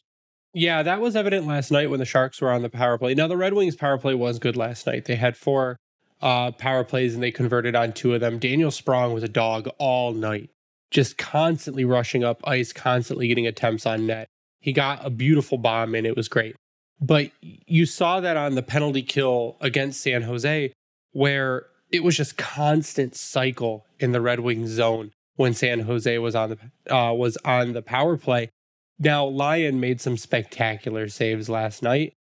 Yeah, 0.55 0.83
that 0.83 1.01
was 1.01 1.17
evident 1.17 1.47
last 1.47 1.71
night 1.71 1.89
when 1.89 1.99
the 1.99 2.05
Sharks 2.05 2.41
were 2.43 2.51
on 2.51 2.61
the 2.61 2.69
power 2.69 2.99
play. 2.99 3.15
Now 3.15 3.27
the 3.27 3.39
Red 3.39 3.55
Wings 3.55 3.75
power 3.75 3.97
play 3.97 4.15
was 4.15 4.39
good 4.39 4.57
last 4.57 4.87
night. 4.87 5.07
They 5.07 5.17
had 5.17 5.35
four 5.37 5.79
uh, 6.21 6.53
power 6.53 6.85
plays 6.85 7.15
and 7.15 7.23
they 7.23 7.31
converted 7.31 7.75
on 7.75 7.93
two 7.93 8.15
of 8.15 8.21
them. 8.21 8.39
Daniel 8.39 8.71
Sprong 8.71 9.15
was 9.15 9.23
a 9.23 9.29
dog 9.29 9.69
all 9.79 10.13
night, 10.13 10.51
just 10.91 11.17
constantly 11.17 11.87
rushing 11.87 12.23
up 12.23 12.47
ice, 12.47 12.73
constantly 12.73 13.29
getting 13.29 13.47
attempts 13.47 13.87
on 13.87 14.07
net. 14.07 14.29
He 14.61 14.73
got 14.73 15.05
a 15.05 15.11
beautiful 15.11 15.57
bomb 15.57 15.95
and 15.95 16.07
it 16.07 16.17
was 16.17 16.29
great. 16.29 16.55
But 17.01 17.33
you 17.41 17.87
saw 17.87 18.21
that 18.21 18.37
on 18.37 18.55
the 18.55 18.63
penalty 18.63 19.03
kill 19.03 19.57
against 19.61 20.03
San 20.03 20.23
Jose, 20.23 20.73
where 21.13 21.67
it 21.93 22.03
was 22.03 22.17
just 22.17 22.39
constant 22.39 23.15
cycle 23.15 23.85
in 24.01 24.13
the 24.13 24.21
Red 24.21 24.41
Wings 24.41 24.71
zone 24.71 25.13
when 25.37 25.55
San 25.55 25.81
Jose 25.81 26.19
was 26.19 26.35
on 26.35 26.51
the 26.51 26.95
uh, 26.95 27.13
was 27.13 27.37
on 27.45 27.73
the 27.73 27.83
power 27.83 28.17
play. 28.17 28.51
Now 28.99 29.27
Lyon 29.27 29.79
made 29.79 30.01
some 30.01 30.17
spectacular 30.17 31.09
saves 31.09 31.49
last 31.49 31.83
night, 31.83 32.15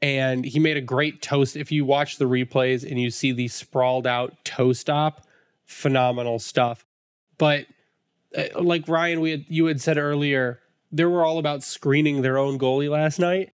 and 0.00 0.44
he 0.44 0.58
made 0.58 0.76
a 0.76 0.82
great 0.82 1.20
toast. 1.20 1.56
If 1.56 1.70
you 1.70 1.84
watch 1.84 2.16
the 2.16 2.24
replays 2.24 2.88
and 2.88 2.98
you 3.00 3.10
see 3.10 3.32
the 3.32 3.48
sprawled 3.48 4.06
out 4.06 4.44
toe 4.44 4.72
stop, 4.72 5.26
phenomenal 5.64 6.38
stuff. 6.38 6.86
But 7.36 7.66
uh, 8.36 8.60
like 8.60 8.88
Ryan, 8.88 9.20
we 9.20 9.30
had, 9.32 9.44
you 9.48 9.66
had 9.66 9.80
said 9.80 9.98
earlier, 9.98 10.60
they 10.92 11.04
were 11.04 11.24
all 11.24 11.38
about 11.38 11.62
screening 11.62 12.22
their 12.22 12.38
own 12.38 12.58
goalie 12.58 12.90
last 12.90 13.18
night, 13.18 13.52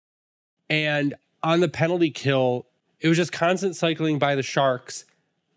and 0.70 1.14
on 1.42 1.60
the 1.60 1.68
penalty 1.68 2.10
kill, 2.10 2.66
it 3.00 3.08
was 3.08 3.16
just 3.16 3.32
constant 3.32 3.74
cycling 3.74 4.18
by 4.18 4.34
the 4.34 4.42
Sharks, 4.42 5.05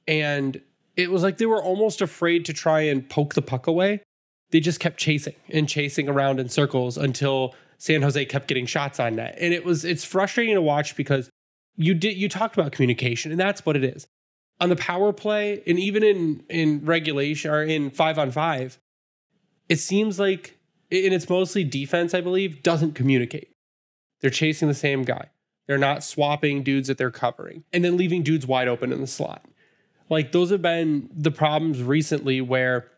and 0.09 0.59
it 0.97 1.11
was 1.11 1.21
like 1.21 1.37
they 1.37 1.45
were 1.45 1.63
almost 1.63 2.01
afraid 2.01 2.43
to 2.45 2.53
try 2.53 2.81
and 2.81 3.07
poke 3.07 3.35
the 3.35 3.41
puck 3.43 3.67
away. 3.67 4.01
They 4.49 4.59
just 4.59 4.79
kept 4.79 4.97
chasing 4.97 5.35
and 5.49 5.69
chasing 5.69 6.09
around 6.09 6.39
in 6.39 6.49
circles 6.49 6.97
until 6.97 7.53
San 7.77 8.01
Jose 8.01 8.25
kept 8.25 8.47
getting 8.47 8.65
shots 8.65 8.99
on 8.99 9.15
net. 9.15 9.37
And 9.39 9.53
it 9.53 9.63
was 9.63 9.85
it's 9.85 10.03
frustrating 10.03 10.55
to 10.55 10.61
watch 10.61 10.95
because 10.97 11.29
you 11.77 11.93
did 11.93 12.17
you 12.17 12.27
talked 12.27 12.57
about 12.57 12.71
communication, 12.71 13.31
and 13.31 13.39
that's 13.39 13.65
what 13.65 13.75
it 13.77 13.83
is. 13.83 14.07
On 14.59 14.67
the 14.69 14.75
power 14.75 15.13
play, 15.13 15.61
and 15.67 15.79
even 15.79 16.03
in 16.03 16.43
in 16.49 16.83
regulation 16.83 17.51
or 17.51 17.63
in 17.63 17.91
five 17.91 18.17
on 18.17 18.31
five, 18.31 18.79
it 19.69 19.77
seems 19.77 20.19
like 20.19 20.57
and 20.91 21.13
it's 21.13 21.29
mostly 21.29 21.63
defense, 21.63 22.15
I 22.15 22.21
believe, 22.21 22.63
doesn't 22.63 22.95
communicate. 22.95 23.51
They're 24.21 24.31
chasing 24.31 24.67
the 24.67 24.73
same 24.73 25.03
guy. 25.03 25.29
They're 25.67 25.77
not 25.77 26.03
swapping 26.03 26.63
dudes 26.63 26.87
that 26.87 26.97
they're 26.97 27.11
covering 27.11 27.63
and 27.71 27.85
then 27.85 27.95
leaving 27.95 28.23
dudes 28.23 28.47
wide 28.47 28.67
open 28.67 28.91
in 28.91 29.01
the 29.01 29.07
slot. 29.07 29.45
Like 30.09 30.31
those 30.31 30.49
have 30.49 30.61
been 30.61 31.09
the 31.15 31.31
problems 31.31 31.81
recently 31.81 32.41
where 32.41 32.89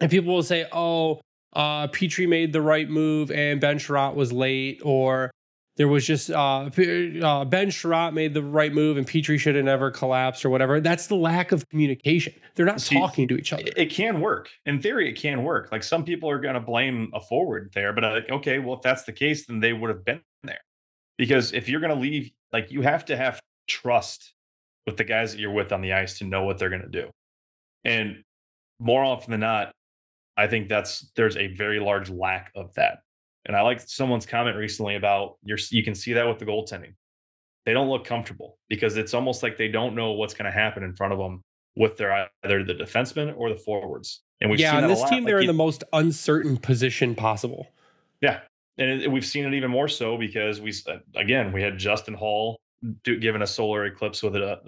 and 0.00 0.10
people 0.10 0.34
will 0.34 0.42
say, 0.42 0.66
oh, 0.72 1.20
uh, 1.52 1.88
Petry 1.88 2.28
made 2.28 2.52
the 2.52 2.62
right 2.62 2.88
move 2.88 3.30
and 3.30 3.60
Ben 3.60 3.78
Chiarot 3.78 4.14
was 4.14 4.32
late, 4.32 4.80
or 4.84 5.30
there 5.76 5.88
was 5.88 6.06
just 6.06 6.30
uh, 6.30 6.64
uh, 6.64 7.44
Ben 7.44 7.70
Chiarot 7.70 8.12
made 8.12 8.34
the 8.34 8.42
right 8.42 8.72
move 8.72 8.96
and 8.96 9.06
Petry 9.06 9.38
should 9.38 9.56
have 9.56 9.64
never 9.64 9.90
collapsed 9.90 10.44
or 10.44 10.50
whatever. 10.50 10.80
That's 10.80 11.06
the 11.06 11.16
lack 11.16 11.52
of 11.52 11.68
communication. 11.68 12.34
They're 12.54 12.66
not 12.66 12.80
See, 12.80 12.98
talking 12.98 13.28
to 13.28 13.36
each 13.36 13.52
other. 13.52 13.64
It 13.76 13.90
can 13.90 14.20
work. 14.20 14.48
In 14.66 14.80
theory, 14.80 15.08
it 15.08 15.14
can 15.14 15.42
work. 15.44 15.70
Like 15.70 15.82
some 15.82 16.04
people 16.04 16.30
are 16.30 16.40
going 16.40 16.54
to 16.54 16.60
blame 16.60 17.10
a 17.14 17.20
forward 17.20 17.70
there, 17.74 17.92
but 17.92 18.04
like, 18.04 18.30
okay, 18.30 18.58
well, 18.58 18.76
if 18.76 18.82
that's 18.82 19.04
the 19.04 19.12
case, 19.12 19.46
then 19.46 19.60
they 19.60 19.72
would 19.72 19.90
have 19.90 20.04
been 20.04 20.22
there. 20.42 20.60
Because 21.18 21.52
if 21.52 21.68
you're 21.68 21.80
going 21.80 21.94
to 21.94 22.00
leave, 22.00 22.30
like 22.52 22.70
you 22.70 22.82
have 22.82 23.04
to 23.06 23.16
have 23.16 23.40
trust 23.68 24.32
with 24.86 24.96
the 24.96 25.04
guys 25.04 25.32
that 25.32 25.40
you're 25.40 25.52
with 25.52 25.72
on 25.72 25.80
the 25.80 25.92
ice 25.92 26.18
to 26.18 26.24
know 26.24 26.44
what 26.44 26.58
they're 26.58 26.70
going 26.70 26.82
to 26.82 26.88
do. 26.88 27.10
And 27.84 28.22
more 28.78 29.04
often 29.04 29.30
than 29.30 29.40
not, 29.40 29.72
I 30.36 30.46
think 30.46 30.68
that's 30.68 31.10
there's 31.16 31.36
a 31.36 31.48
very 31.48 31.80
large 31.80 32.10
lack 32.10 32.50
of 32.54 32.72
that. 32.74 32.98
And 33.46 33.56
I 33.56 33.62
like 33.62 33.80
someone's 33.80 34.26
comment 34.26 34.56
recently 34.56 34.96
about 34.96 35.36
your 35.42 35.58
you 35.70 35.82
can 35.82 35.94
see 35.94 36.12
that 36.14 36.26
with 36.26 36.38
the 36.38 36.46
goaltending. 36.46 36.94
They 37.66 37.72
don't 37.72 37.88
look 37.88 38.04
comfortable 38.04 38.58
because 38.68 38.96
it's 38.96 39.14
almost 39.14 39.42
like 39.42 39.56
they 39.56 39.68
don't 39.68 39.94
know 39.94 40.12
what's 40.12 40.34
going 40.34 40.46
to 40.46 40.50
happen 40.50 40.82
in 40.82 40.94
front 40.94 41.12
of 41.12 41.18
them 41.18 41.42
with 41.76 41.96
their 41.96 42.28
either 42.44 42.64
the 42.64 42.74
defensemen 42.74 43.34
or 43.36 43.50
the 43.50 43.56
forwards. 43.56 44.22
And 44.40 44.50
we've 44.50 44.60
yeah, 44.60 44.76
on 44.76 44.88
this 44.88 45.02
team, 45.04 45.24
like 45.24 45.26
they're 45.26 45.40
in 45.40 45.46
the 45.46 45.52
most 45.52 45.84
uncertain 45.92 46.56
position 46.56 47.14
possible. 47.14 47.68
Yeah, 48.22 48.40
and 48.78 49.02
it, 49.02 49.10
we've 49.10 49.24
seen 49.24 49.44
it 49.44 49.54
even 49.54 49.70
more 49.70 49.88
so 49.88 50.16
because 50.16 50.60
we 50.60 50.72
uh, 50.86 50.96
again 51.14 51.52
we 51.52 51.62
had 51.62 51.78
Justin 51.78 52.14
Holl 52.14 52.58
do, 53.04 53.18
given 53.18 53.42
a 53.42 53.46
solar 53.46 53.86
eclipse 53.86 54.22
with 54.22 54.36
a 54.36 54.58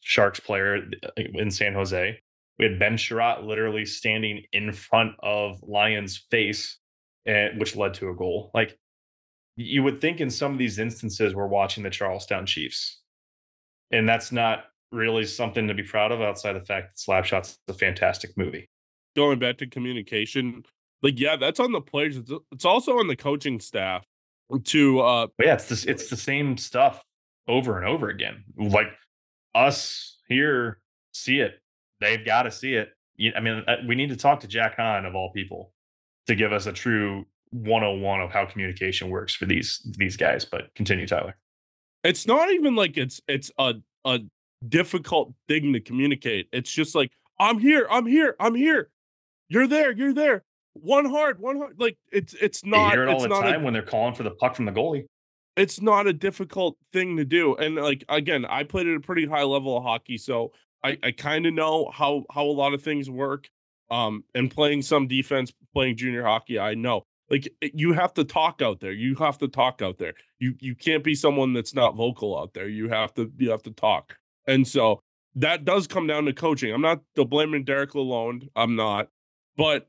Sharks 0.00 0.40
player 0.40 0.82
uh, 1.04 1.08
in 1.16 1.50
San 1.50 1.74
Jose. 1.74 2.18
We 2.58 2.64
had 2.64 2.78
Ben 2.78 2.96
Chiarot 2.96 3.44
literally 3.44 3.84
standing 3.84 4.42
in 4.52 4.72
front 4.72 5.12
of 5.22 5.58
Lyon's 5.62 6.18
face, 6.30 6.78
and, 7.24 7.58
which 7.58 7.76
led 7.76 7.94
to 7.94 8.10
a 8.10 8.14
goal. 8.14 8.50
Like 8.54 8.78
you 9.56 9.82
would 9.82 10.00
think 10.00 10.20
in 10.20 10.30
some 10.30 10.52
of 10.52 10.58
these 10.58 10.78
instances, 10.78 11.34
we're 11.34 11.46
watching 11.46 11.82
the 11.82 11.90
Charlestown 11.90 12.46
Chiefs. 12.46 13.00
And 13.90 14.08
that's 14.08 14.32
not 14.32 14.64
really 14.90 15.24
something 15.24 15.68
to 15.68 15.74
be 15.74 15.82
proud 15.82 16.12
of 16.12 16.20
outside 16.20 16.54
the 16.54 16.64
fact 16.64 16.96
that 16.96 17.12
Slapshot's 17.12 17.58
a 17.68 17.74
fantastic 17.74 18.36
movie. 18.36 18.68
Going 19.14 19.38
back 19.38 19.58
to 19.58 19.66
communication, 19.66 20.64
like, 21.02 21.20
yeah, 21.20 21.36
that's 21.36 21.60
on 21.60 21.72
the 21.72 21.80
players. 21.80 22.18
It's 22.50 22.64
also 22.64 22.98
on 22.98 23.08
the 23.08 23.16
coaching 23.16 23.60
staff 23.60 24.04
to 24.64 25.00
uh 25.00 25.26
yeah, 25.42 25.54
it's 25.54 25.68
this 25.68 25.84
it's 25.84 26.10
the 26.10 26.16
same 26.16 26.58
stuff 26.58 27.02
over 27.48 27.78
and 27.78 27.86
over 27.86 28.08
again. 28.08 28.44
Like 28.56 28.88
us 29.54 30.18
here 30.28 30.78
see 31.12 31.40
it 31.40 31.62
They've 32.02 32.24
got 32.24 32.42
to 32.42 32.50
see 32.50 32.74
it. 32.74 32.90
I 33.36 33.40
mean, 33.40 33.62
uh, 33.68 33.76
we 33.86 33.94
need 33.94 34.08
to 34.08 34.16
talk 34.16 34.40
to 34.40 34.48
Jack 34.48 34.76
Han 34.76 35.06
of 35.06 35.14
all 35.14 35.30
people 35.30 35.72
to 36.26 36.34
give 36.34 36.52
us 36.52 36.66
a 36.66 36.72
true 36.72 37.24
101 37.52 38.20
of 38.20 38.32
how 38.32 38.44
communication 38.44 39.08
works 39.08 39.34
for 39.34 39.46
these 39.46 39.80
these 39.96 40.16
guys. 40.16 40.44
But 40.44 40.74
continue, 40.74 41.06
Tyler. 41.06 41.36
It's 42.02 42.26
not 42.26 42.50
even 42.50 42.74
like 42.74 42.96
it's 42.96 43.20
it's 43.28 43.52
a 43.56 43.74
a 44.04 44.18
difficult 44.68 45.32
thing 45.46 45.72
to 45.74 45.80
communicate. 45.80 46.48
It's 46.52 46.72
just 46.72 46.96
like 46.96 47.12
I'm 47.38 47.60
here, 47.60 47.86
I'm 47.88 48.06
here, 48.06 48.34
I'm 48.40 48.56
here. 48.56 48.90
You're 49.48 49.68
there, 49.68 49.92
you're 49.92 50.14
there. 50.14 50.42
One 50.72 51.04
hard, 51.08 51.38
one 51.38 51.58
hard. 51.58 51.78
Like 51.78 51.96
it's 52.10 52.34
it's 52.34 52.64
not. 52.64 52.86
You 52.86 53.00
hear 53.00 53.08
it 53.08 53.12
all 53.14 53.20
the 53.20 53.28
time 53.28 53.60
a, 53.60 53.64
when 53.64 53.72
they're 53.74 53.82
calling 53.82 54.14
for 54.14 54.24
the 54.24 54.32
puck 54.32 54.56
from 54.56 54.64
the 54.64 54.72
goalie. 54.72 55.04
It's 55.56 55.82
not 55.82 56.06
a 56.06 56.12
difficult 56.12 56.76
thing 56.92 57.16
to 57.18 57.24
do, 57.24 57.54
and 57.56 57.76
like 57.76 58.04
again, 58.08 58.44
I 58.46 58.64
played 58.64 58.86
at 58.86 58.96
a 58.96 59.00
pretty 59.00 59.26
high 59.26 59.42
level 59.42 59.76
of 59.76 59.82
hockey, 59.82 60.16
so 60.16 60.52
I, 60.82 60.98
I 61.02 61.10
kind 61.12 61.46
of 61.46 61.54
know 61.54 61.90
how 61.92 62.24
how 62.32 62.44
a 62.44 62.46
lot 62.46 62.74
of 62.74 62.82
things 62.82 63.10
work. 63.10 63.48
Um, 63.90 64.24
and 64.34 64.50
playing 64.50 64.80
some 64.80 65.06
defense, 65.06 65.52
playing 65.74 65.98
junior 65.98 66.24
hockey, 66.24 66.58
I 66.58 66.72
know. 66.72 67.04
Like 67.28 67.52
you 67.60 67.92
have 67.92 68.14
to 68.14 68.24
talk 68.24 68.62
out 68.62 68.80
there. 68.80 68.92
You 68.92 69.14
have 69.16 69.36
to 69.38 69.48
talk 69.48 69.82
out 69.82 69.98
there. 69.98 70.14
You 70.38 70.54
you 70.60 70.74
can't 70.74 71.04
be 71.04 71.14
someone 71.14 71.52
that's 71.52 71.74
not 71.74 71.94
vocal 71.94 72.38
out 72.38 72.54
there. 72.54 72.68
You 72.68 72.88
have 72.88 73.12
to 73.14 73.30
you 73.38 73.50
have 73.50 73.62
to 73.64 73.70
talk. 73.70 74.16
And 74.46 74.66
so 74.66 75.02
that 75.34 75.64
does 75.64 75.86
come 75.86 76.06
down 76.06 76.24
to 76.26 76.32
coaching. 76.32 76.72
I'm 76.72 76.82
not 76.82 77.00
blaming 77.14 77.64
Derek 77.64 77.92
Lalonde. 77.92 78.48
I'm 78.56 78.76
not, 78.76 79.08
but 79.56 79.88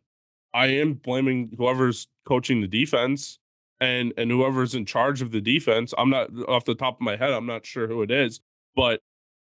I 0.53 0.67
am 0.67 0.93
blaming 0.93 1.53
whoever's 1.57 2.07
coaching 2.25 2.61
the 2.61 2.67
defense 2.67 3.39
and 3.83 4.13
and 4.17 4.31
whoever's 4.31 4.73
in 4.73 4.85
charge 4.85 5.21
of 5.21 5.31
the 5.31 5.41
defense. 5.41 5.93
I'm 5.97 6.09
not 6.09 6.29
off 6.47 6.63
the 6.63 6.73
top 6.73 6.95
of 6.95 7.01
my 7.01 7.17
head. 7.17 7.31
I'm 7.31 7.45
not 7.45 7.65
sure 7.65 7.87
who 7.87 8.01
it 8.01 8.09
is, 8.09 8.39
but 8.75 9.01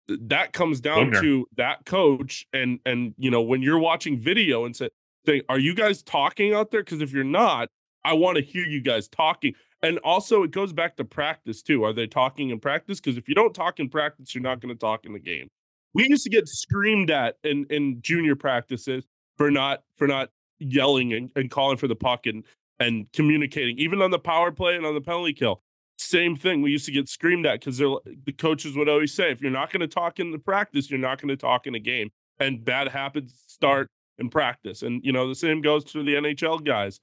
that 0.08 0.54
comes 0.54 0.82
down 0.82 1.12
to 1.14 1.48
that 1.58 1.86
coach 1.86 2.46
and 2.54 2.80
and 2.86 3.16
you 3.18 3.32
know 3.32 3.42
when 3.42 3.62
you're 3.62 3.80
watching 3.80 4.20
video 4.20 4.66
and 4.66 4.76
say, 4.76 4.90
say 5.26 5.42
are 5.50 5.58
you 5.58 5.74
guys 5.74 6.04
talking 6.04 6.54
out 6.54 6.70
there 6.70 6.84
because 6.84 7.02
if 7.02 7.12
you're 7.12 7.24
not 7.24 7.70
i 8.04 8.14
want 8.14 8.38
to 8.38 8.44
hear 8.44 8.64
you 8.64 8.80
guys 8.80 9.08
talking 9.08 9.52
and 9.82 9.98
also 10.04 10.44
it 10.44 10.52
goes 10.52 10.72
back 10.72 10.96
to 10.96 11.04
practice 11.04 11.64
too 11.64 11.84
are 11.84 11.92
they 11.92 12.06
talking 12.06 12.52
in 12.52 12.60
practice 12.60 13.00
because 13.00 13.18
if 13.18 13.28
you 13.28 13.34
don't 13.34 13.56
talk 13.56 13.80
in 13.80 13.90
practice 13.90 14.36
you're 14.36 14.44
not 14.44 14.60
going 14.60 14.72
to 14.72 14.80
talk 14.80 15.08
in 15.08 15.14
the 15.14 15.20
game 15.20 15.48
we 15.96 16.08
used 16.08 16.24
to 16.24 16.30
get 16.30 16.48
screamed 16.48 17.10
at 17.10 17.38
in 17.44 17.66
in 17.72 18.00
junior 18.02 18.36
practices 18.36 19.08
for 19.38 19.50
not 19.50 19.82
for 19.96 20.06
not 20.06 20.30
yelling 20.60 21.14
and, 21.14 21.32
and 21.36 21.50
calling 21.50 21.78
for 21.78 21.88
the 21.88 21.96
puck 21.96 22.28
and 22.28 22.44
and 22.80 23.08
communicating 23.14 23.78
even 23.78 24.02
on 24.02 24.12
the 24.12 24.20
power 24.20 24.52
play 24.52 24.76
and 24.76 24.86
on 24.86 24.94
the 24.94 25.02
penalty 25.02 25.34
kill 25.34 25.62
same 25.98 26.36
thing. 26.36 26.62
We 26.62 26.72
used 26.72 26.86
to 26.86 26.92
get 26.92 27.10
screamed 27.10 27.46
at 27.46 27.60
because 27.60 27.78
the 27.78 28.34
coaches 28.38 28.76
would 28.76 28.90
always 28.90 29.14
say, 29.14 29.32
if 29.32 29.42
you're 29.42 29.52
not 29.52 29.72
going 29.72 29.82
to 29.82 29.88
talk 29.88 30.20
in 30.20 30.32
the 30.32 30.40
practice, 30.40 30.90
you're 30.90 31.00
not 31.00 31.22
going 31.22 31.30
to 31.30 31.38
talk 31.38 31.68
in 31.68 31.76
a 31.76 31.80
game. 31.80 32.10
And 32.40 32.64
bad 32.64 32.90
habits 32.90 33.44
start 33.48 33.90
in 34.18 34.30
practice. 34.30 34.82
And, 34.82 35.02
you 35.04 35.12
know, 35.12 35.28
the 35.28 35.36
same 35.36 35.62
goes 35.62 35.84
to 35.86 36.04
the 36.04 36.16
NHL 36.16 36.66
guys 36.66 37.00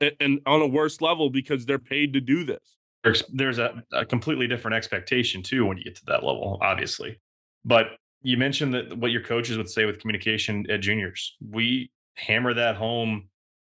and, 0.00 0.12
and 0.20 0.40
on 0.46 0.62
a 0.62 0.66
worse 0.66 1.00
level 1.00 1.30
because 1.30 1.64
they're 1.64 1.78
paid 1.78 2.12
to 2.14 2.20
do 2.20 2.44
this. 2.44 2.76
There's, 3.04 3.22
there's 3.32 3.58
a, 3.58 3.82
a 3.92 4.04
completely 4.04 4.48
different 4.48 4.76
expectation 4.76 5.42
too 5.42 5.66
when 5.66 5.76
you 5.76 5.84
get 5.84 5.96
to 5.96 6.04
that 6.06 6.24
level, 6.24 6.58
obviously. 6.62 7.20
But 7.64 7.88
you 8.22 8.36
mentioned 8.36 8.74
that 8.74 8.96
what 8.96 9.10
your 9.10 9.22
coaches 9.22 9.58
would 9.58 9.68
say 9.68 9.84
with 9.84 10.00
communication 10.00 10.68
at 10.70 10.80
juniors. 10.80 11.36
We 11.50 11.90
hammer 12.14 12.54
that 12.54 12.76
home 12.76 13.28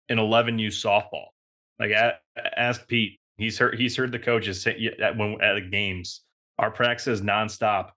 in 0.09 0.18
11U 0.18 0.68
softball. 0.68 1.32
Like, 1.83 2.14
ask 2.57 2.87
Pete 2.87 3.18
He's 3.43 3.59
heard 3.59 3.78
he's 3.78 3.97
heard 3.97 4.12
the 4.12 4.18
coaches 4.18 4.62
say 4.62 4.95
at 5.01 5.16
when 5.16 5.41
at 5.43 5.55
the 5.55 5.61
games. 5.61 6.22
Our 6.59 6.70
practice 6.70 7.07
is 7.07 7.22
nonstop, 7.22 7.91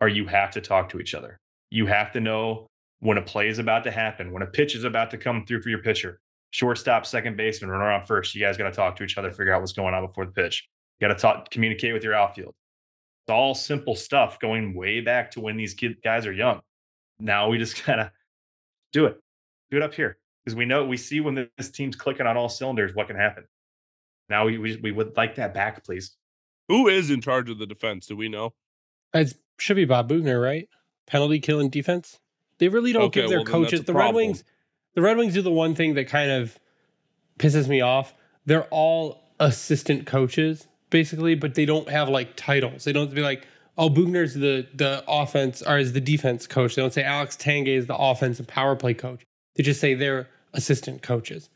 or 0.00 0.08
you 0.08 0.26
have 0.26 0.52
to 0.52 0.60
talk 0.60 0.88
to 0.90 1.00
each 1.00 1.14
other. 1.14 1.40
You 1.70 1.86
have 1.86 2.12
to 2.12 2.20
know 2.20 2.68
when 3.00 3.18
a 3.18 3.22
play 3.22 3.48
is 3.48 3.58
about 3.58 3.82
to 3.84 3.90
happen, 3.90 4.30
when 4.30 4.42
a 4.42 4.46
pitch 4.46 4.76
is 4.76 4.84
about 4.84 5.10
to 5.10 5.18
come 5.18 5.44
through 5.46 5.62
for 5.62 5.70
your 5.70 5.80
pitcher. 5.80 6.20
Shortstop, 6.50 7.06
second 7.06 7.36
baseman, 7.36 7.70
runner 7.70 7.90
on 7.90 8.06
first. 8.06 8.34
You 8.34 8.40
guys 8.40 8.56
got 8.56 8.70
to 8.70 8.76
talk 8.76 8.94
to 8.96 9.02
each 9.02 9.18
other, 9.18 9.32
figure 9.32 9.52
out 9.52 9.60
what's 9.60 9.72
going 9.72 9.94
on 9.94 10.06
before 10.06 10.26
the 10.26 10.32
pitch. 10.32 10.68
You 11.00 11.08
got 11.08 11.14
to 11.14 11.20
talk, 11.20 11.50
communicate 11.50 11.92
with 11.92 12.04
your 12.04 12.14
outfield. 12.14 12.54
It's 13.26 13.32
all 13.32 13.56
simple 13.56 13.96
stuff 13.96 14.38
going 14.38 14.74
way 14.74 15.00
back 15.00 15.32
to 15.32 15.40
when 15.40 15.56
these 15.56 15.74
kid 15.74 15.96
guys 16.04 16.26
are 16.26 16.32
young. 16.32 16.60
Now 17.18 17.48
we 17.48 17.58
just 17.58 17.84
gotta 17.86 18.12
do 18.92 19.06
it, 19.06 19.18
do 19.72 19.78
it 19.78 19.82
up 19.82 19.94
here 19.94 20.18
because 20.44 20.56
we 20.56 20.64
know 20.64 20.84
we 20.84 20.96
see 20.96 21.20
when 21.20 21.48
this 21.56 21.70
team's 21.70 21.96
clicking 21.96 22.26
on 22.26 22.36
all 22.36 22.48
cylinders 22.48 22.94
what 22.94 23.06
can 23.06 23.16
happen. 23.16 23.44
Now 24.28 24.46
we, 24.46 24.58
we, 24.58 24.76
we 24.76 24.92
would 24.92 25.16
like 25.16 25.36
that 25.36 25.54
back, 25.54 25.84
please. 25.84 26.16
Who 26.68 26.88
is 26.88 27.10
in 27.10 27.20
charge 27.20 27.50
of 27.50 27.58
the 27.58 27.66
defense? 27.66 28.06
Do 28.06 28.16
we 28.16 28.28
know? 28.28 28.54
It 29.12 29.34
should 29.58 29.76
be 29.76 29.84
Bob 29.84 30.08
Boughner, 30.08 30.40
right? 30.40 30.68
Penalty 31.06 31.38
killing 31.40 31.68
defense. 31.68 32.18
They 32.58 32.68
really 32.68 32.92
don't 32.92 33.04
okay, 33.04 33.22
give 33.22 33.30
their 33.30 33.40
well, 33.40 33.46
coaches 33.46 33.84
the 33.84 33.92
Red 33.92 34.14
Wings. 34.14 34.44
The 34.94 35.02
Red 35.02 35.16
Wings 35.16 35.34
do 35.34 35.42
the 35.42 35.50
one 35.50 35.74
thing 35.74 35.94
that 35.94 36.08
kind 36.08 36.30
of 36.30 36.58
pisses 37.38 37.68
me 37.68 37.80
off. 37.80 38.14
They're 38.46 38.66
all 38.70 39.22
assistant 39.40 40.06
coaches 40.06 40.66
basically, 40.90 41.34
but 41.34 41.54
they 41.54 41.66
don't 41.66 41.88
have 41.88 42.08
like 42.08 42.36
titles. 42.36 42.84
They 42.84 42.92
don't 42.92 43.12
be 43.12 43.20
like, 43.20 43.46
oh, 43.76 43.90
Boughner's 43.90 44.34
the 44.34 44.66
the 44.74 45.02
offense 45.08 45.62
or 45.62 45.78
is 45.78 45.92
the 45.92 46.00
defense 46.00 46.46
coach. 46.46 46.76
They 46.76 46.82
don't 46.82 46.92
say 46.92 47.02
Alex 47.02 47.36
Tanguay 47.36 47.76
is 47.76 47.86
the 47.86 47.96
offense 47.96 48.38
and 48.38 48.46
power 48.46 48.76
play 48.76 48.94
coach. 48.94 49.24
They 49.56 49.62
just 49.62 49.80
say 49.80 49.94
they're 49.94 50.28
assistant 50.54 51.02
coaches. 51.02 51.48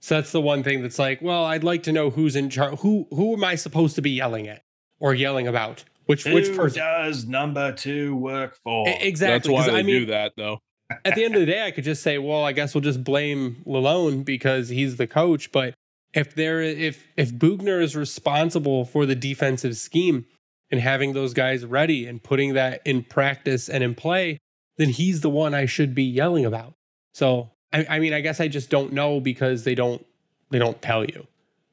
So 0.00 0.16
that's 0.16 0.32
the 0.32 0.40
one 0.40 0.62
thing 0.62 0.82
that's 0.82 0.98
like, 0.98 1.20
well, 1.22 1.44
I'd 1.44 1.62
like 1.64 1.82
to 1.84 1.92
know 1.92 2.10
who's 2.10 2.34
in 2.34 2.48
charge. 2.50 2.78
Who 2.80 3.06
who 3.10 3.34
am 3.34 3.44
I 3.44 3.54
supposed 3.54 3.94
to 3.96 4.02
be 4.02 4.10
yelling 4.10 4.48
at 4.48 4.62
or 4.98 5.14
yelling 5.14 5.46
about? 5.46 5.84
Which 6.06 6.24
Who 6.24 6.34
which 6.34 6.56
person? 6.56 6.78
does 6.78 7.26
number 7.26 7.72
two 7.72 8.16
work 8.16 8.58
for? 8.64 8.88
E- 8.88 8.96
Exactly. 9.00 9.34
That's 9.36 9.48
why 9.48 9.58
'cause 9.64 9.72
they 9.72 9.78
I 9.78 9.82
mean, 9.82 10.00
do 10.00 10.06
that, 10.06 10.32
though. 10.36 10.60
at 11.04 11.14
the 11.14 11.24
end 11.24 11.34
of 11.34 11.40
the 11.40 11.46
day, 11.46 11.64
I 11.66 11.70
could 11.70 11.84
just 11.84 12.02
say, 12.02 12.18
well, 12.18 12.42
I 12.44 12.52
guess 12.52 12.74
we'll 12.74 12.80
just 12.82 13.04
blame 13.04 13.62
Lalonde 13.66 14.24
because 14.24 14.70
he's 14.70 14.96
the 14.96 15.06
coach. 15.06 15.52
But 15.52 15.74
if 16.14 16.34
there, 16.34 16.60
if 16.62 17.06
if 17.16 17.32
Boughner 17.32 17.80
is 17.80 17.94
responsible 17.94 18.84
for 18.86 19.06
the 19.06 19.14
defensive 19.14 19.76
scheme 19.76 20.24
and 20.70 20.80
having 20.80 21.12
those 21.12 21.34
guys 21.34 21.64
ready 21.66 22.06
and 22.06 22.22
putting 22.22 22.54
that 22.54 22.80
in 22.86 23.04
practice 23.04 23.68
and 23.68 23.84
in 23.84 23.94
play, 23.94 24.38
then 24.78 24.88
he's 24.88 25.20
the 25.20 25.30
one 25.30 25.52
I 25.54 25.66
should 25.66 25.94
be 25.94 26.04
yelling 26.04 26.44
about. 26.46 26.72
So 27.12 27.50
I, 27.72 27.86
I 27.88 27.98
mean, 27.98 28.12
I 28.12 28.20
guess 28.20 28.40
I 28.40 28.48
just 28.48 28.70
don't 28.70 28.92
know 28.92 29.20
because 29.20 29.64
they 29.64 29.74
don't 29.74 30.04
they 30.50 30.58
don't 30.58 30.80
tell 30.82 31.04
you. 31.04 31.26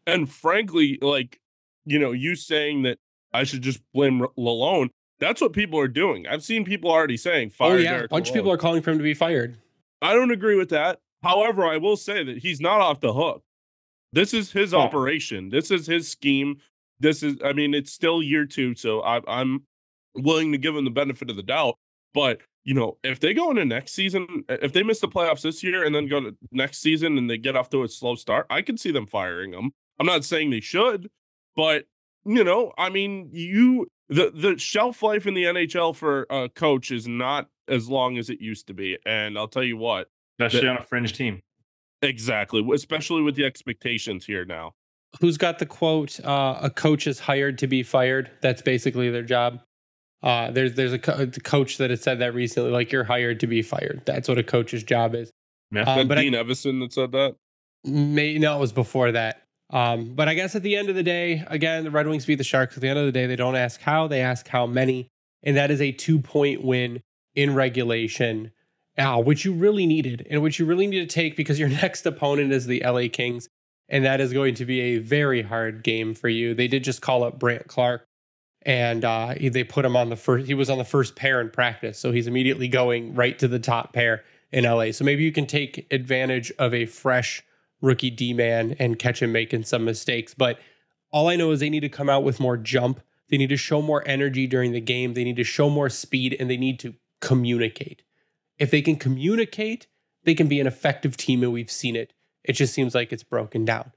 And 0.06 0.30
frankly, 0.30 1.00
like, 1.02 1.40
you 1.86 2.00
know, 2.00 2.12
you 2.12 2.36
saying 2.36 2.84
that 2.84 2.98
I 3.34 3.44
should 3.44 3.62
just 3.62 3.82
blame 3.94 4.26
Lalonde, 4.38 4.90
that's 5.20 5.42
what 5.42 5.54
people 5.54 5.80
are 5.80 5.88
doing. 5.88 6.28
I've 6.28 6.44
seen 6.44 6.64
people 6.64 6.92
already 6.92 7.18
saying 7.18 7.50
oh, 7.54 7.56
fire 7.58 7.74
oh 7.74 7.78
yeah, 7.78 7.92
Derek 7.92 8.06
a 8.06 8.10
bunch 8.10 8.30
of 8.30 8.36
people 8.36 8.52
are 8.52 8.58
calling 8.58 8.82
for 8.82 8.92
him 8.92 8.98
to 9.00 9.04
be 9.04 9.14
fired. 9.14 9.58
I 10.02 10.14
don't 10.14 10.32
agree 10.32 10.56
with 10.56 10.70
that. 10.70 11.00
However, 11.24 11.66
I 11.66 11.78
will 11.78 11.98
say 11.98 12.24
that 12.24 12.38
he's 12.38 12.62
not 12.62 12.80
off 12.80 13.00
the 13.00 13.14
hook. 13.14 13.44
This 14.14 14.34
is 14.34 14.52
his 14.52 14.74
Oh. 14.74 14.80
operation. 14.80 15.50
This 15.50 15.72
is 15.72 15.88
his 15.88 16.08
scheme. 16.08 16.58
This 17.00 17.24
is, 17.24 17.38
I 17.44 17.54
mean, 17.54 17.74
it's 17.74 17.92
still 17.92 18.22
year 18.22 18.46
two, 18.46 18.76
so 18.76 19.02
I, 19.02 19.22
I'm 19.28 19.64
willing 20.16 20.52
to 20.52 20.58
give 20.58 20.76
him 20.76 20.86
the 20.86 20.92
benefit 20.92 21.30
of 21.30 21.36
the 21.36 21.44
doubt. 21.44 21.78
But 22.14 22.42
you 22.68 22.74
know, 22.74 22.98
if 23.02 23.22
they 23.22 23.34
go 23.34 23.50
into 23.50 23.64
next 23.64 23.94
season, 23.94 24.44
if 24.50 24.74
they 24.74 24.84
miss 24.84 25.00
the 25.00 25.08
playoffs 25.08 25.42
this 25.42 25.64
year 25.64 25.86
and 25.86 25.96
then 25.96 26.06
go 26.10 26.20
to 26.20 26.36
next 26.52 26.80
season 26.80 27.18
and 27.18 27.30
they 27.30 27.38
get 27.38 27.56
off 27.56 27.70
to 27.70 27.84
a 27.84 27.88
slow 27.88 28.14
start, 28.16 28.46
I 28.50 28.62
could 28.62 28.78
see 28.78 28.92
them 28.92 29.08
firing 29.08 29.52
them. 29.52 29.72
I'm 30.02 30.06
not 30.06 30.26
saying 30.26 30.50
they 30.50 30.60
should, 30.60 31.08
but 31.56 31.86
you 32.26 32.44
know, 32.44 32.74
I 32.78 32.90
mean, 32.90 33.30
you 33.32 33.88
the 34.10 34.32
the 34.36 34.58
shelf 34.58 35.02
life 35.02 35.26
in 35.26 35.34
the 35.34 35.46
NHL 35.46 35.96
for 35.96 36.28
a 36.30 36.50
coach 36.50 36.92
is 36.92 37.08
not 37.08 37.48
as 37.70 37.88
long 37.88 38.18
as 38.18 38.30
it 38.30 38.42
used 38.42 38.68
to 38.68 38.74
be, 38.74 38.98
and 39.06 39.38
I'll 39.38 39.48
tell 39.48 39.64
you 39.64 39.78
what, 39.78 40.10
Especially 40.38 40.68
on 40.68 40.78
a 40.78 40.84
fringe 40.84 41.14
team. 41.14 41.42
exactly, 42.02 42.68
especially 42.74 43.22
with 43.22 43.36
the 43.36 43.46
expectations 43.46 44.26
here 44.26 44.44
now. 44.44 44.74
who's 45.22 45.38
got 45.38 45.60
the 45.60 45.66
quote 45.66 46.20
uh, 46.26 46.60
a 46.62 46.70
coach 46.70 47.08
is 47.08 47.18
hired 47.20 47.58
to 47.60 47.68
be 47.68 47.82
fired 47.82 48.30
that's 48.42 48.62
basically 48.62 49.10
their 49.10 49.24
job 49.24 49.60
uh, 50.24 50.52
there's 50.52 50.74
there's 50.74 50.94
a, 50.94 51.00
co- 51.00 51.28
coach 51.44 51.78
that 51.78 51.90
has 51.90 52.02
said 52.02 52.20
that 52.20 52.34
recently 52.34 52.72
like 52.72 52.92
you're 52.92 53.04
hired 53.04 53.40
to 53.40 53.48
be 53.48 53.62
fired 53.62 54.02
that's 54.06 54.28
what 54.28 54.38
a 54.38 54.44
coach's 54.44 54.84
job 54.84 55.16
is 55.16 55.32
Yeah. 55.72 55.84
Um, 55.84 56.08
but 56.08 56.18
I- 56.18 56.22
Dean 56.24 56.34
Evason 56.34 56.80
that 56.82 56.94
said 56.94 57.12
that. 57.12 57.36
May, 57.84 58.38
no 58.38 58.58
it 58.58 58.60
was 58.60 58.72
before 58.74 59.12
that 59.14 59.44
um, 59.70 60.14
but 60.16 60.28
i 60.28 60.34
guess 60.34 60.56
at 60.56 60.64
the 60.64 60.76
end 60.76 60.90
of 60.90 60.96
the 60.96 61.04
day 61.04 61.44
again 61.48 61.84
the 61.84 61.92
red 61.92 62.08
wings 62.08 62.26
beat 62.26 62.36
the 62.36 62.44
sharks 62.44 62.76
at 62.76 62.82
the 62.82 62.90
end 62.90 63.00
of 63.00 63.06
the 63.06 63.12
day 63.12 63.28
they 63.28 63.36
don't 63.36 63.56
ask 63.56 63.80
how 63.82 64.08
they 64.08 64.22
ask 64.22 64.48
how 64.48 64.66
many 64.66 65.08
and 65.44 65.56
that 65.56 65.72
is 65.72 65.80
a 65.80 65.92
two 65.92 66.20
point 66.20 66.64
win 66.64 67.02
in 67.36 67.54
regulation 67.54 68.52
uh, 68.98 69.22
which 69.22 69.46
you 69.46 69.54
really 69.54 69.86
needed 69.86 70.26
and 70.30 70.42
which 70.42 70.58
you 70.58 70.66
really 70.66 70.88
need 70.88 71.08
to 71.08 71.14
take 71.14 71.38
because 71.38 71.60
your 71.60 71.70
next 71.84 72.06
opponent 72.06 72.52
is 72.52 72.66
the 72.66 72.82
la 72.84 73.04
kings 73.14 73.48
and 73.90 74.04
that 74.06 74.20
is 74.20 74.34
going 74.34 74.56
to 74.56 74.66
be 74.66 74.82
a 74.82 74.98
very 74.98 75.42
hard 75.42 75.84
game 75.84 76.14
for 76.14 76.28
you. 76.28 76.54
They 76.54 76.68
did 76.68 76.84
just 76.84 77.02
call 77.02 77.24
up 77.24 77.40
Brandt 77.40 77.68
Clarke, 77.68 78.06
and 78.68 79.06
uh, 79.06 79.30
he- 79.30 79.50
they 79.50 79.64
put 79.64 79.86
him 79.86 79.96
on 79.96 80.10
the 80.10 80.16
first. 80.16 80.46
He 80.46 80.54
was 80.54 80.70
on 80.70 80.78
the 80.78 80.84
first 80.84 81.16
pair 81.16 81.42
in 81.42 81.50
practice, 81.50 81.98
so 81.98 82.12
he's 82.12 82.28
immediately 82.28 82.68
going 82.68 83.16
right 83.16 83.40
to 83.40 83.48
the 83.48 83.58
top 83.58 83.94
pair 83.94 84.24
in 84.52 84.66
LA. 84.66 84.92
So 84.92 85.04
maybe 85.04 85.24
you 85.24 85.32
can 85.32 85.48
take 85.48 85.88
advantage 85.90 86.52
of 86.60 86.74
a 86.74 86.86
fresh 86.86 87.44
rookie 87.82 88.10
D 88.12 88.34
man 88.34 88.76
and 88.78 89.00
catch 89.00 89.22
him 89.22 89.32
making 89.32 89.64
some 89.64 89.86
mistakes. 89.86 90.34
But 90.34 90.60
all 91.12 91.30
I 91.30 91.38
know 91.38 91.52
is 91.52 91.62
they 91.62 91.70
need 91.70 91.80
to 91.80 91.90
come 91.90 92.10
out 92.10 92.24
with 92.24 92.40
more 92.40 92.58
jump. 92.58 93.00
They 93.30 93.38
need 93.38 93.50
to 93.50 93.58
show 93.58 93.82
more 93.82 94.04
energy 94.06 94.48
during 94.48 94.74
the 94.74 94.82
game. 94.82 95.14
They 95.14 95.24
need 95.24 95.38
to 95.38 95.44
show 95.44 95.70
more 95.70 95.90
speed, 95.90 96.36
and 96.38 96.50
they 96.50 96.58
need 96.58 96.80
to 96.82 96.94
communicate. 97.22 98.04
If 98.60 98.70
they 98.70 98.82
can 98.82 98.98
communicate, 98.98 99.88
they 100.24 100.36
can 100.36 100.48
be 100.48 100.60
an 100.60 100.68
effective 100.68 101.16
team, 101.16 101.42
and 101.42 101.54
we've 101.54 101.72
seen 101.72 101.96
it. 101.96 102.14
It 102.44 102.54
just 102.54 102.74
seems 102.74 102.94
like 102.94 103.14
it's 103.14 103.24
broken 103.24 103.64
down. 103.64 103.92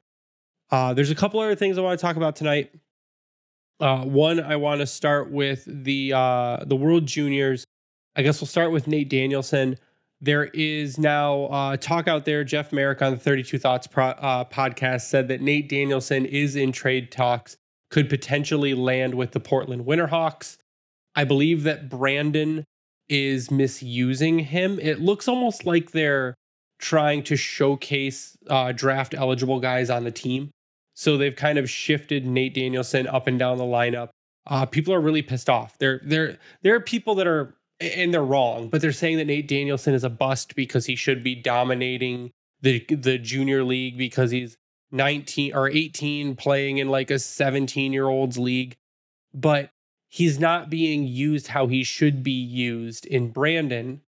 Uh, 0.71 0.95
there's 0.95 1.11
a 1.11 1.15
couple 1.17 1.41
other 1.41 1.57
things 1.57 1.77
I 1.77 1.81
want 1.81 1.99
to 1.99 2.03
talk 2.05 2.17
about 2.17 2.37
tonight. 2.37 2.73
Uh, 3.81 4.05
one, 4.05 4.41
I 4.41 4.57
want 4.57 4.81
to 4.81 4.87
start 4.87 5.31
with 5.31 5.65
the 5.67 6.13
uh, 6.13 6.65
the 6.65 6.77
World 6.77 7.07
Juniors. 7.07 7.65
I 8.15 8.23
guess 8.23 8.41
we'll 8.41 8.49
start 8.49 8.73
with 8.73 8.87
Nate 8.87 9.09
Danielson. 9.09 9.79
There 10.21 10.45
is 10.47 10.99
now 10.99 11.45
uh, 11.45 11.77
talk 11.79 12.07
out 12.07 12.27
there. 12.27 12.45
Jeff 12.45 12.73
Marek 12.73 13.01
on 13.01 13.13
the 13.13 13.19
32 13.19 13.59
Thoughts 13.59 13.87
pro- 13.87 14.09
uh, 14.09 14.45
podcast 14.45 15.03
said 15.03 15.29
that 15.29 15.41
Nate 15.41 15.69
Danielson 15.69 16.27
is 16.27 16.57
in 16.57 16.73
trade 16.73 17.11
talks, 17.11 17.57
could 17.91 18.11
potentially 18.11 18.75
land 18.75 19.15
with 19.15 19.33
the 19.33 19.41
Portland 19.41 19.87
Winterhawks. 19.87 20.59
I 21.15 21.25
believe 21.25 21.63
that 21.63 21.89
Brandon 21.89 22.65
is 23.09 23.51
misusing 23.51 24.41
him. 24.41 24.79
It 24.79 25.01
looks 25.01 25.27
almost 25.27 25.65
like 25.65 25.93
they're 25.93 26.35
trying 26.79 27.23
to 27.25 27.37
showcase 27.37 28.37
uh, 28.49 28.73
draft 28.73 29.15
eligible 29.15 29.59
guys 29.59 29.89
on 29.89 30.05
the 30.05 30.11
team. 30.11 30.51
So 31.01 31.17
they've 31.17 31.35
kind 31.35 31.57
of 31.57 31.71
shifted 31.71 32.27
Nate 32.27 32.53
Danielson 32.53 33.07
up 33.07 33.27
and 33.27 33.39
down 33.39 33.57
the 33.57 33.65
lineup. 33.65 34.11
Uh, 34.47 34.67
people 34.67 34.93
are 34.93 35.01
really 35.01 35.23
pissed 35.23 35.49
off. 35.49 35.79
There, 35.79 35.99
there, 36.05 36.37
there 36.61 36.75
are 36.75 36.81
people 36.81 37.15
that 37.15 37.27
are, 37.27 37.55
and 37.81 38.13
they're 38.13 38.23
wrong, 38.23 38.69
but 38.69 38.83
they're 38.83 38.93
saying 38.93 39.17
that 39.17 39.25
Nate 39.25 39.49
Danielson 39.49 39.95
is 39.95 40.05
a 40.05 40.11
bust 40.11 40.55
because 40.55 40.85
he 40.85 40.97
should 40.97 41.25
be 41.25 41.35
dominating 41.35 42.33
the 42.61 42.85
the 42.91 43.17
junior 43.17 43.65
league 43.65 43.97
because 43.97 44.31
he's 44.31 44.59
19 44.93 45.55
or 45.55 45.71
18 45.71 46.37
playing 46.37 46.77
in 46.77 46.91
like 46.91 47.11
a 47.11 47.19
17 47.19 47.95
year 47.95 48.07
old's 48.07 48.37
league, 48.37 48.77
but 49.33 49.71
he's 50.11 50.39
not 50.39 50.69
being 50.69 51.07
used 51.07 51.47
how 51.47 51.67
he 51.67 51.83
should 51.83 52.23
be 52.23 52.31
used 52.31 53.07
in 53.07 53.31
Brandon, 53.31 54.03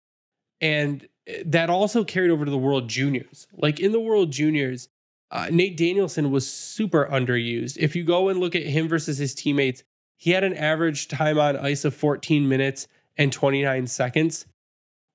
and 0.59 1.07
that 1.45 1.69
also 1.69 2.03
carried 2.03 2.31
over 2.31 2.43
to 2.43 2.51
the 2.51 2.57
World 2.57 2.89
Juniors. 2.89 3.47
Like 3.53 3.79
in 3.79 3.93
the 3.93 4.01
World 4.01 4.31
Juniors, 4.31 4.89
uh, 5.31 5.47
Nate 5.49 5.77
Danielson 5.77 6.29
was 6.29 6.51
super 6.51 7.07
underused. 7.09 7.77
If 7.79 7.95
you 7.95 8.03
go 8.03 8.29
and 8.29 8.39
look 8.39 8.55
at 8.55 8.63
him 8.63 8.87
versus 8.87 9.17
his 9.17 9.33
teammates, 9.33 9.83
he 10.17 10.31
had 10.31 10.43
an 10.43 10.53
average 10.53 11.07
time 11.07 11.39
on 11.39 11.55
ice 11.55 11.85
of 11.85 11.95
14 11.95 12.47
minutes 12.47 12.87
and 13.17 13.31
29 13.31 13.87
seconds. 13.87 14.45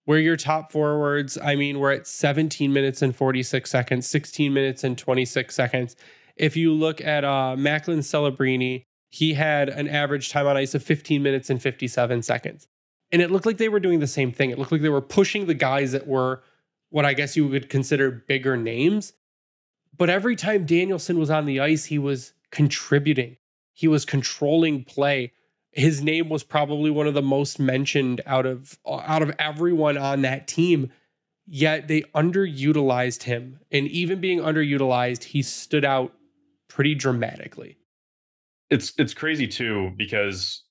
Where 0.05 0.19
your 0.19 0.37
top 0.37 0.73
forwards, 0.73 1.37
I 1.43 1.57
mean, 1.57 1.81
we're 1.81 1.93
at 1.93 2.07
17 2.07 2.73
minutes 2.73 3.03
and 3.03 3.15
46 3.15 3.69
seconds, 3.69 4.07
16 4.07 4.53
minutes 4.53 4.85
and 4.85 4.97
26 4.97 5.55
seconds. 5.55 5.97
If 6.37 6.57
you 6.57 6.73
look 6.73 7.01
at 7.01 7.25
uh, 7.25 7.57
Macklin 7.57 8.01
Celebrini, 8.01 8.85
he 9.11 9.35
had 9.35 9.69
an 9.69 9.89
average 9.89 10.31
time 10.31 10.47
on 10.47 10.57
ice 10.57 10.75
of 10.75 10.83
15 10.83 11.23
minutes 11.23 11.51
and 11.51 11.61
57 11.61 12.23
seconds. 12.23 12.69
And 13.13 13.21
it 13.23 13.31
looked 13.31 13.47
like 13.47 13.59
they 13.59 13.69
were 13.69 13.81
doing 13.81 14.01
the 14.01 14.07
same 14.07 14.33
thing. 14.33 14.51
It 14.51 14.59
looked 14.59 14.73
like 14.73 14.83
they 14.83 14.89
were 14.89 15.01
pushing 15.01 15.47
the 15.47 15.55
guys 15.55 15.93
that 15.93 16.07
were 16.07 16.43
what 16.91 17.05
I 17.05 17.15
guess 17.15 17.37
you 17.37 17.47
would 17.49 17.69
consider 17.69 18.11
bigger 18.11 18.57
names. 18.57 19.13
But 19.99 20.11
every 20.11 20.37
time 20.37 20.67
Danielson 20.67 21.19
was 21.19 21.31
on 21.31 21.47
the 21.47 21.61
ice, 21.61 21.87
he 21.87 21.99
was 21.99 22.33
contributing. 22.51 23.37
He 23.73 23.89
was 23.89 24.05
controlling 24.05 24.85
play. 24.85 25.33
His 25.73 26.03
name 26.03 26.29
was 26.29 26.43
probably 26.43 26.91
one 26.91 27.07
of 27.07 27.15
the 27.15 27.23
most 27.23 27.59
mentioned 27.59 28.21
out 28.27 28.47
of 28.47 28.79
out 28.87 29.23
of 29.23 29.33
everyone 29.39 29.99
on 29.99 30.23
that 30.23 30.49
team. 30.49 30.91
Yet 31.47 31.89
they 31.89 32.03
underutilized 32.15 33.25
him. 33.25 33.61
And 33.71 33.87
even 33.89 34.21
being 34.21 34.41
underutilized, 34.41 35.25
he 35.25 35.43
stood 35.43 35.85
out 35.85 36.13
pretty 36.69 36.95
dramatically. 36.95 37.77
it's 38.71 38.93
it's 38.99 39.15
crazy 39.15 39.47
too 39.47 39.93
because 39.97 40.65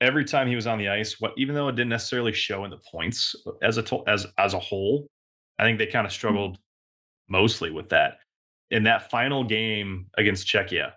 every 0.00 0.24
time 0.24 0.48
he 0.48 0.54
was 0.54 0.66
on 0.66 0.78
the 0.78 0.88
ice, 0.88 1.20
what 1.20 1.32
even 1.36 1.54
though 1.54 1.68
it 1.68 1.76
didn't 1.76 1.90
necessarily 1.90 2.32
show 2.32 2.64
in 2.64 2.70
the 2.70 2.80
points 2.92 3.34
as 3.62 3.78
a 3.78 3.82
to- 3.82 4.04
as 4.06 4.26
as 4.38 4.54
a 4.54 4.58
whole, 4.58 5.08
I 5.58 5.64
think 5.64 5.78
they 5.78 5.86
kind 5.86 6.06
of 6.06 6.12
hmm. 6.12 6.16
struggled 6.16 6.58
mostly 7.28 7.70
with 7.70 7.88
that. 7.90 8.18
In 8.70 8.84
that 8.84 9.10
final 9.10 9.44
game 9.44 10.06
against 10.16 10.46
Czechia, 10.46 10.92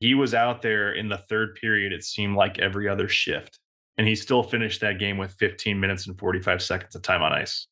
he 0.00 0.14
was 0.14 0.34
out 0.34 0.62
there 0.62 0.92
in 0.92 1.08
the 1.08 1.18
third 1.18 1.56
period. 1.56 1.92
It 1.92 2.04
seemed 2.04 2.36
like 2.36 2.58
every 2.58 2.88
other 2.88 3.08
shift, 3.08 3.58
and 3.98 4.06
he 4.06 4.14
still 4.14 4.42
finished 4.42 4.80
that 4.80 4.98
game 4.98 5.18
with 5.18 5.32
15 5.32 5.78
minutes 5.78 6.06
and 6.06 6.18
45 6.18 6.62
seconds 6.62 6.94
of 6.94 7.02
time 7.02 7.22
on 7.22 7.32
ice. 7.32 7.66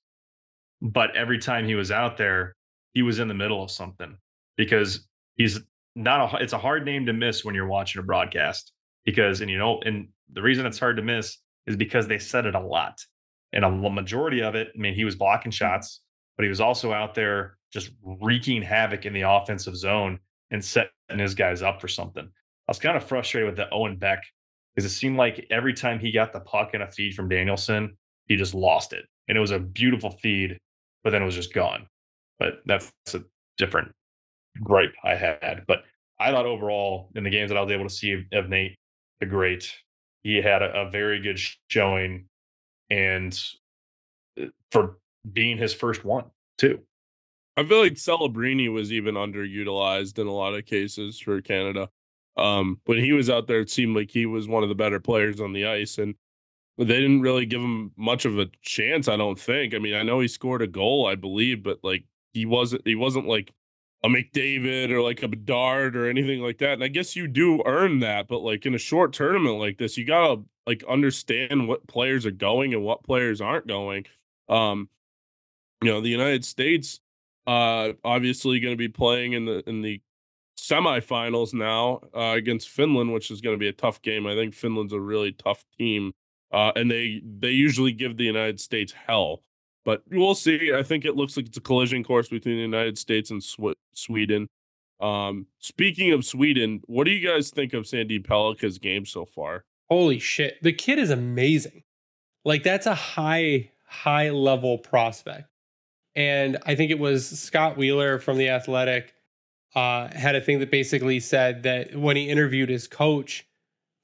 But 0.81 1.17
every 1.17 1.39
time 1.39 1.67
he 1.67 1.75
was 1.75 1.91
out 1.91 2.17
there, 2.17 2.55
he 2.93 3.03
was 3.03 3.19
in 3.19 3.29
the 3.29 3.35
middle 3.35 3.63
of 3.63 3.71
something 3.71 4.17
because 4.57 5.07
he's 5.37 5.61
not 5.95 6.33
a 6.33 6.43
it's 6.43 6.53
a 6.53 6.59
hard 6.59 6.85
name 6.85 7.07
to 7.07 7.13
miss 7.13 7.45
when 7.45 7.55
you're 7.55 7.67
watching 7.67 8.01
a 8.01 8.03
broadcast 8.03 8.73
because 9.05 9.41
and 9.41 9.51
you 9.51 9.59
know 9.59 9.81
and 9.85 10.09
the 10.33 10.43
reason 10.43 10.65
it's 10.65 10.79
hard 10.79 10.97
to 10.97 11.03
miss 11.03 11.39
is 11.67 11.77
because 11.77 12.07
they 12.07 12.19
said 12.19 12.47
it 12.47 12.55
a 12.55 12.61
lot 12.61 12.99
and 13.53 13.65
a 13.65 13.71
majority 13.71 14.43
of 14.43 14.55
it 14.55 14.69
i 14.75 14.79
mean 14.79 14.95
he 14.95 15.05
was 15.05 15.17
blocking 15.17 15.53
mm. 15.53 15.55
shots 15.55 16.01
but 16.37 16.45
he 16.45 16.49
was 16.49 16.61
also 16.61 16.93
out 16.93 17.15
there 17.15 17.57
just 17.73 17.91
wreaking 18.03 18.63
havoc 18.63 19.07
in 19.07 19.13
the 19.13 19.23
offensive 19.23 19.77
zone 19.77 20.19
and 20.51 20.65
setting 20.65 20.91
his 21.17 21.35
guys 21.35 21.63
up 21.63 21.81
for 21.81 21.89
something. 21.89 22.25
I 22.25 22.71
was 22.71 22.79
kind 22.79 22.97
of 22.97 23.05
frustrated 23.05 23.49
with 23.49 23.57
the 23.57 23.73
Owen 23.73 23.97
Beck 23.97 24.23
because 24.75 24.91
it 24.91 24.95
seemed 24.95 25.17
like 25.17 25.47
every 25.51 25.75
time 25.75 25.99
he 25.99 26.13
got 26.13 26.33
the 26.33 26.41
puck 26.41 26.75
in 26.75 26.83
a 26.83 26.91
feed 26.91 27.15
from 27.15 27.29
Danielson, 27.29 27.97
he 28.27 28.37
just 28.37 28.55
lost 28.55 28.93
it. 28.93 29.05
And 29.29 29.37
it 29.37 29.41
was 29.41 29.51
a 29.51 29.59
beautiful 29.59 30.11
feed, 30.23 30.59
but 31.03 31.11
then 31.11 31.23
it 31.23 31.27
was 31.27 31.35
just 31.35 31.55
gone. 31.55 31.87
But 32.39 32.63
that's 32.67 32.93
a 33.15 33.23
different 33.59 33.93
gripe 34.63 34.95
I 35.05 35.15
had. 35.15 35.65
But 35.67 35.85
I 36.21 36.31
thought 36.31 36.47
overall 36.47 37.11
in 37.15 37.25
the 37.25 37.31
games 37.31 37.51
that 37.51 37.59
I 37.59 37.63
was 37.63 37.73
able 37.73 37.89
to 37.89 37.95
see 37.95 38.25
of 38.33 38.49
Nate 38.49 38.77
the 39.21 39.27
Great, 39.27 39.73
he 40.23 40.37
had 40.37 40.63
a, 40.63 40.83
a 40.83 40.91
very 40.91 41.21
good 41.21 41.39
showing, 41.69 42.27
and 42.91 43.39
uh, 44.41 44.47
for 44.71 44.99
being 45.31 45.59
his 45.59 45.73
first 45.73 46.05
one 46.05 46.25
too. 46.59 46.81
I 47.57 47.65
feel 47.65 47.81
like 47.81 47.95
Celebrini 47.95 48.73
was 48.73 48.93
even 48.93 49.15
underutilized 49.15 50.19
in 50.19 50.27
a 50.27 50.33
lot 50.33 50.55
of 50.55 50.65
cases 50.65 51.19
for 51.19 51.41
Canada. 51.43 51.91
Um, 52.37 52.81
when 52.87 52.99
he 52.99 53.13
was 53.13 53.29
out 53.29 53.47
there, 53.47 53.61
it 53.61 53.71
seemed 53.71 53.95
like 53.95 54.11
he 54.11 54.25
was 54.25 54.49
one 54.49 54.63
of 54.63 54.71
the 54.71 54.75
better 54.75 55.01
players 55.01 55.41
on 55.41 55.53
the 55.53 55.67
ice, 55.67 55.99
and 55.99 56.15
they 56.79 56.85
didn't 56.87 57.21
really 57.21 57.45
give 57.45 57.61
him 57.61 57.93
much 57.97 58.25
of 58.25 58.39
a 58.39 58.47
chance. 58.63 59.07
I 59.07 59.17
don't 59.17 59.39
think. 59.39 59.75
I 59.75 59.79
mean, 59.79 59.95
I 59.95 60.03
know 60.03 60.21
he 60.21 60.29
scored 60.29 60.63
a 60.63 60.67
goal, 60.67 61.07
I 61.07 61.15
believe, 61.15 61.63
but 61.63 61.81
like 61.83 62.05
he 62.33 62.47
wasn't. 62.47 62.87
He 62.87 62.95
wasn't 62.95 63.27
like 63.27 63.53
a 64.03 64.09
McDavid 64.09 64.91
or 64.91 65.01
like 65.01 65.23
a 65.23 65.29
Bedard 65.29 65.97
or 65.97 66.09
anything 66.09 66.41
like 66.41 66.59
that. 66.59 66.73
And 66.73 66.85
I 66.85 66.89
guess 66.89 67.15
you 67.15 67.29
do 67.29 67.63
earn 67.67 68.01
that, 68.01 68.29
but 68.29 68.41
like 68.41 68.67
in 68.67 68.75
a 68.75 68.79
short 68.79 69.13
tournament 69.13 69.59
like 69.59 69.79
this, 69.79 69.97
you 69.97 70.05
gotta 70.05 70.43
like 70.67 70.83
understand 70.89 71.69
what 71.69 71.87
players 71.87 72.27
are 72.27 72.33
going 72.33 72.75
and 72.75 72.83
what 72.83 73.05
players 73.05 73.41
aren't 73.41 73.67
going. 73.67 74.07
Um, 74.49 74.89
you 75.83 75.91
know, 75.91 76.01
the 76.01 76.09
United 76.09 76.45
States 76.45 77.01
uh 77.45 77.93
obviously 78.05 78.61
going 78.61 78.73
to 78.73 78.79
be 78.79 78.89
playing 78.89 79.33
in 79.33 79.47
the 79.47 79.69
in 79.69 79.83
the 79.83 80.01
semifinals 80.57 81.53
now 81.53 82.01
uh, 82.15 82.35
against 82.37 82.69
Finland, 82.69 83.13
which 83.13 83.31
is 83.31 83.41
going 83.41 83.55
to 83.55 83.59
be 83.59 83.69
a 83.69 83.73
tough 83.73 84.01
game. 84.03 84.27
I 84.27 84.35
think 84.35 84.55
Finland's 84.55 84.93
a 84.93 85.01
really 85.01 85.33
tough 85.33 85.65
team, 85.77 86.13
uh, 86.53 86.73
and 86.77 86.91
they 86.91 87.23
they 87.25 87.51
usually 87.51 87.93
give 87.93 88.17
the 88.17 88.25
United 88.25 88.61
States 88.61 88.93
hell. 88.93 89.43
But 89.85 90.03
we'll 90.11 90.37
see. 90.37 90.73
I 90.73 90.85
think 90.85 91.05
it 91.05 91.17
looks 91.17 91.37
like 91.37 91.47
it's 91.47 91.57
a 91.57 91.61
collision 91.61 92.05
course 92.05 92.29
between 92.29 92.57
the 92.57 92.63
United 92.63 92.97
States 92.99 93.31
and 93.31 93.43
Sw- 93.43 93.75
Sweden. 93.93 94.49
Um, 95.01 95.47
speaking 95.59 96.13
of 96.13 96.25
Sweden, 96.25 96.81
what 96.87 97.05
do 97.05 97.11
you 97.11 97.27
guys 97.27 97.51
think 97.51 97.73
of 97.75 97.85
Sandin 97.85 98.25
Pellikka's 98.25 98.79
game 98.79 99.05
so 99.05 99.25
far? 99.25 99.65
Holy 99.91 100.21
shit. 100.21 100.63
The 100.63 100.73
kid 100.73 101.01
is 101.01 101.11
amazing. 101.11 101.83
Like 102.45 102.63
that's 102.63 102.87
a 102.87 102.95
high, 102.95 103.73
high 103.85 104.31
level 104.31 104.79
prospect. 104.79 105.49
And 106.15 106.59
I 106.67 106.75
think 106.75 106.91
it 106.91 106.99
was 106.99 107.27
Scott 107.41 107.77
Wheeler 107.77 108.19
from 108.19 108.37
The 108.37 108.51
Athletic 108.51 109.15
uh, 109.75 110.09
had 110.15 110.35
a 110.35 110.41
thing 110.41 110.61
that 110.61 110.71
basically 110.71 111.21
said 111.21 111.63
that 111.63 111.97
when 111.97 112.17
he 112.17 112.29
interviewed 112.29 112.69
his 112.69 112.87
coach, 112.87 113.47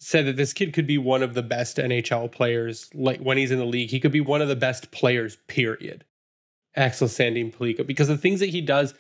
said 0.01 0.27
that 0.27 0.37
this 0.37 0.53
kid 0.53 0.73
could 0.73 0.87
be 0.87 0.99
one 0.99 1.23
of 1.23 1.35
the 1.35 1.43
best 1.43 1.77
NHL 1.77 2.31
players. 2.31 2.89
Like 2.95 3.21
when 3.21 3.37
he's 3.37 3.51
in 3.51 3.59
the 3.59 3.65
league, 3.67 3.91
he 3.91 4.01
could 4.01 4.13
be 4.13 4.21
one 4.21 4.41
of 4.41 4.49
the 4.49 4.57
best 4.57 4.91
players. 4.91 5.37
Period. 5.49 6.05
Axel 6.77 7.09
Sandin 7.09 7.53
Pellikka, 7.53 7.87
because 7.87 8.09
the 8.09 8.17
things 8.17 8.41
that 8.41 8.51
he 8.51 8.61
does, 8.61 8.95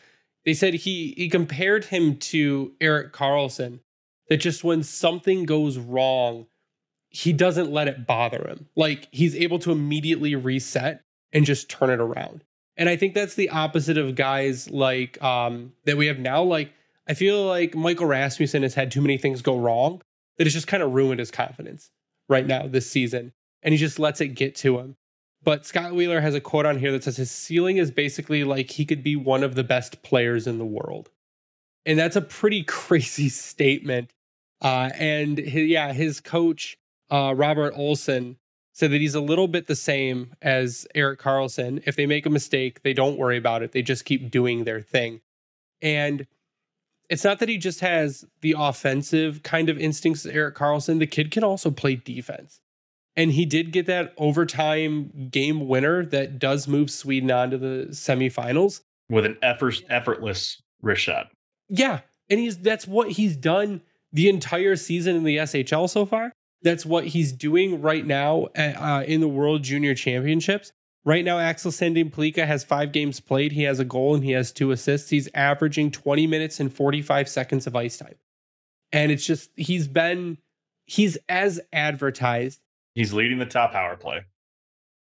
they 0.44 0.54
said 0.54 0.74
he 0.74 1.14
he 1.16 1.28
compared 1.28 1.86
him 1.86 2.16
to 2.16 2.72
Erik 2.80 3.12
Karlsson. 3.12 3.80
That 4.28 4.38
just 4.38 4.62
when 4.62 4.82
something 4.82 5.44
goes 5.44 5.78
wrong, 5.78 6.48
he 7.08 7.32
doesn't 7.32 7.70
let 7.70 7.88
it 7.88 8.06
bother 8.06 8.46
him. 8.46 8.68
Like 8.76 9.08
he's 9.10 9.34
able 9.34 9.58
to 9.60 9.72
immediately 9.72 10.34
reset 10.34 11.02
and 11.32 11.46
just 11.46 11.70
turn 11.70 11.88
it 11.88 12.00
around. 12.00 12.44
And 12.78 12.88
I 12.88 12.96
think 12.96 13.12
that's 13.12 13.34
the 13.34 13.50
opposite 13.50 13.98
of 13.98 14.14
guys 14.14 14.70
like 14.70 15.20
um, 15.22 15.72
that 15.84 15.96
we 15.96 16.06
have 16.06 16.20
now. 16.20 16.44
Like 16.44 16.72
I 17.08 17.14
feel 17.14 17.44
like 17.44 17.74
Michael 17.74 18.06
Rasmussen 18.06 18.62
has 18.62 18.74
had 18.74 18.92
too 18.92 19.00
many 19.00 19.18
things 19.18 19.42
go 19.42 19.58
wrong 19.58 20.00
that 20.38 20.46
has 20.46 20.54
just 20.54 20.68
kind 20.68 20.82
of 20.82 20.92
ruined 20.92 21.18
his 21.18 21.32
confidence 21.32 21.90
right 22.28 22.46
now 22.46 22.68
this 22.68 22.88
season, 22.88 23.32
and 23.62 23.74
he 23.74 23.78
just 23.78 23.98
lets 23.98 24.20
it 24.20 24.28
get 24.28 24.54
to 24.56 24.78
him. 24.78 24.96
But 25.42 25.66
Scott 25.66 25.92
Wheeler 25.92 26.20
has 26.20 26.34
a 26.34 26.40
quote 26.40 26.66
on 26.66 26.78
here 26.78 26.92
that 26.92 27.04
says 27.04 27.16
his 27.16 27.30
ceiling 27.30 27.78
is 27.78 27.90
basically 27.90 28.44
like 28.44 28.70
he 28.70 28.84
could 28.84 29.02
be 29.02 29.16
one 29.16 29.42
of 29.42 29.56
the 29.56 29.64
best 29.64 30.02
players 30.04 30.46
in 30.46 30.58
the 30.58 30.64
world, 30.64 31.10
and 31.84 31.98
that's 31.98 32.16
a 32.16 32.22
pretty 32.22 32.62
crazy 32.64 33.28
statement. 33.28 34.12
Uh, 34.60 34.90
and 34.94 35.38
his, 35.38 35.68
yeah, 35.68 35.92
his 35.92 36.20
coach 36.20 36.76
uh, 37.10 37.34
Robert 37.36 37.74
Ohlsson 37.74 38.36
said 38.78 38.92
that 38.92 39.00
he's 39.00 39.16
a 39.16 39.20
little 39.20 39.48
bit 39.48 39.66
the 39.66 39.74
same 39.74 40.36
as 40.40 40.86
Erik 40.94 41.20
Karlsson. 41.20 41.82
If 41.84 41.96
they 41.96 42.06
make 42.06 42.26
a 42.26 42.30
mistake, 42.30 42.82
they 42.82 42.92
don't 42.92 43.18
worry 43.18 43.36
about 43.36 43.64
it. 43.64 43.72
They 43.72 43.82
just 43.82 44.04
keep 44.04 44.30
doing 44.30 44.62
their 44.62 44.80
thing. 44.80 45.20
And 45.82 46.28
it's 47.10 47.24
not 47.24 47.40
that 47.40 47.48
he 47.48 47.58
just 47.58 47.80
has 47.80 48.24
the 48.40 48.54
offensive 48.56 49.42
kind 49.42 49.68
of 49.68 49.78
instincts 49.78 50.24
as 50.24 50.32
Erik 50.32 50.54
Karlsson. 50.54 51.00
The 51.00 51.08
kid 51.08 51.32
can 51.32 51.42
also 51.42 51.72
play 51.72 51.96
defense. 51.96 52.60
And 53.16 53.32
he 53.32 53.44
did 53.44 53.72
get 53.72 53.86
that 53.86 54.14
overtime 54.16 55.28
game 55.28 55.66
winner 55.66 56.04
that 56.06 56.38
does 56.38 56.68
move 56.68 56.88
Sweden 56.88 57.32
on 57.32 57.50
to 57.50 57.58
the 57.58 57.86
semifinals. 57.90 58.82
With 59.10 59.26
an 59.26 59.38
effort, 59.42 59.82
effortless 59.88 60.62
wrist 60.82 61.02
shot. 61.02 61.32
Yeah. 61.68 62.02
And 62.30 62.38
he's 62.38 62.58
that's 62.58 62.86
what 62.86 63.10
he's 63.10 63.34
done 63.34 63.82
the 64.12 64.28
entire 64.28 64.76
season 64.76 65.16
in 65.16 65.24
the 65.24 65.38
SHL 65.38 65.90
so 65.90 66.06
far. 66.06 66.32
That's 66.62 66.84
what 66.84 67.06
he's 67.06 67.32
doing 67.32 67.80
right 67.80 68.04
now 68.04 68.48
at, 68.54 68.76
uh, 68.76 69.04
in 69.04 69.20
the 69.20 69.28
World 69.28 69.62
Junior 69.62 69.94
Championships. 69.94 70.72
Right 71.04 71.24
now, 71.24 71.38
Axel 71.38 71.70
Sandin 71.70 72.10
Pellikka 72.10 72.46
has 72.46 72.64
five 72.64 72.92
games 72.92 73.20
played. 73.20 73.52
He 73.52 73.62
has 73.62 73.78
a 73.78 73.84
goal 73.84 74.14
and 74.14 74.24
he 74.24 74.32
has 74.32 74.52
two 74.52 74.72
assists. 74.72 75.10
He's 75.10 75.28
averaging 75.34 75.90
20 75.90 76.26
minutes 76.26 76.60
and 76.60 76.72
45 76.72 77.28
seconds 77.28 77.66
of 77.66 77.76
ice 77.76 77.96
time. 77.96 78.16
And 78.92 79.12
it's 79.12 79.24
just, 79.24 79.50
he's 79.56 79.86
been, 79.86 80.38
he's 80.84 81.16
as 81.28 81.60
advertised. 81.72 82.60
He's 82.94 83.12
leading 83.12 83.38
the 83.38 83.46
top 83.46 83.72
power 83.72 83.96
play. 83.96 84.24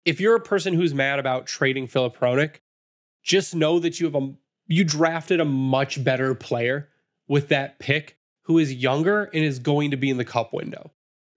If 0.05 0.21
you're 0.21 0.35
a 0.35 0.41
person 0.41 0.75
who's 0.75 0.95
mad 0.95 1.19
about 1.19 1.47
trading 1.47 1.87
Filip 1.87 2.17
Hronek, 2.17 2.57
just 3.23 3.55
know 3.55 3.79
that 3.79 4.01
you 4.01 4.07
have 4.07 4.17
a, 4.17 4.33
you 4.67 4.85
drafted 4.85 5.41
a 5.41 5.45
much 5.45 6.03
better 6.03 6.35
player 6.35 6.89
with 7.29 7.49
that 7.49 7.79
pick 7.79 8.19
who 8.43 8.59
is 8.59 8.75
younger 8.75 9.25
and 9.25 9.45
is 9.45 9.59
going 9.59 9.93
to 9.93 9.97
be 9.97 10.11
in 10.11 10.17
the 10.17 10.25
cup 10.25 10.53
window. 10.53 10.91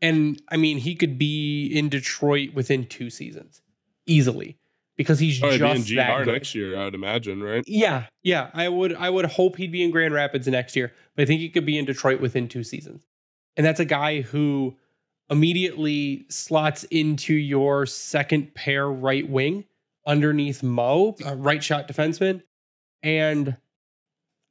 And 0.06 0.41
I 0.49 0.58
mean, 0.58 0.78
he 0.78 0.95
could 0.95 1.18
be 1.18 1.68
in 1.68 1.89
Detroit 1.89 2.53
within 2.53 2.86
two 2.86 3.10
seasons 3.10 3.62
easily 4.06 4.58
because 4.97 5.20
he's 5.20 5.39
Probably 5.39 5.58
just 5.58 5.88
be 5.88 5.93
in 5.93 5.97
that 5.97 6.18
GR 6.18 6.24
good. 6.24 6.34
next 6.34 6.56
year, 6.56 6.78
I 6.78 6.86
would 6.86 6.95
imagine, 6.95 7.41
right? 7.41 7.64
Yeah, 7.66 8.06
yeah. 8.24 8.49
I 8.53 8.70
would 8.70 8.95
I 8.95 9.10
would 9.10 9.26
hope 9.26 9.58
he'd 9.58 9.72
be 9.72 9.84
in 9.84 9.91
Grand 9.91 10.14
Rapids 10.14 10.47
next 10.47 10.76
year, 10.76 10.93
but 11.16 11.24
I 11.24 11.26
think 11.26 11.41
he 11.41 11.49
could 11.49 11.66
be 11.66 11.78
in 11.78 11.86
Detroit 11.86 12.22
within 12.22 12.47
two 12.47 12.64
seasons. 12.64 13.06
And 13.58 13.66
that's 13.66 13.80
a 13.80 13.86
guy 13.86 14.22
who 14.22 14.76
immediately 15.30 16.26
slots 16.30 16.84
into 16.86 17.34
your 17.34 17.86
second 17.86 18.53
pair 18.53 18.88
right 18.88 19.28
wing 19.28 19.66
underneath 20.06 20.62
Mo, 20.62 21.16
a 21.26 21.36
right 21.36 21.64
shot 21.64 21.88
defenseman. 21.88 22.43
And 23.01 23.58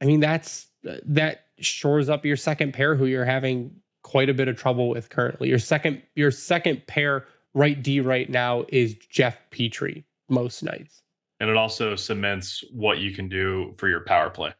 I 0.02 0.04
mean 0.06 0.20
that's 0.20 0.66
that 0.82 1.46
shores 1.60 2.08
up 2.08 2.24
your 2.24 2.36
second 2.36 2.72
pair 2.72 2.96
who 2.96 3.06
you're 3.06 3.24
having 3.24 3.76
quite 4.04 4.28
a 4.28 4.34
bit 4.34 4.46
of 4.46 4.56
trouble 4.56 4.88
with 4.88 5.10
currently. 5.10 5.48
Your 5.48 5.58
second 5.58 6.00
your 6.14 6.30
second 6.30 6.86
pair 6.86 7.26
right 7.54 7.82
D 7.82 8.00
right 8.00 8.30
now 8.30 8.64
is 8.68 8.94
Jeff 9.10 9.38
Petry 9.50 10.04
most 10.28 10.62
nights. 10.62 11.02
And 11.40 11.50
it 11.50 11.56
also 11.56 11.96
cements 11.96 12.62
what 12.72 12.98
you 12.98 13.10
can 13.12 13.28
do 13.28 13.74
for 13.76 13.88
your 13.88 14.00
power 14.04 14.30
play. 14.30 14.54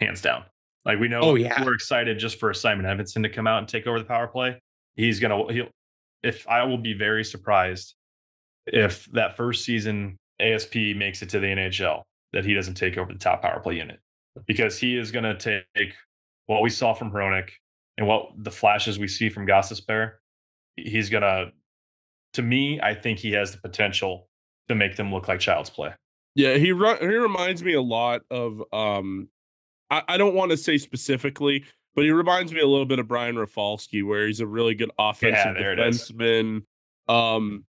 Hands 0.00 0.20
down. 0.20 0.44
Like 0.86 0.98
we 0.98 1.08
know 1.08 1.20
Oh, 1.20 1.34
yeah. 1.34 1.62
we're 1.62 1.74
excited 1.74 2.18
just 2.18 2.38
for 2.40 2.52
Simon 2.54 2.86
Edvinsson 2.86 3.22
to 3.22 3.28
come 3.28 3.46
out 3.46 3.58
and 3.58 3.68
take 3.68 3.86
over 3.86 3.98
the 3.98 4.04
power 4.04 4.26
play. 4.26 4.58
He's 4.96 5.20
gonna 5.20 5.52
he'll 5.52 5.68
if 6.22 6.48
I 6.48 6.62
will 6.64 6.78
be 6.78 6.94
very 6.94 7.24
surprised 7.24 7.94
if 8.66 9.04
that 9.12 9.36
first 9.36 9.64
season 9.64 10.16
ASP 10.40 10.74
makes 10.96 11.20
it 11.22 11.28
to 11.30 11.38
the 11.38 11.46
NHL, 11.48 12.02
that 12.32 12.44
he 12.46 12.54
doesn't 12.54 12.74
take 12.74 12.96
over 12.96 13.12
the 13.12 13.18
top 13.18 13.42
power 13.42 13.60
play 13.60 13.76
unit. 13.76 14.00
Because 14.46 14.78
he 14.78 14.96
is 14.96 15.10
gonna 15.10 15.38
take 15.38 15.94
what 16.46 16.62
we 16.62 16.70
saw 16.70 16.94
from 16.94 17.10
Hronek 17.10 17.50
and 17.96 18.06
what 18.06 18.30
the 18.36 18.50
flashes 18.50 18.98
we 18.98 19.08
see 19.08 19.28
from 19.28 19.46
Gostisbehere, 19.46 20.12
he's 20.76 21.10
gonna 21.10 21.52
to 22.34 22.42
me, 22.42 22.80
I 22.80 22.94
think 22.94 23.18
he 23.18 23.32
has 23.32 23.52
the 23.52 23.58
potential 23.58 24.28
to 24.68 24.74
make 24.74 24.96
them 24.96 25.12
look 25.12 25.28
like 25.28 25.40
child's 25.40 25.70
play. 25.70 25.94
Yeah, 26.34 26.56
he 26.56 26.72
ru- 26.72 26.98
he 26.98 27.06
reminds 27.06 27.62
me 27.62 27.74
a 27.74 27.82
lot 27.82 28.22
of 28.30 28.62
um 28.72 29.28
I, 29.90 30.02
I 30.08 30.16
don't 30.16 30.34
want 30.34 30.50
to 30.50 30.56
say 30.56 30.78
specifically, 30.78 31.64
but 31.94 32.04
he 32.04 32.10
reminds 32.10 32.52
me 32.52 32.60
a 32.60 32.66
little 32.66 32.86
bit 32.86 32.98
of 32.98 33.06
Brian 33.06 33.38
Rafalski, 33.38 34.02
where 34.02 34.26
he's 34.26 34.40
a 34.40 34.46
really 34.46 34.74
good 34.74 34.90
offensive 34.98 35.56
is. 35.56 36.10
defenseman. 36.10 36.62
Um 37.08 37.64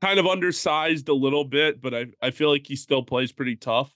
kind 0.00 0.18
of 0.18 0.26
undersized 0.26 1.08
a 1.08 1.14
little 1.14 1.44
bit, 1.44 1.80
but 1.80 1.94
I, 1.94 2.06
I 2.20 2.32
feel 2.32 2.50
like 2.50 2.66
he 2.66 2.74
still 2.74 3.04
plays 3.04 3.30
pretty 3.30 3.54
tough. 3.54 3.94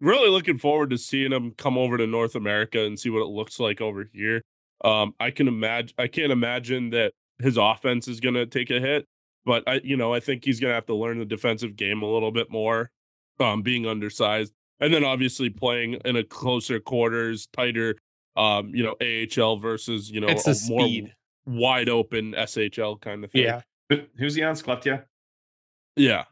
Really 0.00 0.30
looking 0.30 0.56
forward 0.56 0.88
to 0.90 0.96
seeing 0.96 1.32
him 1.32 1.52
come 1.52 1.76
over 1.76 1.98
to 1.98 2.06
North 2.06 2.34
America 2.34 2.82
and 2.82 2.98
see 2.98 3.10
what 3.10 3.20
it 3.20 3.28
looks 3.28 3.60
like 3.60 3.82
over 3.82 4.08
here. 4.12 4.40
Um, 4.82 5.14
I 5.20 5.30
can 5.30 5.48
imagine 5.48 5.94
I 5.98 6.06
can't 6.08 6.32
imagine 6.32 6.90
that 6.90 7.12
his 7.40 7.56
offense 7.56 8.08
is 8.08 8.20
gonna 8.20 8.46
take 8.46 8.70
a 8.70 8.80
hit, 8.80 9.06
but 9.44 9.62
I 9.66 9.80
you 9.84 9.96
know, 9.96 10.12
I 10.14 10.20
think 10.20 10.44
he's 10.44 10.60
gonna 10.60 10.74
have 10.74 10.86
to 10.86 10.94
learn 10.94 11.18
the 11.18 11.24
defensive 11.24 11.76
game 11.76 12.02
a 12.02 12.06
little 12.10 12.30
bit 12.32 12.50
more, 12.50 12.90
um, 13.40 13.62
being 13.62 13.86
undersized. 13.86 14.52
And 14.80 14.92
then 14.92 15.04
obviously 15.04 15.50
playing 15.50 15.94
in 16.04 16.16
a 16.16 16.24
closer 16.24 16.80
quarters, 16.80 17.46
tighter 17.52 17.96
um, 18.36 18.74
you 18.74 18.82
know, 18.82 18.96
AHL 19.00 19.58
versus 19.58 20.10
you 20.10 20.20
know 20.20 20.26
It's 20.26 20.46
a 20.48 20.52
the 20.52 20.66
more 20.68 20.86
speed. 20.86 21.14
wide 21.46 21.88
open 21.88 22.32
SHL 22.32 23.00
kind 23.00 23.24
of 23.24 23.30
thing. 23.30 23.44
Yeah. 23.44 23.60
Who's 24.18 24.34
he 24.34 24.42
on? 24.42 24.54
Skellefteå? 24.56 25.04
yeah. 25.96 26.24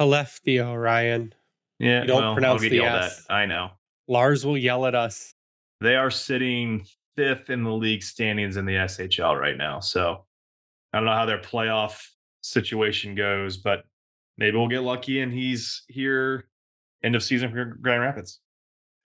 Aleftio, 0.00 0.80
Ryan. 0.80 1.34
Yeah, 1.78 2.02
You 2.02 2.06
don't 2.06 2.22
well, 2.22 2.32
pronounce 2.34 2.62
the 2.62 2.70
yelled 2.70 3.02
S. 3.02 3.26
at. 3.28 3.34
I 3.34 3.46
know. 3.46 3.70
Lars 4.08 4.44
will 4.46 4.56
yell 4.58 4.86
at 4.86 4.94
us. 4.94 5.34
They 5.80 5.96
are 5.96 6.10
sitting 6.10 6.86
fifth 7.16 7.50
in 7.50 7.64
the 7.64 7.72
league 7.72 8.02
standings 8.02 8.56
in 8.56 8.64
the 8.64 8.74
SHL 8.74 9.38
right 9.38 9.56
now. 9.56 9.80
So 9.80 10.24
I 10.92 10.98
don't 10.98 11.06
know 11.06 11.14
how 11.14 11.26
their 11.26 11.40
playoff 11.40 12.02
situation 12.42 13.14
goes, 13.14 13.56
but 13.56 13.84
maybe 14.38 14.56
we'll 14.56 14.68
get 14.68 14.80
lucky 14.80 15.20
and 15.20 15.32
he's 15.32 15.84
here 15.88 16.48
end 17.02 17.16
of 17.16 17.22
season 17.22 17.50
for 17.50 17.64
Grand 17.64 18.02
Rapids. 18.02 18.40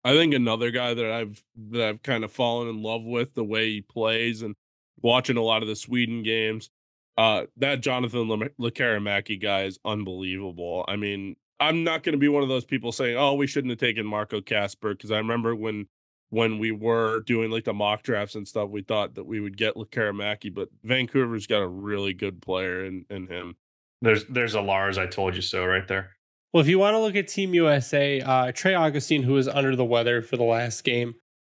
I 0.03 0.13
think 0.13 0.33
another 0.33 0.71
guy 0.71 0.93
that 0.93 1.11
I've 1.11 1.43
that 1.69 1.87
I've 1.87 2.03
kind 2.03 2.23
of 2.23 2.31
fallen 2.31 2.67
in 2.67 2.81
love 2.81 3.03
with 3.03 3.33
the 3.33 3.43
way 3.43 3.69
he 3.69 3.81
plays 3.81 4.41
and 4.41 4.55
watching 5.01 5.37
a 5.37 5.41
lot 5.41 5.61
of 5.61 5.67
the 5.67 5.75
Sweden 5.75 6.23
games. 6.23 6.69
Uh, 7.17 7.43
that 7.57 7.81
Jonathan 7.81 8.27
Le- 8.27 8.49
Lekkerimäki 8.59 9.41
guy 9.41 9.63
is 9.63 9.77
unbelievable. 9.85 10.83
I 10.87 10.95
mean, 10.95 11.35
I'm 11.59 11.83
not 11.83 12.03
going 12.03 12.13
to 12.13 12.19
be 12.19 12.27
one 12.27 12.43
of 12.43 12.49
those 12.49 12.65
people 12.65 12.91
saying, 12.91 13.17
"Oh, 13.17 13.35
we 13.35 13.47
shouldn't 13.47 13.71
have 13.71 13.79
taken 13.79 14.05
Marco 14.05 14.41
Kasper," 14.41 14.93
because 14.93 15.11
I 15.11 15.17
remember 15.17 15.55
when 15.55 15.87
when 16.33 16.57
we 16.57 16.71
were 16.71 17.19
doing 17.19 17.51
like 17.51 17.63
the 17.63 17.73
mock 17.73 18.01
drafts 18.01 18.33
and 18.33 18.47
stuff, 18.47 18.67
we 18.71 18.81
thought 18.81 19.13
that 19.13 19.25
we 19.25 19.39
would 19.39 19.55
get 19.55 19.75
Lekkerimäki, 19.75 20.51
but 20.51 20.67
Vancouver's 20.83 21.45
got 21.45 21.61
a 21.61 21.67
really 21.67 22.13
good 22.15 22.41
player 22.41 22.83
in 22.83 23.05
in 23.11 23.27
him. 23.27 23.55
There's 24.01 24.25
there's 24.25 24.55
a 24.55 24.61
Lars, 24.61 24.97
I 24.97 25.05
told 25.05 25.35
you 25.35 25.43
so 25.43 25.63
right 25.63 25.87
there. 25.87 26.15
Well, 26.51 26.61
if 26.61 26.67
you 26.67 26.79
want 26.79 26.95
to 26.95 26.99
look 26.99 27.15
at 27.15 27.27
Team 27.27 27.53
USA, 27.53 28.19
uh, 28.21 28.51
Trey 28.51 28.73
Augustine, 28.73 29.21
who 29.21 29.33
was 29.33 29.47
under 29.47 29.75
the 29.75 29.85
weather 29.85 30.23
for 30.23 30.35
the 30.35 30.43
last 30.43 30.83
game, 30.83 31.15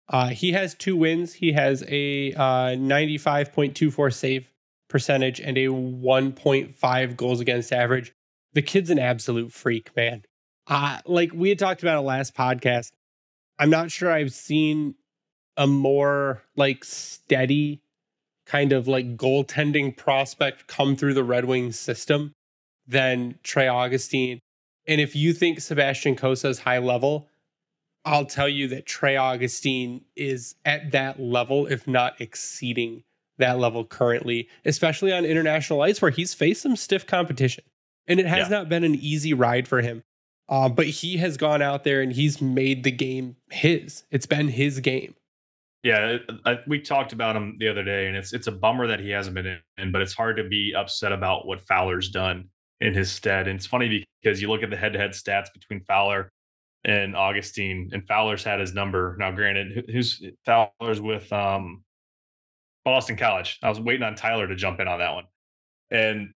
uh, 0.10 0.30
he 0.30 0.52
has 0.52 0.76
two 0.76 0.98
wins. 0.98 1.34
He 1.34 1.54
has 1.54 1.84
a 1.88 2.34
uh, 2.34 2.76
95.24 2.76 4.14
save 4.14 4.50
percentage 4.90 5.40
and 5.40 5.58
a 5.58 5.68
1.5 5.68 7.16
goals 7.16 7.40
against 7.40 7.72
average. 7.72 8.14
The 8.54 8.62
kid's 8.62 8.90
an 8.90 9.00
absolute 9.00 9.52
freak, 9.54 9.96
man. 9.96 10.24
Uh, 10.68 11.00
like 11.06 11.32
we 11.34 11.50
had 11.50 11.60
talked 11.60 11.82
about 11.82 11.98
it 11.98 12.02
last 12.02 12.36
podcast. 12.36 12.92
I'm 13.58 13.70
not 13.70 13.92
sure 13.92 14.12
I've 14.12 14.34
seen 14.34 14.96
a 15.58 15.68
more 15.68 16.44
like 16.56 16.84
steady 16.84 17.82
kind 18.46 18.74
of 18.74 18.88
like 18.88 19.18
goaltending 19.18 19.96
prospect 19.96 20.68
come 20.68 20.96
through 20.96 21.14
the 21.14 21.24
Red 21.24 21.46
Wings 21.46 21.80
system 21.80 22.34
than 22.88 23.40
Trey 23.44 23.68
Augustine. 23.68 24.40
And 24.88 25.02
if 25.02 25.16
you 25.16 25.34
think 25.34 25.62
Sebastian 25.62 26.16
Cossa 26.16 26.50
is 26.50 26.60
high 26.60 26.78
level, 26.78 27.28
I'll 28.04 28.26
tell 28.26 28.50
you 28.50 28.68
that 28.68 28.86
Trey 28.86 29.18
Augustine 29.18 30.02
is 30.16 30.56
at 30.64 30.92
that 30.92 31.20
level, 31.20 31.66
if 31.66 31.88
not 31.88 32.22
exceeding 32.22 33.04
that 33.38 33.58
level 33.58 33.84
currently, 33.84 34.48
especially 34.64 35.12
on 35.12 35.26
international 35.26 35.82
ice 35.82 36.02
where 36.02 36.12
he's 36.12 36.34
faced 36.34 36.62
some 36.62 36.76
stiff 36.76 37.08
competition. 37.08 37.64
And 38.08 38.20
it 38.20 38.28
has 38.28 38.50
Yeah. 38.50 38.58
not 38.58 38.70
been 38.70 38.84
an 38.84 38.96
easy 38.96 39.34
ride 39.34 39.68
for 39.68 39.82
him. 39.82 40.04
Uh, 40.48 40.70
but 40.70 40.86
he 40.86 41.18
has 41.18 41.38
gone 41.38 41.62
out 41.62 41.84
there 41.84 42.02
and 42.02 42.14
he's 42.14 42.42
made 42.42 42.84
the 42.84 42.92
game 42.92 43.36
his. 43.50 44.04
It's 44.12 44.28
been 44.28 44.48
his 44.48 44.80
game. 44.80 45.16
Yeah, 45.84 46.18
I, 46.46 46.60
we 46.66 46.80
talked 46.80 47.14
about 47.14 47.36
him 47.36 47.58
the 47.60 47.68
other 47.68 47.84
day, 47.84 48.08
and 48.08 48.18
it's 48.18 48.34
it's 48.34 48.48
a 48.48 48.52
bummer 48.52 48.88
that 48.88 49.00
he 49.00 49.12
hasn't 49.12 49.36
been 49.36 49.60
in, 49.78 49.92
but 49.92 50.02
it's 50.02 50.14
hard 50.14 50.38
to 50.38 50.44
be 50.44 50.74
upset 50.76 51.12
about 51.12 51.46
what 51.46 51.62
Fowler's 51.68 52.10
done 52.10 52.50
in 52.82 52.94
his 52.94 53.12
stead. 53.12 53.48
And 53.48 53.58
it's 53.58 53.68
funny 53.68 54.04
because 54.22 54.42
you 54.42 54.50
look 54.50 54.64
at 54.64 54.72
the 54.72 54.78
head-to-head 54.78 55.12
stats 55.12 55.54
between 55.54 55.84
Fowler 55.84 56.32
and 56.86 57.16
Augustine, 57.16 57.92
and 57.94 58.08
Fowler's 58.08 58.44
had 58.44 58.60
his 58.60 58.74
number. 58.74 59.16
Now, 59.20 59.32
granted, 59.32 59.86
who's 59.92 60.24
Fowler's 60.44 61.02
with 61.02 61.32
um, 61.32 61.84
Boston 62.84 63.16
College. 63.16 63.60
I 63.62 63.70
was 63.70 63.80
waiting 63.80 64.04
on 64.04 64.16
Tyler 64.16 64.48
to 64.48 64.56
jump 64.56 64.80
in 64.80 64.88
on 64.88 64.98
that 65.00 65.14
one, 65.14 65.26
and 65.92 66.34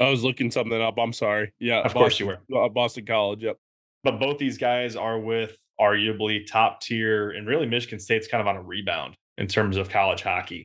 I 0.00 0.08
was 0.10 0.24
looking 0.24 0.50
something 0.50 0.80
up. 0.80 0.98
I'm 0.98 1.12
sorry. 1.12 1.52
Yeah, 1.60 1.80
Of 1.80 1.92
course 1.92 2.18
you 2.18 2.26
Boston- 2.26 2.56
uh, 2.56 2.68
Boston 2.68 3.06
College. 3.06 3.42
Yep. 3.42 3.56
but 4.04 4.18
both 4.18 4.38
these 4.38 4.58
guys 4.58 4.96
are 4.96 5.18
with 5.20 5.56
arguably 5.80 6.46
top 6.46 6.80
tier 6.80 7.30
and 7.30 7.46
really 7.46 7.66
Michigan 7.66 7.98
State's 8.00 8.28
kind 8.28 8.40
of 8.40 8.46
on 8.46 8.56
a 8.56 8.62
rebound 8.62 9.16
in 9.38 9.46
terms 9.46 9.76
of 9.76 9.88
college 9.88 10.22
hockey. 10.22 10.64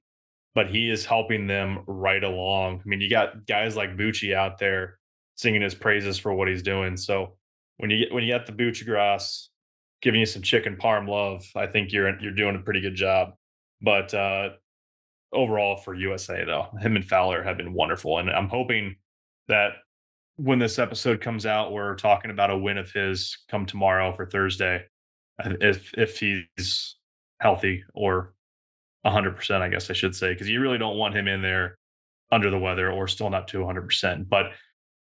But 0.56 0.70
he 0.70 0.90
is 0.90 1.06
helping 1.06 1.46
them 1.48 1.84
right 1.88 2.24
along. 2.24 2.82
I 2.84 2.88
mean, 2.88 3.00
you 3.02 3.10
got 3.10 3.46
guys 3.46 3.76
like 3.76 3.96
Bucci 3.96 4.34
out 4.34 4.58
there 4.58 4.98
singing 5.36 5.62
his 5.62 5.76
praises 5.76 6.18
for 6.18 6.34
what 6.34 6.48
he's 6.48 6.64
doing. 6.64 6.98
So 6.98 7.36
when 7.78 7.92
you 7.92 8.00
get 8.06 8.14
when 8.14 8.24
you 8.24 8.34
get 8.34 8.48
the 8.48 8.54
Buccigross 8.54 9.48
giving 10.02 10.20
you 10.20 10.26
some 10.26 10.42
chicken 10.42 10.76
parm 10.76 11.08
love, 11.08 11.46
I 11.56 11.68
think 11.68 11.92
you're 11.92 12.20
you're 12.20 12.32
doing 12.32 12.56
a 12.56 12.60
pretty 12.60 12.82
good 12.82 12.96
job. 12.96 13.34
But 13.82 14.14
uh 14.16 14.50
overall 15.32 15.78
for 15.78 15.94
USA 15.94 16.44
though, 16.46 16.68
him 16.80 16.96
and 16.96 17.06
Fowler 17.06 17.44
have 17.44 17.58
been 17.58 17.74
wonderful. 17.74 18.18
And 18.18 18.30
I'm 18.30 18.50
hoping 18.50 18.96
that 19.48 19.74
when 20.36 20.60
this 20.60 20.80
episode 20.80 21.22
comes 21.22 21.46
out, 21.46 21.72
we're 21.72 21.96
talking 21.96 22.32
about 22.32 22.52
a 22.52 22.58
win 22.58 22.78
of 22.78 22.92
his 22.92 23.38
come 23.50 23.66
tomorrow 23.66 24.16
for 24.16 24.26
Thursday. 24.26 24.84
uh, 25.44 25.54
If 25.62 25.94
if 25.96 26.20
he's 26.20 26.96
healthy 27.40 27.84
or 27.94 28.34
hundred 29.06 29.36
percent, 29.36 29.64
I 29.64 29.70
guess 29.70 29.90
I 29.90 29.94
should 29.94 30.16
say, 30.16 30.34
because 30.34 30.50
you 30.50 30.60
really 30.60 30.78
don't 30.78 30.98
want 30.98 31.16
him 31.16 31.28
in 31.28 31.42
there 31.42 31.78
under 32.32 32.50
the 32.50 32.60
weather 32.60 32.92
or 32.92 33.08
still 33.08 33.30
not 33.30 33.48
to 33.50 33.66
hundred 33.66 33.84
percent. 33.84 34.28
But 34.30 34.48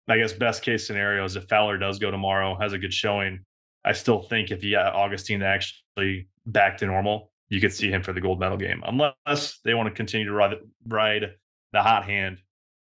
I 0.07 0.17
guess 0.17 0.31
best 0.31 0.63
case 0.63 0.87
scenario 0.87 1.25
is 1.25 1.35
if 1.35 1.49
Fowler 1.49 1.77
does 1.77 1.99
go 1.99 2.09
tomorrow, 2.09 2.57
has 2.59 2.73
a 2.73 2.77
good 2.77 2.93
showing. 2.93 3.43
I 3.83 3.91
still 3.91 4.21
think 4.23 4.51
if 4.51 4.61
he 4.61 4.71
got 4.71 4.95
Augustine 4.95 5.43
actually 5.43 6.27
back 6.45 6.77
to 6.77 6.85
normal, 6.85 7.31
you 7.49 7.59
could 7.59 7.73
see 7.73 7.89
him 7.89 8.01
for 8.01 8.13
the 8.13 8.21
gold 8.21 8.39
medal 8.39 8.57
game, 8.57 8.81
unless 8.85 9.59
they 9.65 9.73
want 9.73 9.87
to 9.89 9.93
continue 9.93 10.25
to 10.25 10.33
ride 10.33 10.55
ride 10.87 11.35
the 11.73 11.81
hot 11.81 12.05
hand 12.05 12.39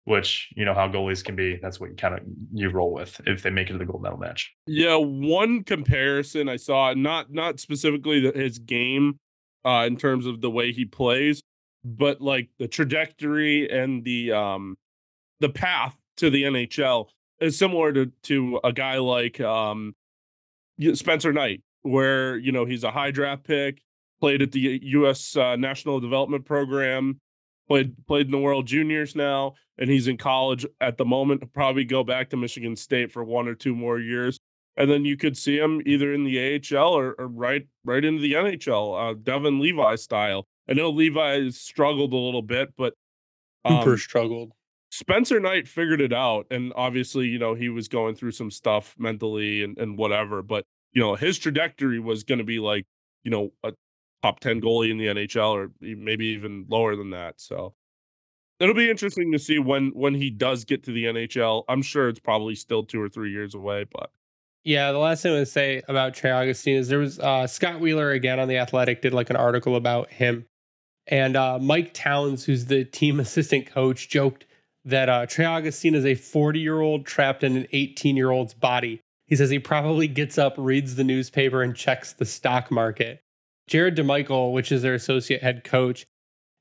which 0.05 0.49
you 0.55 0.65
know 0.65 0.73
how 0.73 0.87
goalies 0.87 1.23
can 1.23 1.35
be. 1.35 1.57
That's 1.61 1.79
what 1.79 1.89
you 1.89 1.95
kind 1.95 2.13
of 2.13 2.21
you 2.53 2.69
roll 2.69 2.93
with 2.93 3.19
if 3.25 3.43
they 3.43 3.49
make 3.49 3.69
it 3.69 3.73
to 3.73 3.79
the 3.79 3.85
gold 3.85 4.03
medal 4.03 4.17
match. 4.17 4.53
Yeah, 4.67 4.95
one 4.95 5.63
comparison 5.63 6.49
I 6.49 6.57
saw, 6.57 6.93
not 6.93 7.31
not 7.31 7.59
specifically 7.59 8.31
his 8.33 8.59
game, 8.59 9.19
uh, 9.65 9.85
in 9.87 9.97
terms 9.97 10.25
of 10.25 10.41
the 10.41 10.49
way 10.49 10.71
he 10.71 10.85
plays, 10.85 11.41
but 11.83 12.21
like 12.21 12.49
the 12.59 12.67
trajectory 12.67 13.69
and 13.69 14.03
the 14.03 14.31
um, 14.31 14.77
the 15.39 15.49
path 15.49 15.95
to 16.17 16.29
the 16.29 16.43
NHL 16.43 17.07
is 17.39 17.57
similar 17.57 17.91
to 17.93 18.11
to 18.23 18.59
a 18.63 18.73
guy 18.73 18.97
like 18.97 19.39
um, 19.41 19.93
Spencer 20.93 21.33
Knight, 21.33 21.61
where 21.81 22.37
you 22.37 22.51
know 22.51 22.65
he's 22.65 22.83
a 22.83 22.91
high 22.91 23.11
draft 23.11 23.45
pick, 23.45 23.81
played 24.19 24.41
at 24.41 24.51
the 24.51 24.79
U.S. 24.83 25.35
Uh, 25.35 25.55
National 25.55 25.99
Development 25.99 26.45
Program, 26.45 27.19
played 27.67 27.95
played 28.07 28.27
in 28.27 28.31
the 28.31 28.39
World 28.39 28.67
Juniors 28.67 29.15
now, 29.15 29.53
and 29.77 29.89
he's 29.89 30.07
in 30.07 30.17
college 30.17 30.65
at 30.81 30.97
the 30.97 31.05
moment. 31.05 31.53
Probably 31.53 31.85
go 31.85 32.03
back 32.03 32.29
to 32.29 32.37
Michigan 32.37 32.75
State 32.75 33.11
for 33.11 33.23
one 33.23 33.47
or 33.47 33.55
two 33.55 33.75
more 33.75 33.99
years, 33.99 34.39
and 34.77 34.89
then 34.89 35.05
you 35.05 35.17
could 35.17 35.37
see 35.37 35.57
him 35.57 35.81
either 35.85 36.13
in 36.13 36.23
the 36.23 36.61
AHL 36.71 36.93
or, 36.93 37.15
or 37.17 37.27
right 37.27 37.67
right 37.83 38.03
into 38.03 38.21
the 38.21 38.33
NHL, 38.33 39.11
uh, 39.11 39.15
Devon 39.21 39.59
Levi 39.59 39.95
style. 39.95 40.45
I 40.69 40.73
know 40.73 40.89
Levi 40.89 41.49
struggled 41.49 42.13
a 42.13 42.17
little 42.17 42.41
bit, 42.41 42.73
but 42.77 42.93
Super 43.67 43.93
um, 43.93 43.97
struggled. 43.97 44.51
Spencer 44.91 45.39
Knight 45.39 45.67
figured 45.67 46.01
it 46.01 46.13
out, 46.13 46.45
and 46.51 46.71
obviously, 46.75 47.27
you 47.27 47.39
know, 47.39 47.55
he 47.55 47.69
was 47.69 47.87
going 47.87 48.15
through 48.15 48.31
some 48.31 48.51
stuff 48.51 48.93
mentally 48.97 49.63
and, 49.63 49.77
and 49.77 49.97
whatever. 49.97 50.43
But 50.43 50.65
you 50.91 51.01
know, 51.01 51.15
his 51.15 51.37
trajectory 51.39 51.99
was 51.99 52.23
going 52.23 52.37
to 52.37 52.43
be 52.43 52.59
like, 52.59 52.85
you 53.23 53.31
know, 53.31 53.51
a 53.63 53.73
top 54.23 54.39
ten 54.39 54.59
goalie 54.61 54.89
in 54.89 54.97
the 54.97 55.07
NHL, 55.07 55.51
or 55.51 55.71
maybe 55.81 56.25
even 56.27 56.65
lower 56.69 56.95
than 56.95 57.11
that. 57.11 57.39
So 57.39 57.75
it'll 58.59 58.73
be 58.73 58.89
interesting 58.89 59.31
to 59.33 59.39
see 59.39 59.59
when 59.59 59.89
when 59.89 60.15
he 60.15 60.29
does 60.29 60.65
get 60.65 60.83
to 60.83 60.91
the 60.91 61.05
NHL. 61.05 61.63
I'm 61.67 61.81
sure 61.81 62.09
it's 62.09 62.19
probably 62.19 62.55
still 62.55 62.83
two 62.83 63.01
or 63.01 63.09
three 63.09 63.31
years 63.31 63.53
away, 63.53 63.85
but 63.91 64.09
Yeah, 64.63 64.91
the 64.91 64.97
last 64.99 65.21
thing 65.23 65.33
I 65.33 65.39
would 65.39 65.47
say 65.47 65.81
about 65.87 66.13
Trey 66.13 66.31
Augustine 66.31 66.77
is 66.77 66.87
there 66.87 66.99
was 66.99 67.19
uh, 67.19 67.45
Scott 67.45 67.79
Wheeler 67.81 68.11
again 68.11 68.39
on 68.39 68.47
the 68.47 68.57
Athletic 68.57 69.01
did 69.01 69.13
like 69.13 69.29
an 69.29 69.35
article 69.35 69.75
about 69.75 70.09
him, 70.09 70.45
and 71.07 71.35
uh, 71.35 71.59
Mike 71.59 71.93
Towns, 71.93 72.45
who's 72.45 72.65
the 72.65 72.85
team 72.85 73.19
assistant 73.19 73.67
coach, 73.67 74.09
joked 74.09 74.45
that 74.85 75.09
uh, 75.09 75.25
Trey 75.25 75.45
Augustine 75.45 75.95
is 75.95 76.05
a 76.05 76.15
40 76.15 76.59
year 76.59 76.81
old 76.81 77.05
trapped 77.05 77.43
in 77.43 77.55
an 77.55 77.67
18 77.71 78.15
year 78.15 78.31
old's 78.31 78.53
body. 78.53 79.01
He 79.27 79.35
says 79.35 79.49
he 79.49 79.59
probably 79.59 80.07
gets 80.07 80.37
up, 80.37 80.53
reads 80.57 80.95
the 80.95 81.03
newspaper, 81.03 81.63
and 81.63 81.75
checks 81.75 82.13
the 82.13 82.25
stock 82.25 82.69
market. 82.69 83.22
Jared 83.67 83.95
DeMichiel, 83.95 84.51
which 84.51 84.71
is 84.71 84.81
their 84.81 84.93
associate 84.93 85.41
head 85.41 85.63
coach, 85.63 86.05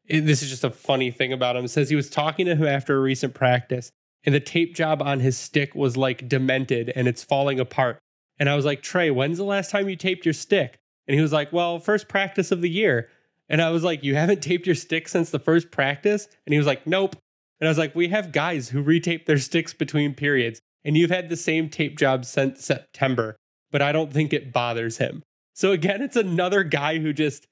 this 0.09 0.43
is 0.43 0.51
just 0.51 0.65
a 0.65 0.71
funny 0.71 1.11
thing 1.11 1.33
about 1.33 1.57
him, 1.57 1.67
says 1.69 1.89
he 1.89 1.97
was 1.97 2.11
talking 2.11 2.47
to 2.47 2.57
him 2.57 2.67
after 2.67 2.97
a 2.97 3.01
recent 3.01 3.35
practice 3.35 3.93
and 4.25 4.35
the 4.35 4.41
tape 4.41 4.75
job 4.75 5.03
on 5.03 5.21
his 5.21 5.37
stick 5.37 5.75
was 5.75 5.97
like 5.97 6.29
demented 6.29 6.93
and 6.95 7.09
it's 7.09 7.25
falling 7.25 7.59
apart. 7.59 7.99
And 8.39 8.49
I 8.49 8.57
was 8.57 8.65
like, 8.65 8.83
Trey, 8.83 9.11
when's 9.11 9.39
the 9.39 9.45
last 9.45 9.71
time 9.71 9.89
you 9.89 9.97
taped 9.97 10.25
your 10.25 10.33
stick? 10.33 10.79
And 11.07 11.15
he 11.15 11.21
was 11.21 11.33
like, 11.33 11.53
Well, 11.53 11.79
first 11.79 12.09
practice 12.09 12.53
of 12.53 12.61
the 12.61 12.71
year. 12.71 13.09
And 13.49 13.61
I 13.61 13.71
was 13.71 13.85
like, 13.85 14.05
You 14.05 14.15
haven't 14.15 14.43
taped 14.43 14.67
your 14.67 14.75
stick 14.75 15.09
since 15.09 15.31
the 15.31 15.39
first 15.39 15.71
practice? 15.71 16.29
And 16.47 16.53
he 16.53 16.59
was 16.59 16.67
like, 16.67 16.87
Nope. 16.87 17.17
And 17.61 17.69
I 17.69 17.71
was 17.71 17.79
like, 17.79 17.95
We 17.95 18.09
have 18.09 18.33
guys 18.33 18.69
who 18.69 18.83
retape 18.83 19.27
their 19.27 19.39
sticks 19.39 19.75
between 19.75 20.15
periods, 20.15 20.61
and 20.85 20.97
you've 20.97 21.11
had 21.11 21.29
the 21.29 21.37
same 21.37 21.69
tape 21.69 21.99
job 21.99 22.25
since 22.25 22.65
September, 22.65 23.37
but 23.71 23.83
I 23.83 23.93
don't 23.93 24.13
think 24.13 24.33
it 24.33 24.53
bothers 24.53 24.99
him. 24.99 25.23
So 25.55 25.73
again, 25.73 26.03
it's 26.03 26.17
another 26.17 26.65
guy 26.65 26.99
who 26.99 27.13
just 27.13 27.47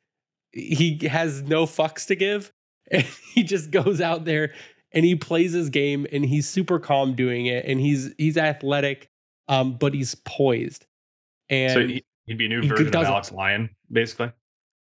he 0.53 1.07
has 1.09 1.43
no 1.43 1.67
fucks 1.67 2.07
to 2.07 2.17
give. 2.17 2.53
And 2.93 3.07
he 3.35 3.45
just 3.45 3.71
goes 3.71 4.01
out 4.01 4.25
there 4.25 4.53
and 4.91 5.05
he 5.05 5.15
plays 5.15 5.53
his 5.53 5.71
game 5.71 6.09
and 6.11 6.25
he's 6.25 6.49
super 6.49 6.81
calm 6.81 7.15
doing 7.15 7.47
it. 7.47 7.65
And 7.65 7.79
he's 7.79 8.13
he's 8.19 8.37
athletic, 8.37 9.09
um, 9.47 9.75
but 9.75 9.95
he's 9.95 10.17
poised. 10.25 10.87
And 11.49 11.73
so 11.73 11.87
he, 11.87 12.03
would 12.27 12.39
be 12.39 12.47
a 12.47 12.49
new 12.49 12.63
version 12.63 12.89
of 12.89 13.05
Alex 13.05 13.31
Lyon, 13.31 13.71
basically. 13.93 14.33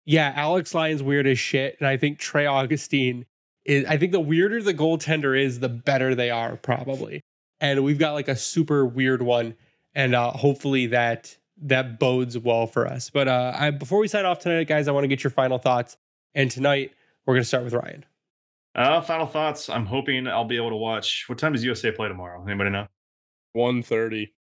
yeah, 0.04 0.32
Alex 0.36 0.72
Lyon's 0.72 1.02
weird 1.02 1.26
as 1.26 1.38
shit. 1.40 1.76
And 1.80 1.88
I 1.88 1.96
think 1.96 2.20
Trey 2.20 2.46
Augustine 2.46 3.26
is 3.64 3.84
I 3.86 3.96
think 3.96 4.12
the 4.12 4.20
weirder 4.20 4.62
the 4.62 4.74
goaltender 4.74 5.36
is, 5.36 5.58
the 5.58 5.68
better 5.68 6.14
they 6.14 6.30
are, 6.30 6.54
probably. 6.56 7.22
And 7.60 7.82
we've 7.82 7.98
got 7.98 8.12
like 8.12 8.28
a 8.28 8.36
super 8.36 8.86
weird 8.86 9.20
one. 9.20 9.56
And 9.96 10.14
uh 10.14 10.30
hopefully 10.30 10.86
that 10.88 11.36
that 11.62 11.98
bodes 11.98 12.38
well 12.38 12.66
for 12.66 12.86
us. 12.86 13.10
But 13.10 13.28
uh 13.28 13.52
I 13.56 13.70
before 13.70 13.98
we 13.98 14.08
sign 14.08 14.24
off 14.24 14.38
tonight, 14.38 14.64
guys, 14.64 14.88
I 14.88 14.92
want 14.92 15.04
to 15.04 15.08
get 15.08 15.24
your 15.24 15.30
final 15.30 15.58
thoughts. 15.58 15.96
And 16.34 16.50
tonight 16.50 16.92
we're 17.24 17.34
gonna 17.34 17.44
start 17.44 17.64
with 17.64 17.72
Ryan. 17.72 18.04
Uh, 18.74 19.00
final 19.00 19.26
thoughts. 19.26 19.70
I'm 19.70 19.86
hoping 19.86 20.28
I'll 20.28 20.44
be 20.44 20.56
able 20.56 20.68
to 20.68 20.76
watch. 20.76 21.24
What 21.28 21.38
time 21.38 21.52
does 21.52 21.64
USA 21.64 21.90
play 21.90 22.08
tomorrow? 22.08 22.44
Anybody 22.46 22.68
know? 22.68 22.86
130. 23.54 24.34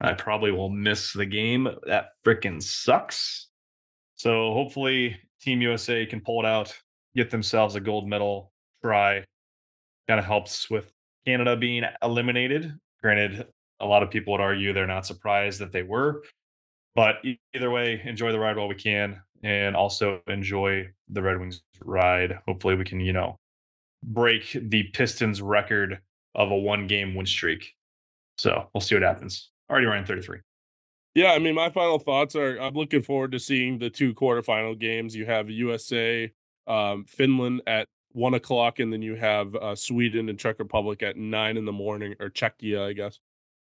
I 0.00 0.14
probably 0.14 0.50
will 0.50 0.68
miss 0.68 1.12
the 1.12 1.26
game. 1.26 1.68
That 1.86 2.10
freaking 2.26 2.60
sucks. 2.60 3.48
So 4.16 4.52
hopefully 4.52 5.16
Team 5.40 5.62
USA 5.62 6.04
can 6.06 6.20
pull 6.20 6.40
it 6.40 6.46
out, 6.46 6.76
get 7.14 7.30
themselves 7.30 7.76
a 7.76 7.80
gold 7.80 8.08
medal 8.08 8.52
try. 8.82 9.24
Kind 10.08 10.18
of 10.18 10.26
helps 10.26 10.68
with 10.68 10.92
Canada 11.24 11.56
being 11.56 11.84
eliminated. 12.02 12.74
Granted, 13.00 13.46
a 13.82 13.86
lot 13.86 14.02
of 14.02 14.10
people 14.10 14.32
would 14.32 14.40
argue 14.40 14.72
they're 14.72 14.86
not 14.86 15.04
surprised 15.06 15.60
that 15.60 15.72
they 15.72 15.82
were. 15.82 16.22
But 16.94 17.16
either 17.54 17.70
way, 17.70 18.00
enjoy 18.04 18.32
the 18.32 18.38
ride 18.38 18.56
while 18.56 18.68
we 18.68 18.74
can 18.74 19.20
and 19.42 19.74
also 19.74 20.20
enjoy 20.28 20.88
the 21.08 21.22
Red 21.22 21.38
Wings 21.38 21.62
ride. 21.80 22.38
Hopefully 22.46 22.76
we 22.76 22.84
can, 22.84 23.00
you 23.00 23.12
know, 23.12 23.38
break 24.02 24.56
the 24.60 24.84
Pistons 24.84 25.42
record 25.42 26.00
of 26.34 26.50
a 26.50 26.56
one 26.56 26.86
game 26.86 27.14
win 27.14 27.26
streak. 27.26 27.74
So 28.38 28.68
we'll 28.72 28.80
see 28.80 28.94
what 28.94 29.02
happens. 29.02 29.50
Already 29.70 29.86
running 29.86 30.04
33. 30.04 30.38
Yeah, 31.14 31.32
I 31.32 31.38
mean, 31.38 31.54
my 31.54 31.70
final 31.70 31.98
thoughts 31.98 32.34
are 32.36 32.58
I'm 32.58 32.74
looking 32.74 33.02
forward 33.02 33.32
to 33.32 33.38
seeing 33.38 33.78
the 33.78 33.90
two 33.90 34.14
quarterfinal 34.14 34.78
games. 34.78 35.14
You 35.14 35.26
have 35.26 35.50
USA, 35.50 36.32
um, 36.66 37.04
Finland 37.04 37.62
at 37.66 37.88
one 38.12 38.34
o'clock, 38.34 38.78
and 38.78 38.92
then 38.92 39.02
you 39.02 39.14
have 39.16 39.54
uh, 39.54 39.74
Sweden 39.74 40.28
and 40.28 40.38
Czech 40.38 40.58
Republic 40.58 41.02
at 41.02 41.16
nine 41.16 41.56
in 41.58 41.66
the 41.66 41.72
morning, 41.72 42.14
or 42.18 42.30
Czechia, 42.30 42.88
I 42.88 42.92
guess, 42.94 43.20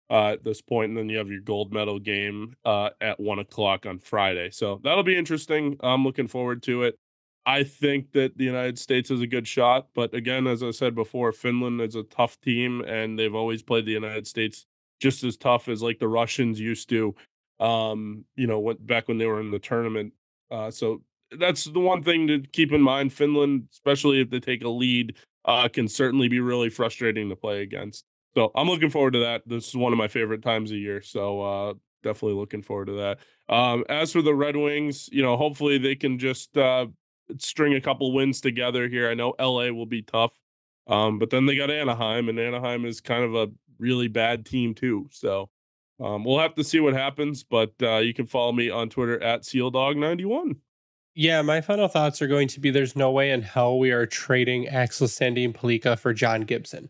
uh, 0.10 0.34
at 0.34 0.43
this. 0.43 0.62
And 0.70 0.97
then 0.97 1.10
you 1.10 1.18
have 1.18 1.30
your 1.30 1.41
gold 1.41 1.74
medal 1.74 1.99
game 1.99 2.55
uh, 2.66 2.89
at 3.01 3.20
one 3.20 3.39
o'clock 3.39 3.86
on 3.86 3.99
Friday. 3.99 4.49
So 4.51 4.80
that'll 4.84 5.03
be 5.03 5.18
interesting. 5.18 5.78
I'm 5.82 6.03
looking 6.03 6.28
forward 6.28 6.64
to 6.64 6.84
it. 6.84 6.97
I 7.45 7.64
think 7.64 8.12
that 8.12 8.38
the 8.38 8.43
United 8.43 8.78
States 8.78 9.10
is 9.10 9.22
a 9.22 9.28
good 9.28 9.47
shot, 9.47 9.88
but 9.95 10.14
again, 10.14 10.45
as 10.45 10.62
I 10.62 10.72
said 10.72 10.93
before, 10.93 11.32
Finland 11.32 11.82
is 11.82 11.95
a 11.95 12.03
tough 12.03 12.39
team, 12.41 12.82
and 12.82 13.18
they've 13.18 13.34
always 13.34 13.64
played 13.64 13.86
the 13.86 13.91
United 13.91 14.28
States 14.28 14.66
just 14.99 15.24
as 15.24 15.38
tough 15.38 15.68
as 15.68 15.82
like 15.82 15.97
the 15.97 16.07
Russians 16.07 16.60
used 16.60 16.89
to 16.89 17.16
um, 17.60 18.26
you 18.36 18.47
know, 18.47 18.60
went 18.60 18.86
back 18.86 19.07
when 19.07 19.18
they 19.18 19.26
were 19.26 19.39
in 19.39 19.51
the 19.51 19.60
tournament. 19.60 20.14
Uh, 20.49 20.72
so 20.72 21.01
that's 21.38 21.66
the 21.66 21.80
one 21.80 22.03
thing 22.03 22.28
to 22.28 22.39
keep 22.53 22.72
in 22.72 22.82
mind. 22.82 23.14
Finland, 23.14 23.68
especially 23.72 24.22
if 24.22 24.30
they 24.30 24.39
take 24.39 24.64
a 24.64 24.70
lead, 24.70 25.16
uh, 25.45 25.68
can 25.68 25.88
certainly 25.88 26.28
be 26.28 26.39
really 26.39 26.70
frustrating 26.70 27.30
to 27.30 27.36
play 27.36 27.62
against. 27.62 28.05
So 28.36 28.52
I'm 28.56 28.68
looking 28.68 28.90
forward 28.90 29.14
to 29.14 29.20
that. 29.20 29.42
This 29.46 29.68
is 29.68 29.76
one 29.76 29.92
of 29.92 29.98
my 29.98 30.08
favorite 30.08 30.44
times 30.44 30.72
of 30.72 30.78
year. 30.78 31.02
So 31.02 31.42
uh, 31.42 31.74
definitely 32.04 32.40
looking 32.40 32.62
forward 32.62 32.86
to 32.86 32.94
that. 32.94 33.20
Um, 33.54 33.84
as 33.90 34.12
for 34.12 34.22
the 34.22 34.34
Red 34.34 34.56
Wings, 34.56 35.10
you 35.12 35.22
know, 35.22 35.36
hopefully 35.38 35.78
they 35.78 35.96
can 35.96 36.20
just 36.20 36.58
uh, 36.58 36.88
string 37.38 37.74
a 37.76 37.82
couple 37.82 38.14
wins 38.14 38.42
together 38.42 38.88
here. 38.88 39.10
I 39.10 39.14
know 39.14 39.34
LA 39.40 39.70
will 39.72 39.86
be 39.86 40.02
tough, 40.02 40.32
um, 40.88 41.20
but 41.20 41.30
then 41.30 41.46
they 41.46 41.56
got 41.56 41.72
Anaheim, 41.72 42.30
and 42.30 42.40
Anaheim 42.40 42.86
is 42.86 43.02
kind 43.02 43.24
of 43.24 43.36
a 43.36 43.48
really 43.80 44.08
bad 44.08 44.46
team 44.46 44.74
too. 44.76 45.08
So 45.12 45.50
um, 46.00 46.24
we'll 46.24 46.40
have 46.40 46.56
to 46.56 46.64
see 46.64 46.80
what 46.80 46.94
happens, 46.94 47.44
but 47.44 47.74
uh, 47.82 47.98
you 47.98 48.14
can 48.14 48.26
follow 48.26 48.52
me 48.52 48.70
on 48.70 48.90
Twitter 48.90 49.22
at 49.22 49.44
SealDog91. 49.44 50.56
Yeah, 51.16 51.42
my 51.42 51.60
final 51.60 51.88
thoughts 51.88 52.22
are 52.22 52.28
going 52.28 52.48
to 52.50 52.60
be 52.60 52.70
there's 52.70 52.96
no 52.96 53.12
way 53.12 53.32
in 53.32 53.42
hell 53.42 53.80
we 53.80 53.92
are 53.92 54.06
trading 54.06 54.68
Axel 54.68 55.08
Sandin 55.08 55.54
Pellikka 55.54 55.98
for 56.00 56.14
John 56.14 56.42
Gibson. 56.42 56.90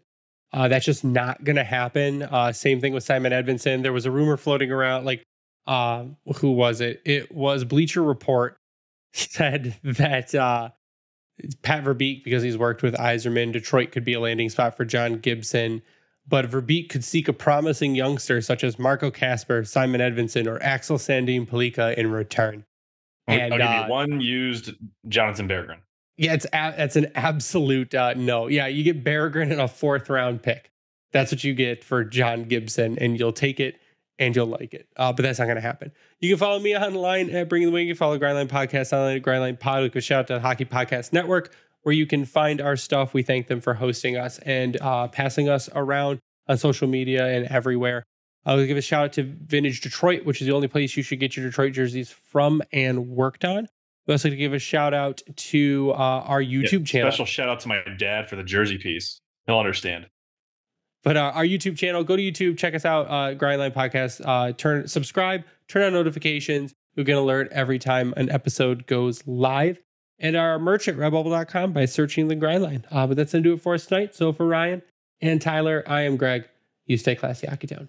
Uh, 0.51 0.67
that's 0.67 0.85
just 0.85 1.03
not 1.03 1.43
going 1.43 1.55
to 1.55 1.63
happen. 1.63 2.23
Uh, 2.23 2.51
same 2.51 2.81
thing 2.81 2.93
with 2.93 3.03
Simon 3.03 3.31
Edvinsson. 3.31 3.83
There 3.83 3.93
was 3.93 4.05
a 4.05 4.11
rumor 4.11 4.37
floating 4.37 4.71
around, 4.71 5.05
like, 5.05 5.23
uh, 5.67 6.05
who 6.37 6.51
was 6.51 6.81
it? 6.81 7.01
It 7.05 7.31
was 7.31 7.63
Bleacher 7.63 8.01
Report 8.01 8.57
said 9.13 9.75
that 9.83 10.33
uh, 10.33 10.69
Pat 11.61 11.83
Verbeek, 11.83 12.23
because 12.23 12.41
he's 12.41 12.57
worked 12.57 12.81
with 12.81 12.95
Yzerman, 12.95 13.53
Detroit 13.53 13.91
could 13.91 14.03
be 14.03 14.13
a 14.13 14.19
landing 14.19 14.49
spot 14.49 14.75
for 14.75 14.85
John 14.85 15.19
Gibson. 15.19 15.81
But 16.27 16.49
Verbeek 16.49 16.89
could 16.89 17.03
seek 17.03 17.27
a 17.27 17.33
promising 17.33 17.95
youngster 17.95 18.41
such 18.41 18.63
as 18.63 18.77
Marco 18.77 19.09
Kasper, 19.09 19.63
Simon 19.65 19.99
Edvinsson, 19.99 20.47
or 20.47 20.61
Axel 20.61 20.97
Sandin 20.97 21.47
Pellikka 21.47 21.95
in 21.95 22.11
return. 22.11 22.65
And, 23.27 23.53
I'll 23.53 23.59
give 23.59 23.67
uh, 23.67 23.83
you 23.85 23.91
one 23.91 24.21
used 24.21 24.73
Jonathan 25.07 25.47
Berggren. 25.47 25.77
Yeah, 26.19 26.33
it's 26.33 26.45
a, 26.45 26.49
that's 26.51 26.97
an 26.97 27.13
absolute 27.15 27.95
uh, 27.95 28.13
no. 28.13 28.47
Yeah, 28.47 28.67
you 28.67 28.83
get 28.83 29.05
Berggren 29.05 29.53
in 29.53 29.59
a 29.61 29.69
fourth 29.69 30.09
round 30.09 30.43
pick. 30.43 30.69
That's 31.13 31.31
what 31.31 31.45
you 31.45 31.53
get 31.53 31.81
for 31.81 32.03
John 32.03 32.43
Gibson, 32.43 32.99
and 32.99 33.17
you'll 33.17 33.31
take 33.31 33.61
it 33.61 33.79
and 34.19 34.35
you'll 34.35 34.47
like 34.47 34.73
it. 34.73 34.89
Uh, 34.97 35.13
but 35.13 35.23
that's 35.23 35.39
not 35.39 35.45
going 35.45 35.55
to 35.55 35.61
happen. 35.61 35.93
You 36.19 36.31
can 36.31 36.37
follow 36.37 36.59
me 36.59 36.75
online 36.75 37.29
at 37.29 37.47
Bringing 37.47 37.69
the 37.69 37.73
Wing. 37.73 37.87
You 37.87 37.93
can 37.93 37.99
follow 37.99 38.19
Grindline 38.19 38.49
Podcast 38.49 38.91
online 38.91 39.15
at 39.15 39.23
Grindline 39.23 39.57
Pod. 39.61 39.93
We 39.93 40.01
shout 40.01 40.19
out 40.19 40.27
to 40.27 40.33
the 40.33 40.39
Hockey 40.41 40.65
Podcast 40.65 41.13
Network, 41.13 41.53
where 41.83 41.95
you 41.95 42.05
can 42.05 42.25
find 42.25 42.59
our 42.59 42.75
stuff. 42.75 43.13
We 43.13 43.23
thank 43.23 43.47
them 43.47 43.61
for 43.61 43.75
hosting 43.75 44.17
us 44.17 44.39
and 44.39 44.75
uh, 44.81 45.07
passing 45.07 45.47
us 45.47 45.69
around 45.73 46.19
on 46.49 46.57
social 46.57 46.89
media 46.89 47.27
and 47.27 47.47
everywhere. 47.47 48.03
I'll 48.45 48.65
give 48.65 48.75
a 48.75 48.81
shout 48.81 49.05
out 49.05 49.13
to 49.13 49.23
Vintage 49.23 49.79
Detroit, 49.79 50.25
which 50.25 50.41
is 50.41 50.47
the 50.47 50.53
only 50.53 50.67
place 50.67 50.97
you 50.97 51.03
should 51.03 51.21
get 51.21 51.37
your 51.37 51.45
Detroit 51.45 51.71
jerseys 51.71 52.09
from 52.11 52.61
and 52.73 53.07
worked 53.07 53.45
on. 53.45 53.69
We 54.07 54.13
also 54.13 54.29
like 54.29 54.33
to 54.33 54.37
give 54.37 54.53
a 54.53 54.59
shout 54.59 54.93
out 54.93 55.21
to 55.35 55.91
uh, 55.93 55.97
our 55.97 56.41
Yeah, 56.41 56.67
YouTube 56.67 56.85
channel. 56.85 57.11
Special 57.11 57.25
shout 57.25 57.49
out 57.49 57.59
to 57.61 57.67
my 57.67 57.81
dad 57.97 58.29
for 58.29 58.35
the 58.35 58.43
jersey 58.43 58.77
piece. 58.77 59.19
He'll 59.45 59.59
understand. 59.59 60.07
But 61.03 61.15
uh, 61.15 61.31
our 61.33 61.45
YouTube 61.45 61.77
channel, 61.77 62.03
go 62.03 62.15
to 62.15 62.21
YouTube, 62.21 62.57
check 62.57 62.75
us 62.75 62.85
out, 62.85 63.07
uh, 63.07 63.35
Grindline 63.35 63.73
Podcast. 63.73 64.21
Uh, 64.25 64.51
turn 64.53 64.87
subscribe, 64.87 65.43
turn 65.67 65.83
on 65.83 65.93
notifications. 65.93 66.73
You'll 66.95 67.05
get 67.05 67.13
an 67.13 67.23
alert 67.23 67.49
every 67.51 67.79
time 67.79 68.13
an 68.17 68.29
episode 68.29 68.85
goes 68.85 69.25
live. 69.25 69.79
And 70.21 70.35
our 70.35 70.59
merch 70.59 70.89
at 70.89 70.97
redbubble.com 70.97 71.71
by 71.71 71.85
searching 71.85 72.27
the 72.27 72.35
Grindline. 72.35 72.83
Uh, 72.91 73.07
but 73.07 73.15
that's 73.15 73.31
going 73.31 73.43
to 73.43 73.49
do 73.49 73.53
it 73.53 73.61
for 73.61 73.75
us 73.75 73.85
tonight. 73.85 74.13
So 74.13 74.33
for 74.33 74.45
Ryan 74.45 74.81
and 75.21 75.41
Tyler, 75.41 75.83
I 75.87 76.01
am 76.01 76.17
Greg. 76.17 76.49
You 76.85 76.97
stay 76.97 77.15
classy, 77.15 77.47
Hockey 77.47 77.67
Town. 77.67 77.87